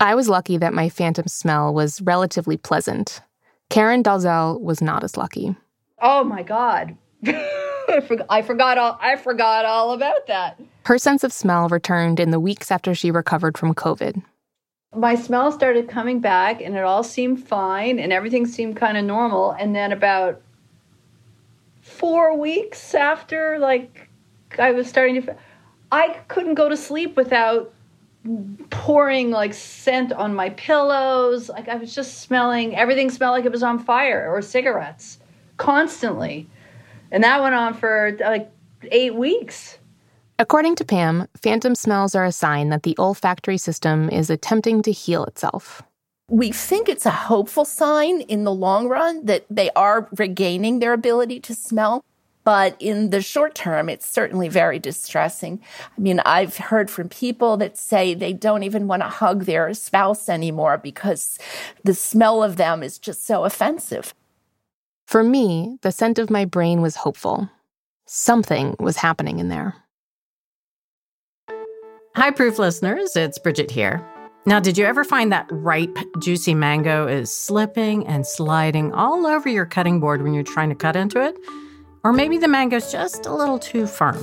I 0.00 0.14
was 0.14 0.30
lucky 0.30 0.56
that 0.56 0.72
my 0.72 0.88
phantom 0.88 1.28
smell 1.28 1.74
was 1.74 2.00
relatively 2.00 2.56
pleasant. 2.56 3.20
Karen 3.68 4.02
Dalzell 4.02 4.58
was 4.58 4.80
not 4.80 5.04
as 5.04 5.18
lucky. 5.18 5.54
Oh 6.00 6.24
my 6.24 6.42
God. 6.42 6.96
I, 7.26 8.00
forgot, 8.00 8.26
I 8.30 8.40
forgot 8.40 8.78
all 8.78 8.98
I 9.00 9.16
forgot 9.16 9.66
all 9.66 9.92
about 9.92 10.26
that. 10.26 10.58
Her 10.86 10.96
sense 10.96 11.22
of 11.22 11.34
smell 11.34 11.68
returned 11.68 12.18
in 12.18 12.30
the 12.30 12.40
weeks 12.40 12.70
after 12.70 12.94
she 12.94 13.10
recovered 13.10 13.58
from 13.58 13.74
COVID. 13.74 14.22
My 14.96 15.14
smell 15.14 15.52
started 15.52 15.88
coming 15.88 16.18
back 16.20 16.62
and 16.62 16.76
it 16.76 16.82
all 16.82 17.02
seemed 17.02 17.46
fine 17.46 17.98
and 17.98 18.10
everything 18.10 18.46
seemed 18.46 18.76
kind 18.76 18.96
of 18.96 19.04
normal 19.04 19.52
and 19.52 19.76
then 19.76 19.92
about 19.92 20.40
4 21.82 22.38
weeks 22.38 22.94
after 22.94 23.58
like 23.58 24.08
I 24.58 24.72
was 24.72 24.88
starting 24.88 25.22
to 25.22 25.36
I 25.92 26.20
couldn't 26.28 26.54
go 26.54 26.70
to 26.70 26.76
sleep 26.76 27.16
without 27.16 27.74
pouring 28.70 29.30
like 29.30 29.54
scent 29.54 30.12
on 30.12 30.34
my 30.34 30.50
pillows. 30.50 31.48
Like 31.48 31.68
I 31.68 31.76
was 31.76 31.94
just 31.94 32.20
smelling, 32.20 32.76
everything 32.76 33.10
smelled 33.10 33.32
like 33.32 33.44
it 33.44 33.52
was 33.52 33.62
on 33.62 33.78
fire 33.78 34.30
or 34.30 34.42
cigarettes 34.42 35.18
constantly. 35.56 36.48
And 37.10 37.24
that 37.24 37.42
went 37.42 37.54
on 37.54 37.74
for 37.74 38.16
like 38.20 38.50
eight 38.90 39.14
weeks. 39.14 39.78
According 40.38 40.76
to 40.76 40.84
Pam, 40.84 41.28
phantom 41.42 41.74
smells 41.74 42.14
are 42.14 42.24
a 42.24 42.32
sign 42.32 42.70
that 42.70 42.82
the 42.82 42.94
olfactory 42.98 43.58
system 43.58 44.08
is 44.08 44.30
attempting 44.30 44.80
to 44.82 44.92
heal 44.92 45.24
itself. 45.24 45.82
We 46.28 46.52
think 46.52 46.88
it's 46.88 47.04
a 47.04 47.10
hopeful 47.10 47.64
sign 47.64 48.22
in 48.22 48.44
the 48.44 48.54
long 48.54 48.88
run 48.88 49.26
that 49.26 49.44
they 49.50 49.70
are 49.76 50.08
regaining 50.16 50.78
their 50.78 50.92
ability 50.92 51.40
to 51.40 51.54
smell. 51.54 52.04
But 52.44 52.76
in 52.80 53.10
the 53.10 53.20
short 53.20 53.54
term, 53.54 53.88
it's 53.88 54.06
certainly 54.06 54.48
very 54.48 54.78
distressing. 54.78 55.60
I 55.96 56.00
mean, 56.00 56.20
I've 56.20 56.56
heard 56.56 56.90
from 56.90 57.08
people 57.08 57.56
that 57.58 57.76
say 57.76 58.14
they 58.14 58.32
don't 58.32 58.62
even 58.62 58.86
want 58.86 59.02
to 59.02 59.08
hug 59.08 59.44
their 59.44 59.72
spouse 59.74 60.28
anymore 60.28 60.78
because 60.78 61.38
the 61.84 61.94
smell 61.94 62.42
of 62.42 62.56
them 62.56 62.82
is 62.82 62.98
just 62.98 63.26
so 63.26 63.44
offensive. 63.44 64.14
For 65.06 65.22
me, 65.22 65.78
the 65.82 65.92
scent 65.92 66.18
of 66.18 66.30
my 66.30 66.44
brain 66.44 66.80
was 66.80 66.96
hopeful. 66.96 67.50
Something 68.06 68.74
was 68.78 68.96
happening 68.96 69.38
in 69.38 69.48
there. 69.48 69.74
Hi, 72.16 72.30
Proof 72.30 72.58
listeners. 72.58 73.16
It's 73.16 73.38
Bridget 73.38 73.70
here. 73.70 74.04
Now, 74.46 74.58
did 74.58 74.78
you 74.78 74.86
ever 74.86 75.04
find 75.04 75.30
that 75.32 75.46
ripe, 75.50 75.96
juicy 76.18 76.54
mango 76.54 77.06
is 77.06 77.34
slipping 77.34 78.06
and 78.06 78.26
sliding 78.26 78.92
all 78.92 79.26
over 79.26 79.48
your 79.48 79.66
cutting 79.66 80.00
board 80.00 80.22
when 80.22 80.32
you're 80.32 80.42
trying 80.42 80.70
to 80.70 80.74
cut 80.74 80.96
into 80.96 81.22
it? 81.22 81.36
Or 82.02 82.12
maybe 82.12 82.38
the 82.38 82.48
mango's 82.48 82.90
just 82.90 83.26
a 83.26 83.34
little 83.34 83.58
too 83.58 83.86
firm. 83.86 84.16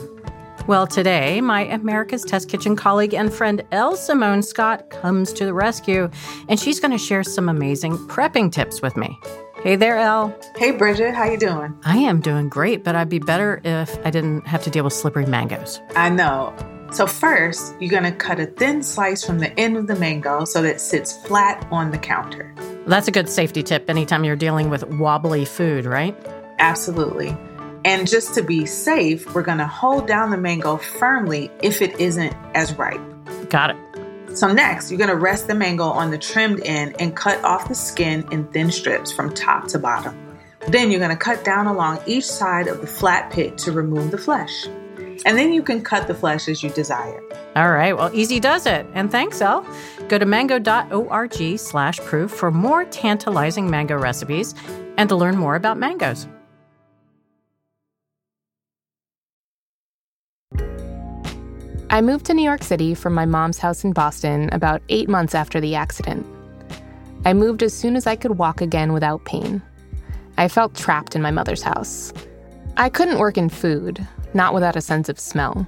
Well, 0.66 0.88
today, 0.88 1.40
my 1.42 1.62
America's 1.66 2.24
Test 2.24 2.50
Kitchen 2.50 2.76
colleague 2.76 3.14
and 3.14 3.32
friend 3.32 3.64
Elle 3.72 3.96
Simone 3.96 4.42
Scott 4.42 4.90
comes 4.90 5.32
to 5.34 5.46
the 5.46 5.54
rescue, 5.54 6.10
and 6.50 6.60
she's 6.60 6.80
going 6.80 6.92
to 6.92 6.98
share 6.98 7.24
some 7.24 7.48
amazing 7.48 7.94
prepping 8.08 8.52
tips 8.52 8.82
with 8.82 8.98
me. 8.98 9.18
Hey 9.62 9.76
there, 9.76 9.98
Elle. 9.98 10.36
Hey, 10.58 10.72
Bridget. 10.72 11.14
How 11.14 11.26
you 11.26 11.38
doing? 11.38 11.78
I 11.86 11.98
am 11.98 12.20
doing 12.20 12.50
great, 12.50 12.84
but 12.84 12.96
I'd 12.96 13.10
be 13.10 13.20
better 13.20 13.62
if 13.64 13.98
I 14.06 14.10
didn't 14.10 14.46
have 14.48 14.64
to 14.64 14.70
deal 14.70 14.84
with 14.84 14.94
slippery 14.94 15.26
mangoes. 15.26 15.80
I 15.96 16.10
know. 16.10 16.56
So 16.92 17.06
first, 17.06 17.76
you're 17.80 17.92
going 17.92 18.12
to 18.12 18.18
cut 18.18 18.40
a 18.40 18.48
thin 18.48 18.82
slice 18.82 19.24
from 19.24 19.40
the 19.40 19.58
end 19.60 19.78
of 19.78 19.88
the 19.88 19.96
mango 19.96 20.46
so 20.46 20.62
that 20.62 20.76
it 20.76 20.82
sits 20.82 21.16
flat 21.26 21.68
on 21.72 21.92
the 21.92 21.98
counter. 21.98 22.54
That's 22.88 23.08
a 23.08 23.12
good 23.12 23.30
safety 23.30 23.62
tip 23.62 23.90
anytime 23.90 24.24
you're 24.24 24.36
dealing 24.36 24.70
with 24.70 24.84
wobbly 24.86 25.46
food, 25.46 25.86
right? 25.86 26.16
Absolutely. 26.60 27.36
And 27.88 28.06
just 28.06 28.34
to 28.34 28.44
be 28.44 28.66
safe, 28.66 29.34
we're 29.34 29.44
going 29.44 29.60
to 29.60 29.66
hold 29.66 30.08
down 30.08 30.30
the 30.30 30.38
mango 30.38 30.76
firmly 30.76 31.50
if 31.64 31.82
it 31.82 31.98
isn't 32.02 32.36
as 32.54 32.78
ripe. 32.78 33.00
Got 33.50 33.70
it. 33.70 34.38
So, 34.38 34.52
next, 34.52 34.92
you're 34.92 34.98
going 34.98 35.10
to 35.10 35.16
rest 35.16 35.48
the 35.48 35.56
mango 35.56 35.86
on 35.86 36.12
the 36.12 36.18
trimmed 36.18 36.60
end 36.66 36.98
and 37.00 37.16
cut 37.16 37.42
off 37.46 37.70
the 37.70 37.76
skin 37.76 38.28
in 38.30 38.46
thin 38.50 38.72
strips 38.72 39.14
from 39.14 39.34
top 39.34 39.70
to 39.70 39.80
bottom. 39.80 40.38
Then 40.68 40.92
you're 40.92 41.00
going 41.00 41.12
to 41.12 41.16
cut 41.16 41.46
down 41.46 41.66
along 41.66 42.02
each 42.06 42.26
side 42.26 42.68
of 42.68 42.82
the 42.82 42.88
flat 42.88 43.32
pit 43.32 43.58
to 43.60 43.72
remove 43.72 44.12
the 44.12 44.18
flesh. 44.18 44.68
And 45.26 45.38
then 45.38 45.54
you 45.54 45.64
can 45.64 45.82
cut 45.82 46.08
the 46.08 46.14
flesh 46.14 46.50
as 46.50 46.62
you 46.62 46.70
desire. 46.72 47.24
All 47.56 47.72
right, 47.72 47.96
well, 47.96 48.12
easy 48.14 48.42
does 48.42 48.66
it. 48.66 48.86
And 48.96 49.10
thanks, 49.10 49.40
Elle. 49.40 49.66
Go 50.10 50.18
to 50.18 50.26
mango.org 50.26 51.58
slash 51.58 52.00
proof 52.00 52.32
for 52.32 52.52
more 52.52 52.84
tantalizing 52.84 53.70
mango 53.70 53.98
recipes 53.98 54.54
and 54.98 55.08
to 55.08 55.16
learn 55.16 55.38
more 55.38 55.56
about 55.56 55.78
mangoes. 55.78 56.28
I 61.90 62.02
moved 62.02 62.26
to 62.26 62.34
New 62.34 62.44
York 62.44 62.64
City 62.64 62.94
from 62.94 63.14
my 63.14 63.26
mom's 63.26 63.60
house 63.60 63.86
in 63.86 63.94
Boston 63.94 64.50
about 64.52 64.82
eight 64.90 65.08
months 65.08 65.34
after 65.34 65.62
the 65.62 65.76
accident. 65.76 66.28
I 67.24 67.34
moved 67.34 67.64
as 67.64 67.74
soon 67.74 67.96
as 67.96 68.06
I 68.06 68.18
could 68.18 68.38
walk 68.38 68.60
again 68.60 68.92
without 68.92 69.24
pain. 69.24 69.62
I 70.38 70.50
felt 70.50 70.76
trapped 70.76 71.16
in 71.16 71.22
my 71.22 71.32
mother's 71.32 71.62
house. 71.64 72.12
I 72.76 72.90
couldn't 72.90 73.20
work 73.20 73.38
in 73.38 73.48
food, 73.48 74.06
not 74.34 74.54
without 74.54 74.76
a 74.76 74.82
sense 74.82 75.08
of 75.08 75.18
smell. 75.18 75.66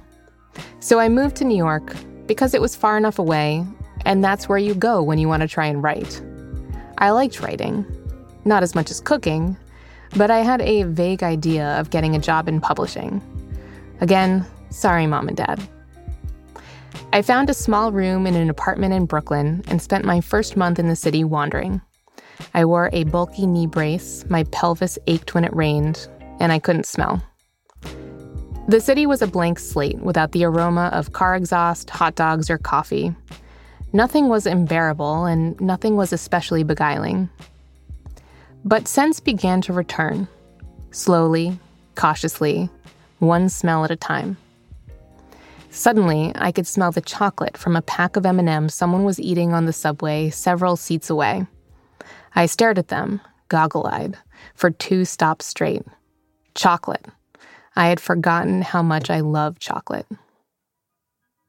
So 0.80 0.98
I 0.98 1.08
moved 1.08 1.36
to 1.36 1.44
New 1.44 1.56
York 1.56 1.96
because 2.26 2.52
it 2.52 2.60
was 2.60 2.76
far 2.76 2.98
enough 2.98 3.18
away, 3.18 3.64
and 4.04 4.22
that's 4.22 4.46
where 4.46 4.58
you 4.58 4.74
go 4.74 5.02
when 5.02 5.18
you 5.18 5.26
want 5.26 5.40
to 5.40 5.48
try 5.48 5.66
and 5.66 5.82
write. 5.82 6.22
I 6.98 7.12
liked 7.12 7.40
writing, 7.40 7.86
not 8.44 8.62
as 8.62 8.74
much 8.74 8.90
as 8.90 9.00
cooking, 9.00 9.56
but 10.16 10.30
I 10.30 10.40
had 10.40 10.60
a 10.60 10.82
vague 10.82 11.22
idea 11.22 11.80
of 11.80 11.88
getting 11.88 12.14
a 12.14 12.20
job 12.20 12.46
in 12.46 12.60
publishing. 12.60 13.22
Again, 14.02 14.44
sorry, 14.68 15.06
mom 15.06 15.28
and 15.28 15.36
dad. 15.36 15.66
I 17.12 17.22
found 17.22 17.50
a 17.50 17.54
small 17.54 17.92
room 17.92 18.26
in 18.26 18.34
an 18.34 18.50
apartment 18.50 18.94
in 18.94 19.06
Brooklyn 19.06 19.62
and 19.68 19.82
spent 19.82 20.04
my 20.04 20.20
first 20.20 20.56
month 20.56 20.78
in 20.78 20.88
the 20.88 20.96
city 20.96 21.24
wandering. 21.24 21.80
I 22.54 22.64
wore 22.64 22.90
a 22.92 23.04
bulky 23.04 23.46
knee 23.46 23.66
brace, 23.66 24.24
my 24.28 24.44
pelvis 24.44 24.98
ached 25.06 25.34
when 25.34 25.44
it 25.44 25.54
rained, 25.54 26.08
and 26.38 26.52
I 26.52 26.58
couldn't 26.58 26.86
smell. 26.86 27.22
The 28.68 28.80
city 28.80 29.06
was 29.06 29.22
a 29.22 29.26
blank 29.26 29.58
slate 29.58 29.98
without 29.98 30.32
the 30.32 30.44
aroma 30.44 30.90
of 30.92 31.12
car 31.12 31.34
exhaust, 31.34 31.90
hot 31.90 32.14
dogs, 32.14 32.48
or 32.48 32.58
coffee. 32.58 33.14
Nothing 33.92 34.28
was 34.28 34.46
unbearable, 34.46 35.24
and 35.24 35.60
nothing 35.60 35.96
was 35.96 36.12
especially 36.12 36.62
beguiling. 36.62 37.28
But 38.64 38.86
scents 38.86 39.18
began 39.18 39.60
to 39.62 39.72
return, 39.72 40.28
slowly, 40.92 41.58
cautiously, 41.96 42.70
one 43.18 43.48
smell 43.48 43.84
at 43.84 43.90
a 43.90 43.96
time. 43.96 44.36
Suddenly, 45.70 46.32
I 46.34 46.50
could 46.50 46.66
smell 46.66 46.90
the 46.90 47.00
chocolate 47.00 47.56
from 47.56 47.76
a 47.76 47.82
pack 47.82 48.16
of 48.16 48.26
M&Ms 48.26 48.74
someone 48.74 49.04
was 49.04 49.20
eating 49.20 49.52
on 49.52 49.66
the 49.66 49.72
subway 49.72 50.28
several 50.28 50.76
seats 50.76 51.08
away. 51.08 51.46
I 52.34 52.46
stared 52.46 52.78
at 52.78 52.88
them, 52.88 53.20
goggle-eyed, 53.48 54.18
for 54.54 54.70
two 54.70 55.04
stops 55.04 55.46
straight. 55.46 55.84
Chocolate. 56.56 57.06
I 57.76 57.86
had 57.86 58.00
forgotten 58.00 58.62
how 58.62 58.82
much 58.82 59.10
I 59.10 59.20
love 59.20 59.60
chocolate. 59.60 60.06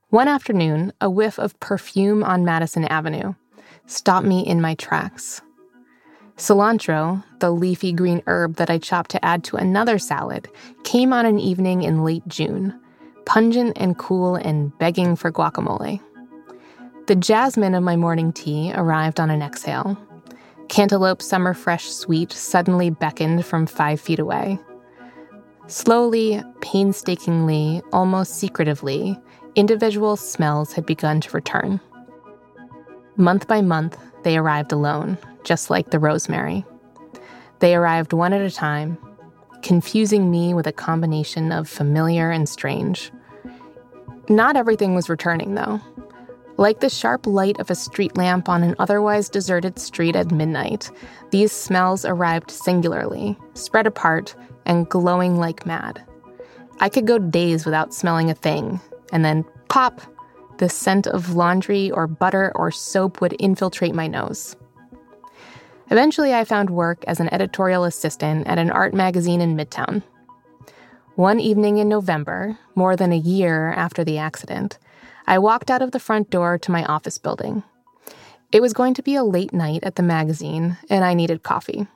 One 0.10 0.28
afternoon, 0.28 0.94
a 1.02 1.10
whiff 1.10 1.40
of 1.40 1.60
perfume 1.60 2.24
on 2.24 2.46
Madison 2.46 2.86
Avenue 2.86 3.34
stopped 3.88 4.28
me 4.28 4.46
in 4.46 4.62
my 4.62 4.76
tracks. 4.76 5.42
Cilantro, 6.38 7.24
the 7.40 7.52
leafy 7.52 7.92
green 7.92 8.22
herb 8.28 8.58
that 8.58 8.70
I 8.70 8.78
chopped 8.78 9.12
to 9.12 9.26
add 9.26 9.44
to 9.46 9.58
another 9.58 9.98
salad, 9.98 10.48
came 10.84 11.12
on 11.12 11.26
an 11.26 11.40
evening 11.40 11.82
in 11.82 12.04
late 12.04 12.28
June 12.28 12.80
pungent 13.32 13.72
and 13.78 13.98
cool 13.98 14.36
and 14.36 14.78
begging 14.78 15.16
for 15.16 15.32
guacamole. 15.32 16.02
The 17.08 17.16
jasmine 17.16 17.74
of 17.76 17.82
my 17.82 17.96
morning 17.96 18.34
tea 18.34 18.74
arrived 18.76 19.22
on 19.22 19.30
an 19.30 19.42
exhale. 19.42 19.98
Cantaloupe 20.68 21.22
Summer 21.22 21.54
Fresh 21.54 21.86
Sweet 21.86 22.34
suddenly 22.34 22.90
beckoned 22.90 23.46
from 23.46 23.68
five 23.68 24.02
feet 24.02 24.20
away. 24.20 24.60
Slowly, 25.68 26.44
painstakingly, 26.60 27.82
almost 27.94 28.36
secretively, 28.36 29.18
individual 29.56 30.18
smells 30.18 30.74
had 30.74 30.86
begun 30.86 31.22
to 31.22 31.32
return. 31.32 31.80
Month 33.16 33.48
by 33.48 33.62
month, 33.62 33.98
they 34.24 34.36
arrived 34.36 34.74
alone, 34.74 35.18
just 35.46 35.70
like 35.70 35.92
the 35.92 36.00
rosemary. 36.00 36.66
They 37.60 37.76
arrived 37.76 38.12
one 38.12 38.34
at 38.34 38.42
a 38.42 38.52
time, 38.52 38.98
confusing 39.62 40.30
me 40.30 40.54
with 40.54 40.68
a 40.68 40.74
combination 40.74 41.54
of 41.54 41.70
familiar 41.70 42.30
and 42.30 42.50
strange. 42.50 43.10
Not 44.32 44.56
everything 44.56 44.96
was 44.96 45.10
returning, 45.10 45.56
though. 45.56 45.82
Like 46.56 46.80
the 46.80 46.90
sharp 46.90 47.28
light 47.28 47.60
of 47.60 47.70
a 47.70 47.76
street 47.76 48.16
lamp 48.16 48.48
on 48.48 48.64
an 48.64 48.76
otherwise 48.80 49.28
deserted 49.28 49.78
street 49.78 50.16
at 50.16 50.32
midnight, 50.32 50.90
these 51.32 51.52
smells 51.52 52.06
arrived 52.06 52.50
singularly, 52.50 53.38
spread 53.56 53.88
apart, 53.88 54.34
and 54.66 54.88
glowing 54.88 55.36
like 55.36 55.66
mad. 55.66 56.02
I 56.80 56.88
could 56.88 57.06
go 57.06 57.20
days 57.20 57.66
without 57.66 57.94
smelling 57.94 58.30
a 58.30 58.34
thing, 58.34 58.80
and 59.12 59.26
then 59.26 59.44
pop! 59.68 60.00
The 60.60 60.70
scent 60.70 61.08
of 61.08 61.36
laundry 61.36 61.92
or 61.92 62.08
butter 62.08 62.54
or 62.56 62.72
soap 62.72 63.20
would 63.20 63.36
infiltrate 63.38 63.94
my 63.94 64.08
nose. 64.08 64.56
Eventually, 65.90 66.34
I 66.34 66.46
found 66.46 66.70
work 66.70 67.04
as 67.06 67.20
an 67.20 67.34
editorial 67.34 67.84
assistant 67.84 68.48
at 68.48 68.60
an 68.60 68.72
art 68.72 68.94
magazine 68.94 69.42
in 69.42 69.58
Midtown. 69.58 70.04
One 71.16 71.42
evening 71.42 71.78
in 71.78 71.90
November, 71.90 72.58
more 72.74 72.96
than 72.96 73.12
a 73.12 73.18
year 73.18 73.74
after 73.74 74.06
the 74.06 74.18
accident, 74.18 74.80
I 75.28 75.40
walked 75.40 75.70
out 75.70 75.82
of 75.82 75.92
the 75.92 76.00
front 76.00 76.30
door 76.30 76.58
to 76.60 76.72
my 76.72 76.86
office 76.86 77.18
building. 77.18 77.64
It 78.54 78.62
was 78.62 78.72
going 78.74 78.94
to 78.94 79.04
be 79.04 79.16
a 79.16 79.24
late 79.24 79.52
night 79.52 79.84
at 79.84 79.96
the 79.96 80.04
magazine, 80.04 80.78
and 80.90 81.04
I 81.04 81.14
needed 81.14 81.44
coffee. 81.44 81.88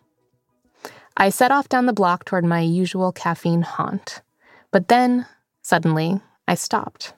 I 1.15 1.29
set 1.29 1.49
off 1.49 1.69
down 1.69 1.85
the 1.85 1.93
block 1.93 2.25
toward 2.25 2.43
my 2.43 2.59
usual 2.59 3.13
caffeine 3.13 3.61
haunt. 3.61 4.21
But 4.71 4.89
then, 4.89 5.25
suddenly, 5.61 6.19
I 6.45 6.55
stopped. 6.55 7.13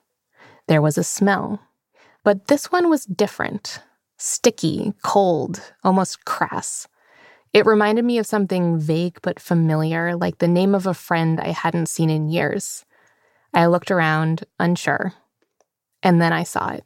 There 0.68 0.84
was 0.84 1.00
a 1.00 1.04
smell. 1.04 1.62
But 2.24 2.48
this 2.48 2.72
one 2.72 2.90
was 2.90 3.06
different 3.06 3.82
sticky, 4.20 4.94
cold, 5.04 5.62
almost 5.84 6.26
crass. 6.26 6.88
It 7.54 7.66
reminded 7.66 8.06
me 8.06 8.18
of 8.18 8.26
something 8.26 8.80
vague 8.80 9.20
but 9.22 9.40
familiar, 9.40 10.16
like 10.16 10.38
the 10.38 10.48
name 10.48 10.76
of 10.76 10.86
a 10.86 10.94
friend 10.94 11.40
I 11.40 11.50
hadn't 11.50 11.88
seen 11.88 12.10
in 12.10 12.30
years. 12.30 12.86
I 13.54 13.68
looked 13.68 13.92
around, 13.92 14.44
unsure. 14.60 15.14
And 16.04 16.22
then 16.22 16.34
I 16.34 16.44
saw 16.44 16.70
it 16.70 16.86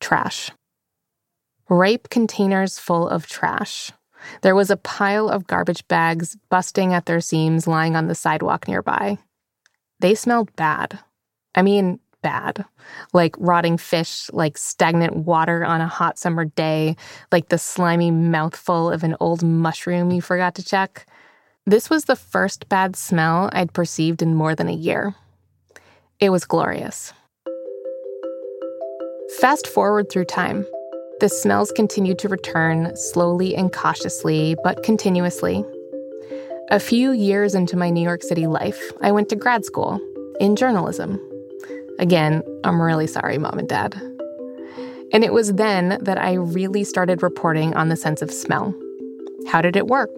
trash. 0.00 0.50
Ripe 1.68 2.08
containers 2.08 2.78
full 2.78 3.08
of 3.08 3.26
trash. 3.26 3.92
There 4.42 4.54
was 4.54 4.70
a 4.70 4.76
pile 4.76 5.28
of 5.28 5.46
garbage 5.46 5.86
bags 5.88 6.36
busting 6.48 6.92
at 6.92 7.06
their 7.06 7.20
seams 7.20 7.66
lying 7.66 7.96
on 7.96 8.06
the 8.06 8.14
sidewalk 8.14 8.66
nearby. 8.66 9.18
They 10.00 10.14
smelled 10.14 10.54
bad. 10.56 11.00
I 11.54 11.62
mean, 11.62 12.00
bad. 12.22 12.64
Like 13.12 13.34
rotting 13.38 13.78
fish, 13.78 14.30
like 14.32 14.58
stagnant 14.58 15.16
water 15.16 15.64
on 15.64 15.80
a 15.80 15.88
hot 15.88 16.18
summer 16.18 16.44
day, 16.44 16.96
like 17.32 17.48
the 17.48 17.58
slimy 17.58 18.10
mouthful 18.10 18.90
of 18.90 19.04
an 19.04 19.16
old 19.20 19.42
mushroom 19.42 20.10
you 20.10 20.20
forgot 20.20 20.54
to 20.56 20.64
check. 20.64 21.06
This 21.66 21.90
was 21.90 22.06
the 22.06 22.16
first 22.16 22.68
bad 22.68 22.96
smell 22.96 23.50
I'd 23.52 23.74
perceived 23.74 24.22
in 24.22 24.34
more 24.34 24.54
than 24.54 24.68
a 24.68 24.72
year. 24.72 25.14
It 26.18 26.30
was 26.30 26.44
glorious. 26.44 27.12
Fast 29.40 29.66
forward 29.66 30.10
through 30.10 30.24
time. 30.24 30.66
The 31.20 31.28
smells 31.28 31.70
continued 31.72 32.18
to 32.20 32.28
return 32.28 32.96
slowly 32.96 33.54
and 33.54 33.72
cautiously, 33.72 34.56
but 34.64 34.82
continuously. 34.82 35.64
A 36.70 36.80
few 36.80 37.12
years 37.12 37.54
into 37.54 37.76
my 37.76 37.90
New 37.90 38.02
York 38.02 38.22
City 38.22 38.46
life, 38.46 38.92
I 39.00 39.12
went 39.12 39.28
to 39.28 39.36
grad 39.36 39.64
school 39.64 40.00
in 40.40 40.56
journalism. 40.56 41.20
Again, 41.98 42.42
I'm 42.64 42.80
really 42.80 43.06
sorry, 43.06 43.38
mom 43.38 43.58
and 43.58 43.68
dad. 43.68 43.94
And 45.12 45.24
it 45.24 45.32
was 45.32 45.54
then 45.54 45.98
that 46.02 46.18
I 46.18 46.34
really 46.34 46.84
started 46.84 47.22
reporting 47.22 47.74
on 47.74 47.88
the 47.88 47.96
sense 47.96 48.22
of 48.22 48.30
smell. 48.30 48.74
How 49.48 49.62
did 49.62 49.74
it 49.76 49.86
work? 49.86 50.10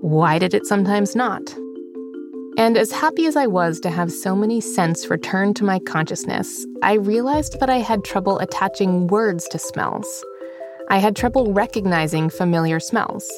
Why 0.00 0.38
did 0.38 0.54
it 0.54 0.66
sometimes 0.66 1.14
not? 1.16 1.54
And 2.58 2.76
as 2.76 2.90
happy 2.90 3.26
as 3.26 3.36
I 3.36 3.46
was 3.46 3.78
to 3.80 3.90
have 3.90 4.10
so 4.10 4.34
many 4.34 4.60
scents 4.60 5.08
return 5.08 5.54
to 5.54 5.64
my 5.64 5.78
consciousness, 5.78 6.66
I 6.82 6.94
realized 6.94 7.60
that 7.60 7.70
I 7.70 7.78
had 7.78 8.04
trouble 8.04 8.40
attaching 8.40 9.06
words 9.06 9.46
to 9.48 9.58
smells. 9.58 10.24
I 10.90 10.98
had 10.98 11.14
trouble 11.14 11.52
recognizing 11.52 12.30
familiar 12.30 12.80
smells. 12.80 13.30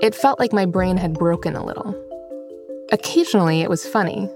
It 0.00 0.14
felt 0.14 0.40
like 0.40 0.52
my 0.52 0.64
brain 0.64 0.96
had 0.96 1.14
broken 1.14 1.54
a 1.54 1.64
little. 1.64 1.94
Occasionally, 2.90 3.60
it 3.60 3.68
was 3.68 3.86
funny, 3.86 4.30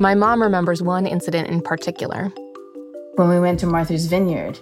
my 0.00 0.14
mom 0.14 0.42
remembers 0.42 0.82
one 0.82 1.06
incident 1.06 1.48
in 1.48 1.60
particular. 1.60 2.32
When 3.16 3.28
we 3.28 3.40
went 3.40 3.60
to 3.60 3.66
Martha's 3.66 4.06
Vineyard 4.06 4.58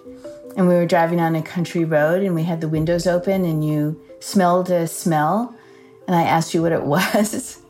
and 0.56 0.66
we 0.66 0.74
were 0.74 0.86
driving 0.86 1.20
on 1.20 1.36
a 1.36 1.42
country 1.42 1.84
road 1.84 2.22
and 2.22 2.34
we 2.34 2.42
had 2.42 2.60
the 2.60 2.68
windows 2.68 3.06
open 3.06 3.44
and 3.44 3.64
you 3.64 4.00
smelled 4.20 4.70
a 4.70 4.86
smell, 4.86 5.54
and 6.06 6.16
I 6.16 6.22
asked 6.22 6.54
you 6.54 6.62
what 6.62 6.72
it 6.72 6.82
was, 6.84 7.60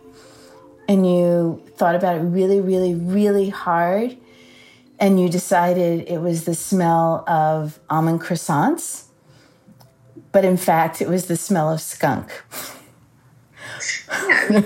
and 0.89 1.07
you 1.07 1.63
thought 1.77 1.95
about 1.95 2.17
it 2.17 2.21
really, 2.21 2.61
really, 2.61 2.95
really 2.95 3.49
hard, 3.49 4.17
and 4.99 5.21
you 5.21 5.29
decided 5.29 6.09
it 6.09 6.21
was 6.21 6.45
the 6.45 6.55
smell 6.55 7.25
of 7.29 7.81
almond 7.91 8.21
croissants, 8.21 9.05
but 10.33 10.45
in 10.45 10.57
fact, 10.57 11.03
it 11.03 11.09
was 11.09 11.27
the 11.27 11.37
smell 11.37 11.73
of 11.73 11.81
skunk. 11.81 12.43
Yeah, 14.29 14.63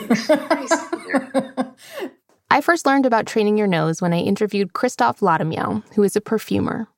I 2.53 2.61
first 2.61 2.85
learned 2.85 3.07
about 3.07 3.27
training 3.27 3.57
your 3.57 3.69
nose 3.69 4.03
when 4.03 4.13
I 4.13 4.19
interviewed 4.19 4.73
Christophe 4.73 5.21
Laudamiel, 5.21 5.85
who 5.95 6.03
is 6.03 6.17
a 6.17 6.21
perfumer. 6.21 6.89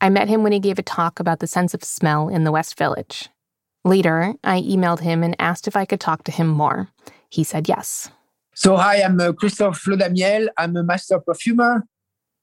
I 0.00 0.10
met 0.10 0.28
him 0.28 0.44
when 0.44 0.52
he 0.52 0.60
gave 0.60 0.78
a 0.78 0.82
talk 0.82 1.18
about 1.18 1.40
the 1.40 1.48
sense 1.48 1.74
of 1.74 1.82
smell 1.82 2.28
in 2.28 2.44
the 2.44 2.52
West 2.52 2.78
Village. 2.78 3.28
Later, 3.84 4.34
I 4.44 4.60
emailed 4.60 5.00
him 5.00 5.24
and 5.24 5.34
asked 5.40 5.66
if 5.66 5.74
I 5.74 5.86
could 5.86 5.98
talk 5.98 6.22
to 6.24 6.32
him 6.32 6.46
more. 6.46 6.88
He 7.28 7.42
said 7.42 7.68
yes. 7.68 8.10
So, 8.54 8.76
hi, 8.76 9.02
I'm 9.02 9.20
uh, 9.20 9.32
Christophe 9.32 9.84
Laudamiel. 9.86 10.48
I'm 10.56 10.76
a 10.76 10.84
master 10.84 11.18
perfumer. 11.18 11.84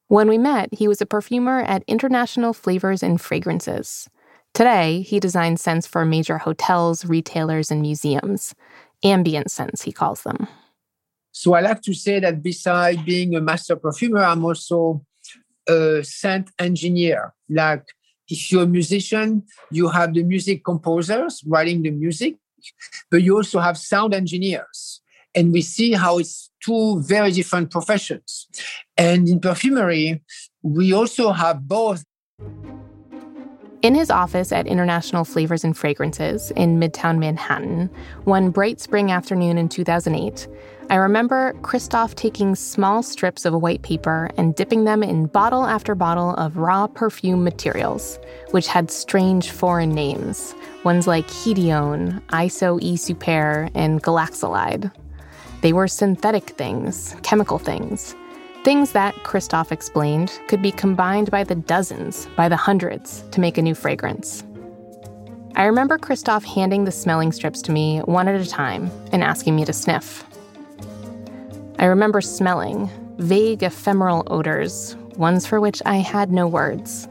When 0.10 0.28
we 0.28 0.38
met, 0.38 0.74
he 0.74 0.90
was 0.90 1.02
a 1.02 1.06
perfumer 1.06 1.62
at 1.62 1.84
International 1.88 2.54
Flavors 2.54 3.02
and 3.02 3.22
Fragrances. 3.22 4.10
Today, 4.54 5.02
he 5.02 5.22
designs 5.22 5.62
scents 5.62 5.88
for 5.88 6.04
major 6.04 6.40
hotels, 6.40 7.06
retailers, 7.06 7.72
and 7.72 7.82
museums. 7.82 8.54
Ambient 9.02 9.50
scents, 9.50 9.84
he 9.84 9.94
calls 9.94 10.24
them. 10.24 10.48
So, 11.34 11.54
I 11.54 11.60
like 11.60 11.82
to 11.82 11.94
say 11.94 12.22
that 12.22 12.42
besides 12.42 13.02
being 13.02 13.36
a 13.36 13.42
master 13.42 13.76
perfumer, 13.76 14.24
I'm 14.24 14.46
also 14.46 15.04
a 15.68 16.02
scent 16.04 16.52
engineer. 16.60 17.34
Like, 17.50 17.84
if 18.30 18.52
you're 18.52 18.64
a 18.64 18.68
musician, 18.68 19.44
you 19.70 19.90
have 19.90 20.14
the 20.14 20.24
music 20.24 20.64
composers 20.64 21.44
writing 21.46 21.82
the 21.82 21.92
music, 21.92 22.36
but 23.12 23.22
you 23.22 23.36
also 23.36 23.60
have 23.60 23.78
sound 23.78 24.14
engineers 24.14 25.02
and 25.36 25.52
we 25.52 25.62
see 25.62 25.94
how 25.94 26.20
it's 26.20 26.50
two 26.64 27.02
very 27.02 27.32
different 27.32 27.72
professions. 27.72 28.48
And 28.98 29.28
in 29.28 29.40
perfumery, 29.40 30.22
we 30.62 30.94
also 30.94 31.32
have 31.32 31.68
both. 31.68 32.04
In 33.82 33.96
his 33.96 34.10
office 34.10 34.52
at 34.52 34.66
International 34.66 35.26
Flavors 35.26 35.64
and 35.66 35.78
Fragrances 35.78 36.52
in 36.52 36.80
Midtown 36.80 37.20
Manhattan, 37.20 37.90
one 38.24 38.50
bright 38.50 38.80
spring 38.80 39.12
afternoon 39.12 39.58
in 39.58 39.68
2008, 39.68 40.48
I 40.90 40.98
remember 40.98 41.54
Christophe 41.62 42.14
taking 42.14 42.56
small 42.56 43.02
strips 43.02 43.46
of 43.46 43.54
white 43.54 43.82
paper 43.82 44.30
and 44.38 44.54
dipping 44.54 44.84
them 44.84 45.02
in 45.02 45.28
bottle 45.28 45.64
after 45.66 45.96
bottle 45.96 46.32
of 46.36 46.58
raw 46.58 46.88
perfume 46.88 47.44
materials, 47.44 48.20
which 48.52 48.68
had 48.68 48.92
strange 48.92 49.50
foreign 49.50 49.90
names, 49.90 50.54
ones 50.84 51.08
like 51.08 51.28
Hedione, 51.28 52.22
Iso 52.28 52.80
E 52.82 52.98
Super, 52.98 53.70
and 53.74 54.04
Galaxolide. 54.04 54.92
They 55.62 55.74
were 55.74 55.88
synthetic 55.88 56.50
things, 56.50 57.16
chemical 57.24 57.58
things, 57.58 58.16
things 58.64 58.92
that, 58.92 59.16
Christophe 59.24 59.72
explained, 59.72 60.38
could 60.48 60.62
be 60.62 60.72
combined 60.72 61.32
by 61.32 61.44
the 61.44 61.56
dozens, 61.56 62.28
by 62.36 62.50
the 62.50 62.58
hundreds, 62.58 63.24
to 63.32 63.40
make 63.40 63.58
a 63.58 63.62
new 63.62 63.74
fragrance. 63.74 64.44
I 65.56 65.66
remember 65.66 65.98
Christophe 65.98 66.44
handing 66.46 66.84
the 66.84 66.92
smelling 66.92 67.32
strips 67.32 67.62
to 67.64 67.72
me 67.72 68.00
one 68.00 68.28
at 68.28 68.40
a 68.40 68.50
time 68.50 68.92
and 69.12 69.24
asking 69.24 69.56
me 69.56 69.66
to 69.66 69.74
sniff. 69.74 70.26
I 71.80 71.86
remember 71.86 72.22
smelling 72.22 72.90
vague, 73.18 73.64
ephemeral 73.64 74.24
odors, 74.28 74.96
ones 75.18 75.46
for 75.46 75.60
which 75.62 75.82
I 75.86 75.98
had 75.98 76.32
no 76.32 76.48
words. 76.48 77.08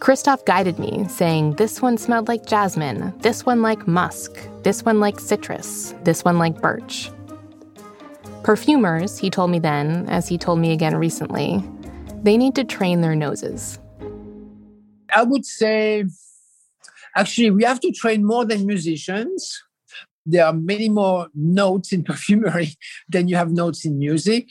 Christophe 0.00 0.44
guided 0.44 0.78
me, 0.78 1.06
saying, 1.08 1.54
This 1.54 1.80
one 1.80 1.96
smelled 1.96 2.26
like 2.26 2.46
jasmine, 2.46 3.14
this 3.20 3.46
one 3.46 3.62
like 3.62 3.86
musk, 3.86 4.32
this 4.62 4.84
one 4.84 4.98
like 4.98 5.20
citrus, 5.20 5.94
this 6.02 6.24
one 6.24 6.38
like 6.38 6.60
birch. 6.60 7.10
Perfumers, 8.42 9.16
he 9.18 9.30
told 9.30 9.50
me 9.52 9.60
then, 9.60 10.08
as 10.08 10.26
he 10.26 10.36
told 10.36 10.58
me 10.58 10.72
again 10.72 10.96
recently, 10.96 11.62
they 12.22 12.36
need 12.36 12.56
to 12.56 12.64
train 12.64 13.00
their 13.00 13.14
noses. 13.14 13.78
I 15.14 15.22
would 15.22 15.46
say, 15.46 16.04
actually, 17.14 17.50
we 17.52 17.62
have 17.62 17.78
to 17.80 17.92
train 17.92 18.24
more 18.24 18.44
than 18.44 18.66
musicians. 18.66 19.62
There 20.24 20.44
are 20.44 20.52
many 20.52 20.88
more 20.88 21.28
notes 21.34 21.92
in 21.92 22.04
perfumery 22.10 22.76
than 23.08 23.28
you 23.28 23.36
have 23.36 23.50
notes 23.50 23.84
in 23.84 23.98
music. 23.98 24.48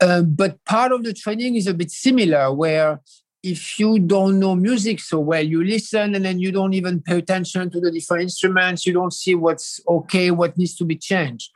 Uh, 0.00 0.22
but 0.22 0.62
part 0.64 0.92
of 0.92 1.04
the 1.04 1.12
training 1.12 1.56
is 1.56 1.66
a 1.66 1.74
bit 1.74 1.90
similar, 1.90 2.52
where 2.52 3.00
if 3.42 3.78
you 3.78 3.98
don't 3.98 4.38
know 4.38 4.54
music 4.56 5.00
so 5.00 5.20
well, 5.20 5.42
you 5.42 5.62
listen 5.62 6.14
and 6.14 6.24
then 6.24 6.38
you 6.38 6.50
don't 6.50 6.74
even 6.74 7.00
pay 7.00 7.18
attention 7.18 7.70
to 7.70 7.80
the 7.80 7.92
different 7.92 8.24
instruments. 8.24 8.84
You 8.84 8.92
don't 8.92 9.12
see 9.12 9.34
what's 9.34 9.80
okay, 9.88 10.30
what 10.32 10.58
needs 10.58 10.74
to 10.76 10.84
be 10.84 10.96
changed. 10.96 11.50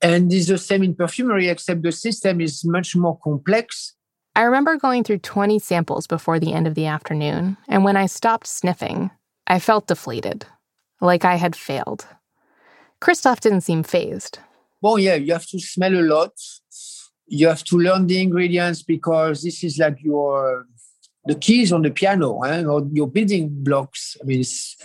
And 0.00 0.32
it's 0.32 0.46
the 0.46 0.58
same 0.58 0.82
in 0.84 0.94
perfumery, 0.94 1.48
except 1.48 1.82
the 1.82 1.92
system 1.92 2.40
is 2.40 2.64
much 2.64 2.94
more 2.94 3.18
complex. 3.18 3.94
I 4.34 4.42
remember 4.42 4.76
going 4.76 5.04
through 5.04 5.18
20 5.18 5.58
samples 5.58 6.06
before 6.06 6.38
the 6.38 6.54
end 6.54 6.66
of 6.66 6.74
the 6.74 6.86
afternoon, 6.86 7.58
and 7.68 7.84
when 7.84 7.96
I 7.96 8.06
stopped 8.06 8.46
sniffing, 8.46 9.10
I 9.46 9.58
felt 9.58 9.88
deflated, 9.88 10.46
like 11.00 11.24
I 11.24 11.34
had 11.34 11.54
failed. 11.54 12.06
Christophe 13.02 13.40
didn't 13.40 13.62
seem 13.62 13.82
phased. 13.82 14.38
Well, 14.80 14.96
yeah, 14.96 15.16
you 15.16 15.32
have 15.32 15.46
to 15.48 15.58
smell 15.58 15.92
a 15.92 16.06
lot. 16.06 16.30
You 17.26 17.48
have 17.48 17.64
to 17.64 17.76
learn 17.76 18.06
the 18.06 18.22
ingredients 18.22 18.84
because 18.84 19.42
this 19.42 19.64
is 19.64 19.76
like 19.76 19.98
your 20.02 20.66
the 21.24 21.34
keys 21.34 21.72
on 21.72 21.82
the 21.82 21.90
piano, 21.90 22.40
eh, 22.42 22.64
or 22.64 22.86
your 22.92 23.08
building 23.08 23.48
blocks. 23.50 24.16
I 24.20 24.24
mean, 24.24 24.40
it's 24.40 24.76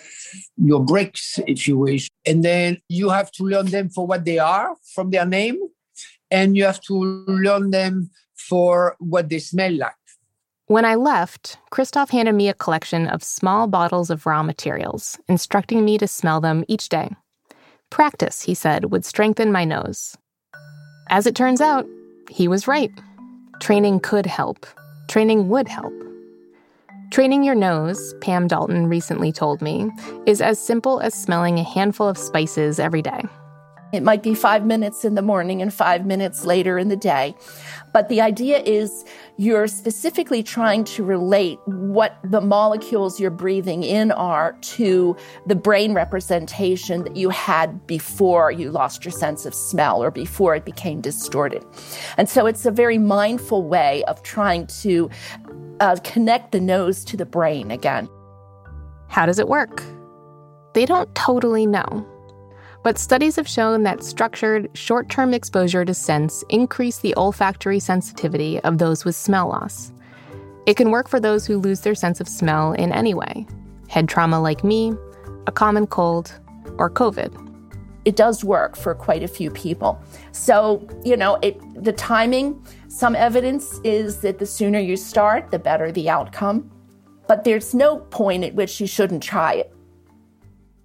your 0.57 0.83
bricks, 0.83 1.39
if 1.45 1.67
you 1.67 1.77
wish. 1.77 2.09
And 2.25 2.43
then 2.43 2.79
you 2.89 3.09
have 3.09 3.31
to 3.33 3.43
learn 3.43 3.67
them 3.67 3.89
for 3.89 4.07
what 4.07 4.25
they 4.25 4.39
are 4.39 4.75
from 4.95 5.11
their 5.11 5.25
name, 5.25 5.59
and 6.31 6.57
you 6.57 6.63
have 6.65 6.81
to 6.81 6.95
learn 7.27 7.69
them 7.69 8.09
for 8.35 8.95
what 8.99 9.29
they 9.29 9.39
smell 9.39 9.73
like. 9.73 9.93
When 10.65 10.85
I 10.85 10.95
left, 10.95 11.59
Christophe 11.69 12.09
handed 12.09 12.33
me 12.33 12.49
a 12.49 12.55
collection 12.55 13.07
of 13.07 13.23
small 13.23 13.67
bottles 13.67 14.09
of 14.09 14.25
raw 14.25 14.41
materials, 14.41 15.19
instructing 15.27 15.85
me 15.85 15.99
to 15.99 16.07
smell 16.07 16.41
them 16.41 16.65
each 16.67 16.89
day. 16.89 17.15
Practice, 17.89 18.41
he 18.41 18.53
said, 18.53 18.91
would 18.91 19.05
strengthen 19.05 19.51
my 19.51 19.63
nose. 19.63 20.17
As 21.09 21.25
it 21.25 21.35
turns 21.35 21.61
out, 21.61 21.85
he 22.29 22.47
was 22.47 22.67
right. 22.67 22.91
Training 23.59 24.01
could 24.01 24.25
help. 24.25 24.65
Training 25.07 25.49
would 25.49 25.67
help. 25.67 25.93
Training 27.11 27.43
your 27.43 27.55
nose, 27.55 28.13
Pam 28.19 28.47
Dalton 28.47 28.87
recently 28.87 29.31
told 29.31 29.61
me, 29.61 29.89
is 30.25 30.41
as 30.41 30.59
simple 30.59 30.99
as 30.99 31.13
smelling 31.13 31.57
a 31.57 31.63
handful 31.63 32.07
of 32.07 32.17
spices 32.17 32.79
every 32.79 33.01
day. 33.01 33.23
It 33.93 34.03
might 34.03 34.21
be 34.21 34.35
five 34.35 34.65
minutes 34.65 35.05
in 35.05 35.15
the 35.15 35.21
morning 35.21 35.61
and 35.61 35.73
five 35.73 36.05
minutes 36.05 36.45
later 36.45 36.77
in 36.77 36.89
the 36.89 36.97
day. 36.97 37.35
But 37.93 38.09
the 38.09 38.19
idea 38.19 38.59
is 38.59 39.05
you're 39.37 39.67
specifically 39.67 40.43
trying 40.43 40.83
to 40.85 41.03
relate 41.03 41.57
what 41.65 42.17
the 42.23 42.41
molecules 42.41 43.19
you're 43.19 43.31
breathing 43.31 43.83
in 43.83 44.11
are 44.11 44.57
to 44.61 45.15
the 45.45 45.55
brain 45.55 45.93
representation 45.93 47.03
that 47.03 47.15
you 47.15 47.29
had 47.29 47.87
before 47.87 48.51
you 48.51 48.71
lost 48.71 49.05
your 49.05 49.11
sense 49.13 49.45
of 49.45 49.53
smell 49.53 50.03
or 50.03 50.11
before 50.11 50.53
it 50.53 50.65
became 50.65 50.99
distorted. 50.99 51.65
And 52.17 52.27
so 52.27 52.45
it's 52.45 52.65
a 52.65 52.71
very 52.71 52.97
mindful 52.97 53.63
way 53.63 54.03
of 54.03 54.21
trying 54.21 54.67
to 54.81 55.09
uh, 55.79 55.95
connect 56.03 56.51
the 56.51 56.59
nose 56.59 57.05
to 57.05 57.15
the 57.15 57.25
brain 57.25 57.71
again. 57.71 58.09
How 59.07 59.25
does 59.25 59.39
it 59.39 59.47
work? 59.47 59.81
They 60.73 60.85
don't 60.85 61.13
totally 61.15 61.65
know. 61.65 62.05
But 62.83 62.97
studies 62.97 63.35
have 63.35 63.47
shown 63.47 63.83
that 63.83 64.03
structured, 64.03 64.69
short 64.73 65.09
term 65.09 65.33
exposure 65.33 65.83
to 65.83 65.93
scents 65.93 66.43
increase 66.49 66.99
the 66.99 67.15
olfactory 67.15 67.79
sensitivity 67.79 68.59
of 68.61 68.77
those 68.77 69.03
with 69.03 69.15
smell 69.15 69.49
loss. 69.49 69.91
It 70.65 70.77
can 70.77 70.91
work 70.91 71.07
for 71.07 71.19
those 71.19 71.45
who 71.45 71.57
lose 71.57 71.81
their 71.81 71.95
sense 71.95 72.19
of 72.19 72.27
smell 72.27 72.73
in 72.73 72.91
any 72.91 73.13
way 73.13 73.47
head 73.89 74.09
trauma 74.09 74.39
like 74.39 74.63
me, 74.65 74.93
a 75.47 75.51
common 75.51 75.87
cold, 75.87 76.37
or 76.77 76.89
COVID. 76.89 77.45
It 78.03 78.15
does 78.15 78.43
work 78.43 78.75
for 78.75 78.93
quite 78.93 79.23
a 79.23 79.27
few 79.27 79.49
people. 79.49 80.01
So, 80.31 80.87
you 81.03 81.17
know, 81.17 81.35
it, 81.41 81.57
the 81.83 81.93
timing, 81.93 82.61
some 82.87 83.15
evidence 83.15 83.79
is 83.83 84.21
that 84.21 84.39
the 84.39 84.45
sooner 84.45 84.79
you 84.79 84.95
start, 84.95 85.51
the 85.51 85.59
better 85.59 85.91
the 85.91 86.09
outcome. 86.09 86.69
But 87.27 87.43
there's 87.43 87.73
no 87.73 87.97
point 87.97 88.43
at 88.43 88.55
which 88.55 88.79
you 88.79 88.87
shouldn't 88.87 89.23
try 89.23 89.53
it. 89.53 89.73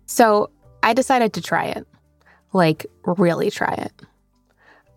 So 0.06 0.50
I 0.82 0.94
decided 0.94 1.32
to 1.34 1.42
try 1.42 1.66
it. 1.66 1.86
Like, 2.52 2.86
really 3.04 3.50
try 3.50 3.74
it. 3.74 3.92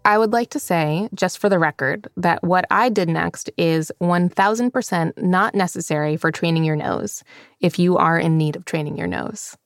I 0.03 0.17
would 0.17 0.33
like 0.33 0.51
to 0.51 0.59
say, 0.59 1.09
just 1.15 1.39
for 1.39 1.49
the 1.49 1.57
record, 1.57 2.07
that 2.17 2.43
what 2.43 2.65
I 2.69 2.89
did 2.89 3.09
next 3.09 3.49
is 3.57 3.91
1000% 4.01 5.17
not 5.17 5.55
necessary 5.55 6.15
for 6.15 6.31
training 6.31 6.63
your 6.63 6.75
nose 6.75 7.23
if 7.59 7.79
you 7.79 7.97
are 7.97 8.19
in 8.19 8.37
need 8.37 8.55
of 8.55 8.65
training 8.65 8.97
your 8.97 9.07
nose. 9.07 9.57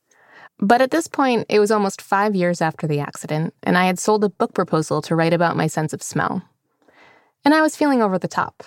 But 0.59 0.82
at 0.82 0.91
this 0.91 1.07
point, 1.07 1.45
it 1.49 1.59
was 1.59 1.72
almost 1.72 2.01
five 2.01 2.36
years 2.36 2.61
after 2.61 2.88
the 2.88 2.99
accident, 2.99 3.53
and 3.63 3.78
I 3.78 3.86
had 3.86 3.99
sold 3.99 4.24
a 4.24 4.30
book 4.30 4.53
proposal 4.53 5.01
to 5.03 5.15
write 5.15 5.34
about 5.34 5.57
my 5.57 5.67
sense 5.67 5.93
of 5.93 6.03
smell 6.03 6.43
and 7.45 7.53
I 7.53 7.61
was 7.61 7.76
feeling 7.76 8.01
over 8.01 8.17
the 8.17 8.28
top. 8.28 8.63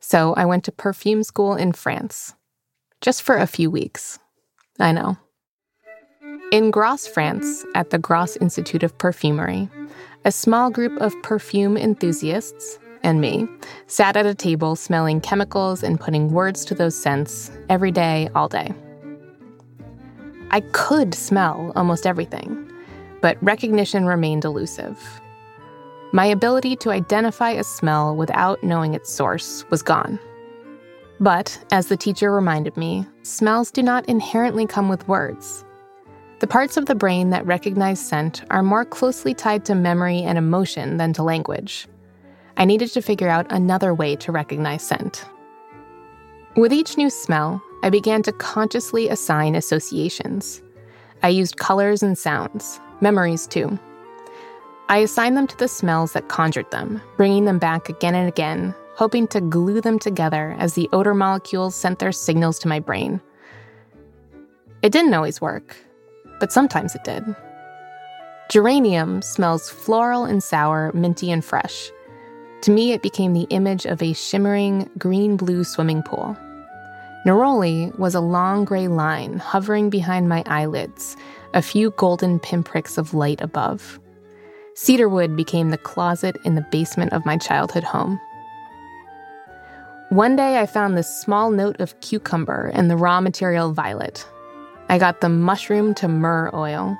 So 0.00 0.34
I 0.34 0.46
went 0.46 0.64
to 0.64 0.72
perfume 0.72 1.22
school 1.22 1.54
in 1.54 1.72
France, 1.72 2.34
just 3.00 3.22
for 3.22 3.36
a 3.36 3.46
few 3.46 3.70
weeks. 3.70 4.18
I 4.78 4.92
know. 4.92 5.18
In 6.52 6.72
Grasse, 6.72 7.06
France, 7.06 7.64
at 7.76 7.90
the 7.90 7.98
Grasse 7.98 8.36
Institute 8.38 8.82
of 8.82 8.98
Perfumery, 8.98 9.68
a 10.24 10.32
small 10.32 10.68
group 10.68 11.00
of 11.00 11.14
perfume 11.22 11.76
enthusiasts 11.76 12.78
and 13.04 13.20
me 13.20 13.46
sat 13.86 14.16
at 14.16 14.26
a 14.26 14.34
table 14.34 14.74
smelling 14.74 15.20
chemicals 15.20 15.84
and 15.84 16.00
putting 16.00 16.32
words 16.32 16.64
to 16.64 16.74
those 16.74 17.00
scents 17.00 17.52
every 17.68 17.92
day, 17.92 18.28
all 18.34 18.48
day. 18.48 18.74
I 20.50 20.60
could 20.72 21.14
smell 21.14 21.72
almost 21.76 22.04
everything, 22.04 22.68
but 23.22 23.38
recognition 23.40 24.06
remained 24.06 24.44
elusive. 24.44 24.98
My 26.12 26.24
ability 26.26 26.74
to 26.76 26.90
identify 26.90 27.50
a 27.50 27.62
smell 27.62 28.16
without 28.16 28.64
knowing 28.64 28.94
its 28.94 29.12
source 29.12 29.64
was 29.70 29.82
gone. 29.82 30.18
But, 31.20 31.64
as 31.70 31.86
the 31.86 31.96
teacher 31.96 32.32
reminded 32.32 32.76
me, 32.76 33.06
smells 33.22 33.70
do 33.70 33.84
not 33.84 34.08
inherently 34.08 34.66
come 34.66 34.88
with 34.88 35.06
words. 35.06 35.64
The 36.40 36.46
parts 36.46 36.78
of 36.78 36.86
the 36.86 36.94
brain 36.94 37.28
that 37.30 37.44
recognize 37.44 38.00
scent 38.00 38.44
are 38.48 38.62
more 38.62 38.86
closely 38.86 39.34
tied 39.34 39.66
to 39.66 39.74
memory 39.74 40.22
and 40.22 40.38
emotion 40.38 40.96
than 40.96 41.12
to 41.12 41.22
language. 41.22 41.86
I 42.56 42.64
needed 42.64 42.88
to 42.92 43.02
figure 43.02 43.28
out 43.28 43.52
another 43.52 43.92
way 43.92 44.16
to 44.16 44.32
recognize 44.32 44.82
scent. 44.82 45.26
With 46.56 46.72
each 46.72 46.96
new 46.96 47.10
smell, 47.10 47.62
I 47.82 47.90
began 47.90 48.22
to 48.22 48.32
consciously 48.32 49.10
assign 49.10 49.54
associations. 49.54 50.62
I 51.22 51.28
used 51.28 51.58
colors 51.58 52.02
and 52.02 52.16
sounds, 52.16 52.80
memories 53.02 53.46
too. 53.46 53.78
I 54.88 54.98
assigned 54.98 55.36
them 55.36 55.46
to 55.46 55.58
the 55.58 55.68
smells 55.68 56.14
that 56.14 56.28
conjured 56.28 56.70
them, 56.70 57.02
bringing 57.18 57.44
them 57.44 57.58
back 57.58 57.90
again 57.90 58.14
and 58.14 58.26
again, 58.26 58.74
hoping 58.94 59.28
to 59.28 59.42
glue 59.42 59.82
them 59.82 59.98
together 59.98 60.56
as 60.58 60.72
the 60.72 60.88
odor 60.94 61.12
molecules 61.12 61.74
sent 61.74 61.98
their 61.98 62.12
signals 62.12 62.58
to 62.60 62.68
my 62.68 62.80
brain. 62.80 63.20
It 64.80 64.90
didn't 64.90 65.12
always 65.12 65.38
work 65.38 65.76
but 66.40 66.50
sometimes 66.50 66.94
it 66.94 67.04
did. 67.04 67.24
Geranium 68.50 69.22
smells 69.22 69.70
floral 69.70 70.24
and 70.24 70.42
sour, 70.42 70.90
minty 70.92 71.30
and 71.30 71.44
fresh. 71.44 71.90
To 72.62 72.72
me, 72.72 72.92
it 72.92 73.02
became 73.02 73.32
the 73.32 73.46
image 73.50 73.86
of 73.86 74.02
a 74.02 74.12
shimmering 74.12 74.90
green 74.98 75.36
blue 75.36 75.62
swimming 75.62 76.02
pool. 76.02 76.36
Neroli 77.24 77.96
was 77.98 78.14
a 78.14 78.20
long 78.20 78.64
gray 78.64 78.88
line 78.88 79.38
hovering 79.38 79.88
behind 79.88 80.28
my 80.28 80.42
eyelids, 80.46 81.16
a 81.54 81.62
few 81.62 81.90
golden 81.92 82.40
pinpricks 82.40 82.98
of 82.98 83.14
light 83.14 83.40
above. 83.40 84.00
Cedarwood 84.74 85.36
became 85.36 85.70
the 85.70 85.78
closet 85.78 86.36
in 86.44 86.54
the 86.54 86.66
basement 86.72 87.12
of 87.12 87.26
my 87.26 87.36
childhood 87.36 87.84
home. 87.84 88.18
One 90.08 90.34
day 90.34 90.58
I 90.58 90.66
found 90.66 90.96
this 90.96 91.20
small 91.20 91.50
note 91.50 91.78
of 91.78 92.00
cucumber 92.00 92.70
and 92.74 92.90
the 92.90 92.96
raw 92.96 93.20
material 93.20 93.72
violet, 93.72 94.26
I 94.90 94.98
got 94.98 95.20
the 95.20 95.28
mushroom 95.28 95.94
to 95.94 96.08
myrrh 96.08 96.50
oil. 96.52 96.98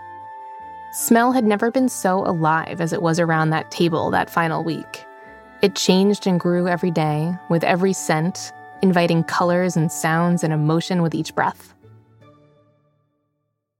Smell 0.93 1.33
had 1.33 1.43
never 1.43 1.73
been 1.73 1.89
so 1.89 2.25
alive 2.25 2.81
as 2.81 2.93
it 2.93 3.03
was 3.03 3.19
around 3.19 3.51
that 3.51 3.73
table 3.73 4.13
that 4.13 4.31
final 4.31 4.63
week. 4.63 5.05
It 5.61 5.75
changed 5.75 6.25
and 6.25 6.39
grew 6.39 6.69
every 6.69 6.93
day, 6.93 7.35
with 7.49 7.65
every 7.65 7.93
scent, 7.93 8.53
inviting 8.81 9.25
colors 9.25 9.77
and 9.77 9.91
sounds 9.91 10.45
and 10.45 10.53
emotion 10.53 11.03
with 11.03 11.17
each 11.17 11.35
breath. 11.35 11.75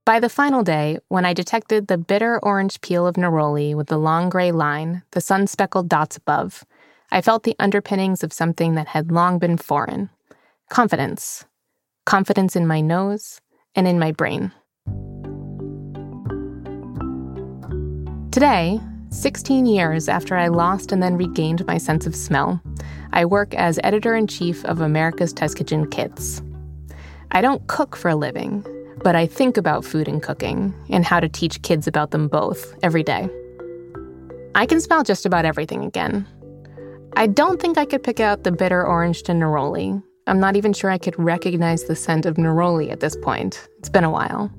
By 0.03 0.19
the 0.19 0.27
final 0.27 0.61
day, 0.61 0.99
when 1.07 1.23
I 1.23 1.31
detected 1.31 1.87
the 1.87 1.97
bitter 1.97 2.37
orange 2.43 2.81
peel 2.81 3.07
of 3.07 3.15
neroli 3.15 3.73
with 3.73 3.87
the 3.87 3.97
long 3.97 4.27
gray 4.27 4.51
line, 4.51 5.03
the 5.11 5.21
sun 5.21 5.47
speckled 5.47 5.87
dots 5.87 6.17
above, 6.17 6.65
I 7.11 7.21
felt 7.21 7.43
the 7.43 7.55
underpinnings 7.59 8.25
of 8.25 8.33
something 8.33 8.75
that 8.75 8.87
had 8.87 9.09
long 9.09 9.39
been 9.39 9.55
foreign 9.55 10.09
confidence. 10.69 11.45
Confidence 12.05 12.57
in 12.57 12.67
my 12.67 12.81
nose, 12.81 13.39
and 13.75 13.87
in 13.87 13.99
my 13.99 14.11
brain. 14.11 14.51
Today, 18.31 18.79
16 19.09 19.65
years 19.65 20.07
after 20.07 20.37
I 20.37 20.47
lost 20.47 20.91
and 20.91 21.03
then 21.03 21.17
regained 21.17 21.65
my 21.67 21.77
sense 21.77 22.07
of 22.07 22.15
smell, 22.15 22.61
I 23.11 23.25
work 23.25 23.53
as 23.55 23.79
editor 23.83 24.15
in 24.15 24.27
chief 24.27 24.63
of 24.65 24.79
America's 24.79 25.33
Test 25.33 25.57
Kitchen 25.57 25.89
Kids. 25.89 26.41
I 27.31 27.41
don't 27.41 27.67
cook 27.67 27.95
for 27.95 28.09
a 28.09 28.15
living, 28.15 28.65
but 29.03 29.15
I 29.15 29.25
think 29.25 29.57
about 29.57 29.83
food 29.83 30.07
and 30.07 30.23
cooking 30.23 30.73
and 30.89 31.03
how 31.03 31.19
to 31.19 31.27
teach 31.27 31.61
kids 31.61 31.87
about 31.87 32.11
them 32.11 32.27
both 32.27 32.73
every 32.83 33.03
day. 33.03 33.29
I 34.55 34.65
can 34.65 34.79
smell 34.79 35.03
just 35.03 35.25
about 35.25 35.45
everything 35.45 35.83
again. 35.83 36.27
I 37.15 37.27
don't 37.27 37.61
think 37.61 37.77
I 37.77 37.85
could 37.85 38.03
pick 38.03 38.19
out 38.19 38.43
the 38.43 38.51
bitter 38.51 38.85
orange 38.85 39.23
to 39.23 39.33
neroli, 39.33 40.01
I'm 40.27 40.39
not 40.39 40.55
even 40.55 40.71
sure 40.71 40.91
I 40.91 40.99
could 40.99 41.17
recognize 41.17 41.85
the 41.85 41.95
scent 41.95 42.25
of 42.25 42.35
neroli 42.35 42.91
at 42.91 42.99
this 42.99 43.15
point. 43.15 43.67
It's 43.79 43.89
been 43.89 44.03
a 44.03 44.11
while. 44.11 44.51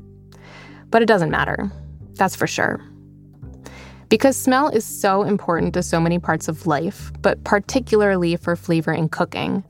But 0.91 1.03
it 1.03 1.07
doesn't 1.07 1.31
matter. 1.31 1.71
That's 2.15 2.35
for 2.35 2.47
sure. 2.47 2.81
Because 4.09 4.37
smell 4.37 4.69
is 4.69 4.85
so 4.85 5.23
important 5.23 5.73
to 5.75 5.83
so 5.83 6.01
many 6.01 6.19
parts 6.19 6.49
of 6.49 6.67
life, 6.67 7.13
but 7.23 7.43
particularly 7.45 8.37
for 8.37 8.57
flavor 8.57 8.93
in 8.93 9.09
cooking, 9.09 9.65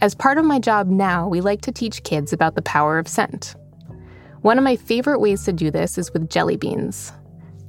as 0.00 0.14
part 0.14 0.36
of 0.36 0.44
my 0.44 0.58
job 0.58 0.88
now, 0.88 1.26
we 1.28 1.40
like 1.40 1.62
to 1.62 1.72
teach 1.72 2.02
kids 2.02 2.32
about 2.32 2.54
the 2.54 2.62
power 2.62 2.98
of 2.98 3.08
scent. 3.08 3.54
One 4.42 4.58
of 4.58 4.64
my 4.64 4.76
favorite 4.76 5.20
ways 5.20 5.44
to 5.44 5.52
do 5.52 5.70
this 5.70 5.96
is 5.96 6.12
with 6.12 6.28
jelly 6.28 6.56
beans. 6.56 7.12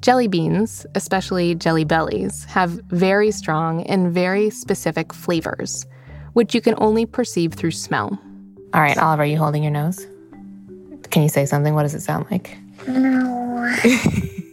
Jelly 0.02 0.28
beans, 0.28 0.86
especially 0.96 1.56
jelly 1.56 1.86
bellies, 1.86 2.44
have 2.46 2.72
very 2.90 3.32
strong 3.32 3.84
and 3.84 4.12
very 4.12 4.50
specific 4.50 5.14
flavors 5.14 5.86
which 6.38 6.54
you 6.54 6.62
can 6.62 6.76
only 6.78 7.04
perceive 7.04 7.56
through 7.56 7.72
smell. 7.72 8.16
All 8.72 8.80
right, 8.80 8.96
Oliver, 8.96 9.24
are 9.24 9.26
you 9.26 9.40
holding 9.40 9.64
your 9.64 9.72
nose? 9.72 10.06
Can 11.10 11.24
you 11.24 11.30
say 11.30 11.48
something? 11.48 11.74
What 11.74 11.82
does 11.82 11.96
it 11.96 12.02
sound 12.02 12.28
like? 12.30 12.56
No. 12.88 13.76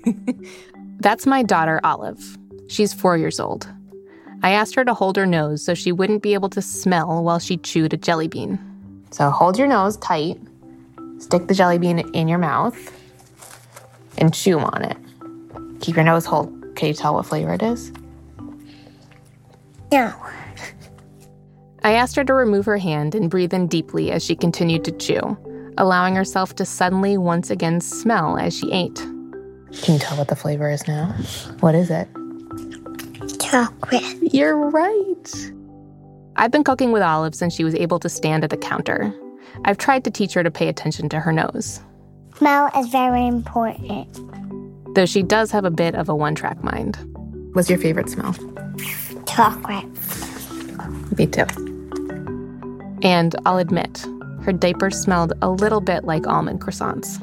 That's 1.01 1.27
my 1.27 1.43
daughter, 1.43 1.83
Olive. 1.85 2.39
She's 2.69 2.95
four 2.95 3.19
years 3.19 3.39
old. 3.39 3.69
I 4.43 4.53
asked 4.53 4.75
her 4.77 4.85
to 4.87 4.95
hold 4.95 5.17
her 5.17 5.27
nose 5.27 5.63
so 5.63 5.75
she 5.75 5.93
wouldn't 5.93 6.23
be 6.23 6.33
able 6.33 6.49
to 6.51 6.63
smell 6.63 7.23
while 7.23 7.39
she 7.39 7.59
chewed 7.59 7.93
a 7.93 7.99
jelly 7.99 8.29
bean. 8.29 8.59
So 9.11 9.29
hold 9.29 9.59
your 9.59 9.69
nose 9.69 9.99
tight, 9.99 10.41
stick 11.19 11.49
the 11.49 11.55
jelly 11.55 11.77
bean 11.77 11.99
in 11.99 12.29
your 12.29 12.39
mouth, 12.39 12.79
and 14.17 14.33
chew 14.33 14.59
on 14.59 14.85
it. 14.85 14.97
Keep 15.81 15.97
your 15.97 16.07
nose 16.07 16.25
hold. 16.25 16.51
Can 16.77 16.89
you 16.89 16.95
tell 16.95 17.13
what 17.13 17.27
flavor 17.27 17.53
it 17.53 17.63
is? 17.63 17.93
No. 19.93 20.15
I 21.85 21.93
asked 21.93 22.17
her 22.17 22.25
to 22.25 22.33
remove 22.33 22.65
her 22.65 22.79
hand 22.79 23.15
and 23.15 23.29
breathe 23.29 23.53
in 23.53 23.67
deeply 23.67 24.11
as 24.11 24.25
she 24.25 24.35
continued 24.35 24.87
to 24.87 24.93
chew, 24.93 25.37
allowing 25.77 26.17
herself 26.17 26.55
to 26.57 26.65
suddenly 26.65 27.19
once 27.19 27.51
again 27.51 27.83
smell 27.83 28.39
as 28.39 28.57
she 28.57 28.73
ate. 28.73 28.97
Can 29.83 29.95
you 29.95 29.99
tell 29.99 30.17
what 30.17 30.29
the 30.29 30.35
flavor 30.35 30.71
is 30.71 30.89
now? 30.89 31.15
What 31.61 31.75
is 31.75 31.91
it? 31.91 32.09
Chocolate. 33.39 34.33
You're 34.33 34.57
right. 34.57 35.53
I've 36.37 36.51
been 36.51 36.65
cooking 36.65 36.91
with 36.91 37.03
Olive 37.03 37.35
since 37.35 37.55
she 37.55 37.65
was 37.65 37.75
able 37.75 37.99
to 37.99 38.09
stand 38.09 38.45
at 38.45 38.51
the 38.51 38.57
counter. 38.57 39.13
I've 39.67 39.77
tried 39.77 40.05
to 40.05 40.11
teach 40.11 40.33
her 40.33 40.43
to 40.43 40.51
pay 40.51 40.69
attention 40.69 41.11
to 41.11 41.21
her 41.21 41.33
nose. 41.33 41.81
Smell 42.39 42.71
is 42.79 42.89
very 42.89 43.27
important. 43.27 44.09
Though 44.95 45.07
she 45.07 45.23
does 45.23 45.51
have 45.51 45.67
a 45.67 45.71
bit 45.71 45.95
of 45.95 46.09
a 46.09 46.17
one 46.17 46.35
track 46.35 46.65
mind. 46.65 46.97
What's 47.53 47.69
your 47.69 47.79
favorite 47.79 48.09
smell? 48.09 48.35
Chocolate. 49.27 49.85
Me 51.19 51.27
too. 51.27 51.74
And 53.05 53.37
I'll 53.45 53.59
admit, 53.59 54.05
her 54.43 54.53
diaper 54.53 54.91
smelled 54.91 55.35
a 55.43 55.51
little 55.51 55.81
bit 55.81 56.05
like 56.05 56.27
almond 56.27 56.61
croissants. 56.61 57.21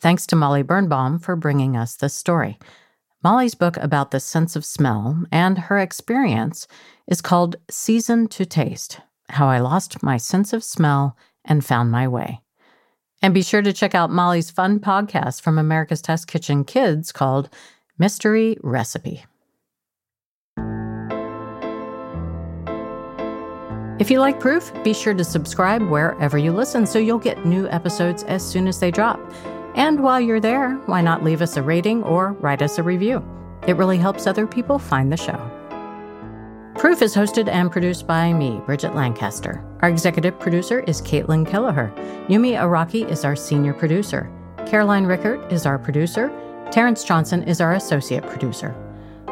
Thanks 0.00 0.26
to 0.26 0.36
Molly 0.36 0.62
Birnbaum 0.62 1.18
for 1.18 1.36
bringing 1.36 1.76
us 1.76 1.96
this 1.96 2.14
story. 2.14 2.58
Molly's 3.22 3.54
book 3.54 3.76
about 3.78 4.10
the 4.10 4.20
sense 4.20 4.54
of 4.54 4.64
smell 4.64 5.24
and 5.32 5.58
her 5.58 5.78
experience 5.78 6.68
is 7.08 7.20
called 7.20 7.56
Season 7.68 8.28
to 8.28 8.46
Taste 8.46 9.00
How 9.30 9.48
I 9.48 9.58
Lost 9.58 10.02
My 10.02 10.16
Sense 10.16 10.52
of 10.52 10.62
Smell 10.62 11.16
and 11.44 11.64
Found 11.64 11.90
My 11.90 12.06
Way. 12.06 12.40
And 13.22 13.34
be 13.34 13.42
sure 13.42 13.62
to 13.62 13.72
check 13.72 13.94
out 13.94 14.10
Molly's 14.10 14.50
fun 14.50 14.78
podcast 14.78 15.40
from 15.40 15.58
America's 15.58 16.02
Test 16.02 16.28
Kitchen 16.28 16.64
Kids 16.64 17.12
called 17.12 17.48
Mystery 17.98 18.56
Recipe. 18.62 19.24
If 23.98 24.10
you 24.10 24.20
like 24.20 24.38
proof, 24.38 24.70
be 24.84 24.92
sure 24.92 25.14
to 25.14 25.24
subscribe 25.24 25.82
wherever 25.88 26.36
you 26.36 26.52
listen 26.52 26.86
so 26.86 26.98
you'll 26.98 27.18
get 27.18 27.46
new 27.46 27.66
episodes 27.68 28.24
as 28.24 28.46
soon 28.46 28.68
as 28.68 28.78
they 28.78 28.90
drop. 28.90 29.18
And 29.74 30.00
while 30.00 30.20
you're 30.20 30.40
there, 30.40 30.74
why 30.84 31.00
not 31.00 31.24
leave 31.24 31.40
us 31.40 31.56
a 31.56 31.62
rating 31.62 32.02
or 32.02 32.32
write 32.34 32.60
us 32.60 32.76
a 32.76 32.82
review? 32.82 33.24
It 33.66 33.76
really 33.76 33.96
helps 33.96 34.26
other 34.26 34.46
people 34.46 34.78
find 34.78 35.10
the 35.10 35.16
show. 35.16 35.55
Proof 36.78 37.00
is 37.00 37.16
hosted 37.16 37.48
and 37.48 37.72
produced 37.72 38.06
by 38.06 38.34
me, 38.34 38.60
Bridget 38.66 38.94
Lancaster. 38.94 39.64
Our 39.80 39.88
executive 39.88 40.38
producer 40.38 40.80
is 40.80 41.00
Caitlin 41.00 41.48
Kelleher. 41.48 41.90
Yumi 42.28 42.52
Araki 42.52 43.08
is 43.10 43.24
our 43.24 43.34
senior 43.34 43.72
producer. 43.72 44.30
Caroline 44.66 45.06
Rickert 45.06 45.50
is 45.50 45.64
our 45.64 45.78
producer. 45.78 46.30
Terrence 46.70 47.02
Johnson 47.02 47.42
is 47.44 47.62
our 47.62 47.72
associate 47.72 48.26
producer. 48.26 48.74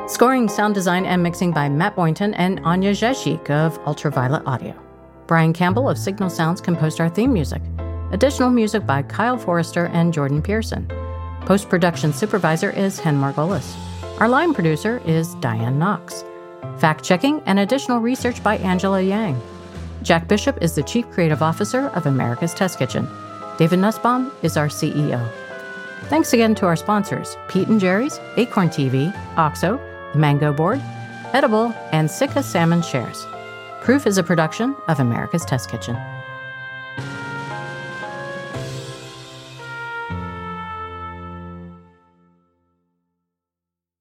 Scoring, 0.06 0.48
sound 0.48 0.74
design, 0.74 1.04
and 1.04 1.22
mixing 1.22 1.52
by 1.52 1.68
Matt 1.68 1.94
Boynton 1.94 2.32
and 2.34 2.60
Anya 2.64 2.92
Zeshik 2.92 3.50
of 3.50 3.78
Ultraviolet 3.86 4.42
Audio. 4.46 4.74
Brian 5.26 5.52
Campbell 5.52 5.90
of 5.90 5.98
Signal 5.98 6.30
Sounds 6.30 6.62
composed 6.62 6.98
our 6.98 7.10
theme 7.10 7.32
music. 7.32 7.60
Additional 8.12 8.50
music 8.50 8.86
by 8.86 9.02
Kyle 9.02 9.36
Forrester 9.36 9.86
and 9.88 10.14
Jordan 10.14 10.40
Pearson. 10.40 10.90
Post 11.42 11.68
production 11.68 12.10
supervisor 12.14 12.70
is 12.70 12.98
Hen 12.98 13.20
Margolis. 13.20 13.76
Our 14.18 14.28
line 14.28 14.54
producer 14.54 15.02
is 15.04 15.34
Diane 15.36 15.78
Knox. 15.78 16.24
Fact 16.78 17.04
checking 17.04 17.40
and 17.46 17.58
additional 17.58 17.98
research 18.00 18.42
by 18.42 18.56
Angela 18.58 19.00
Yang. 19.00 19.40
Jack 20.02 20.28
Bishop 20.28 20.60
is 20.62 20.74
the 20.74 20.82
Chief 20.82 21.08
Creative 21.10 21.42
Officer 21.42 21.88
of 21.88 22.06
America's 22.06 22.52
Test 22.52 22.78
Kitchen. 22.78 23.08
David 23.58 23.78
Nussbaum 23.78 24.32
is 24.42 24.56
our 24.56 24.68
CEO. 24.68 25.26
Thanks 26.08 26.32
again 26.32 26.54
to 26.56 26.66
our 26.66 26.76
sponsors 26.76 27.36
Pete 27.48 27.68
and 27.68 27.80
Gerry's, 27.80 28.20
Acorn 28.36 28.68
TV, 28.68 29.14
OXO, 29.36 29.80
The 30.12 30.18
Mango 30.18 30.52
Board, 30.52 30.80
Edible, 31.32 31.74
and 31.92 32.10
Sitka 32.10 32.42
Salmon 32.42 32.82
Shares. 32.82 33.26
Proof 33.80 34.06
is 34.06 34.18
a 34.18 34.22
production 34.22 34.76
of 34.88 35.00
America's 35.00 35.44
Test 35.44 35.70
Kitchen. 35.70 35.96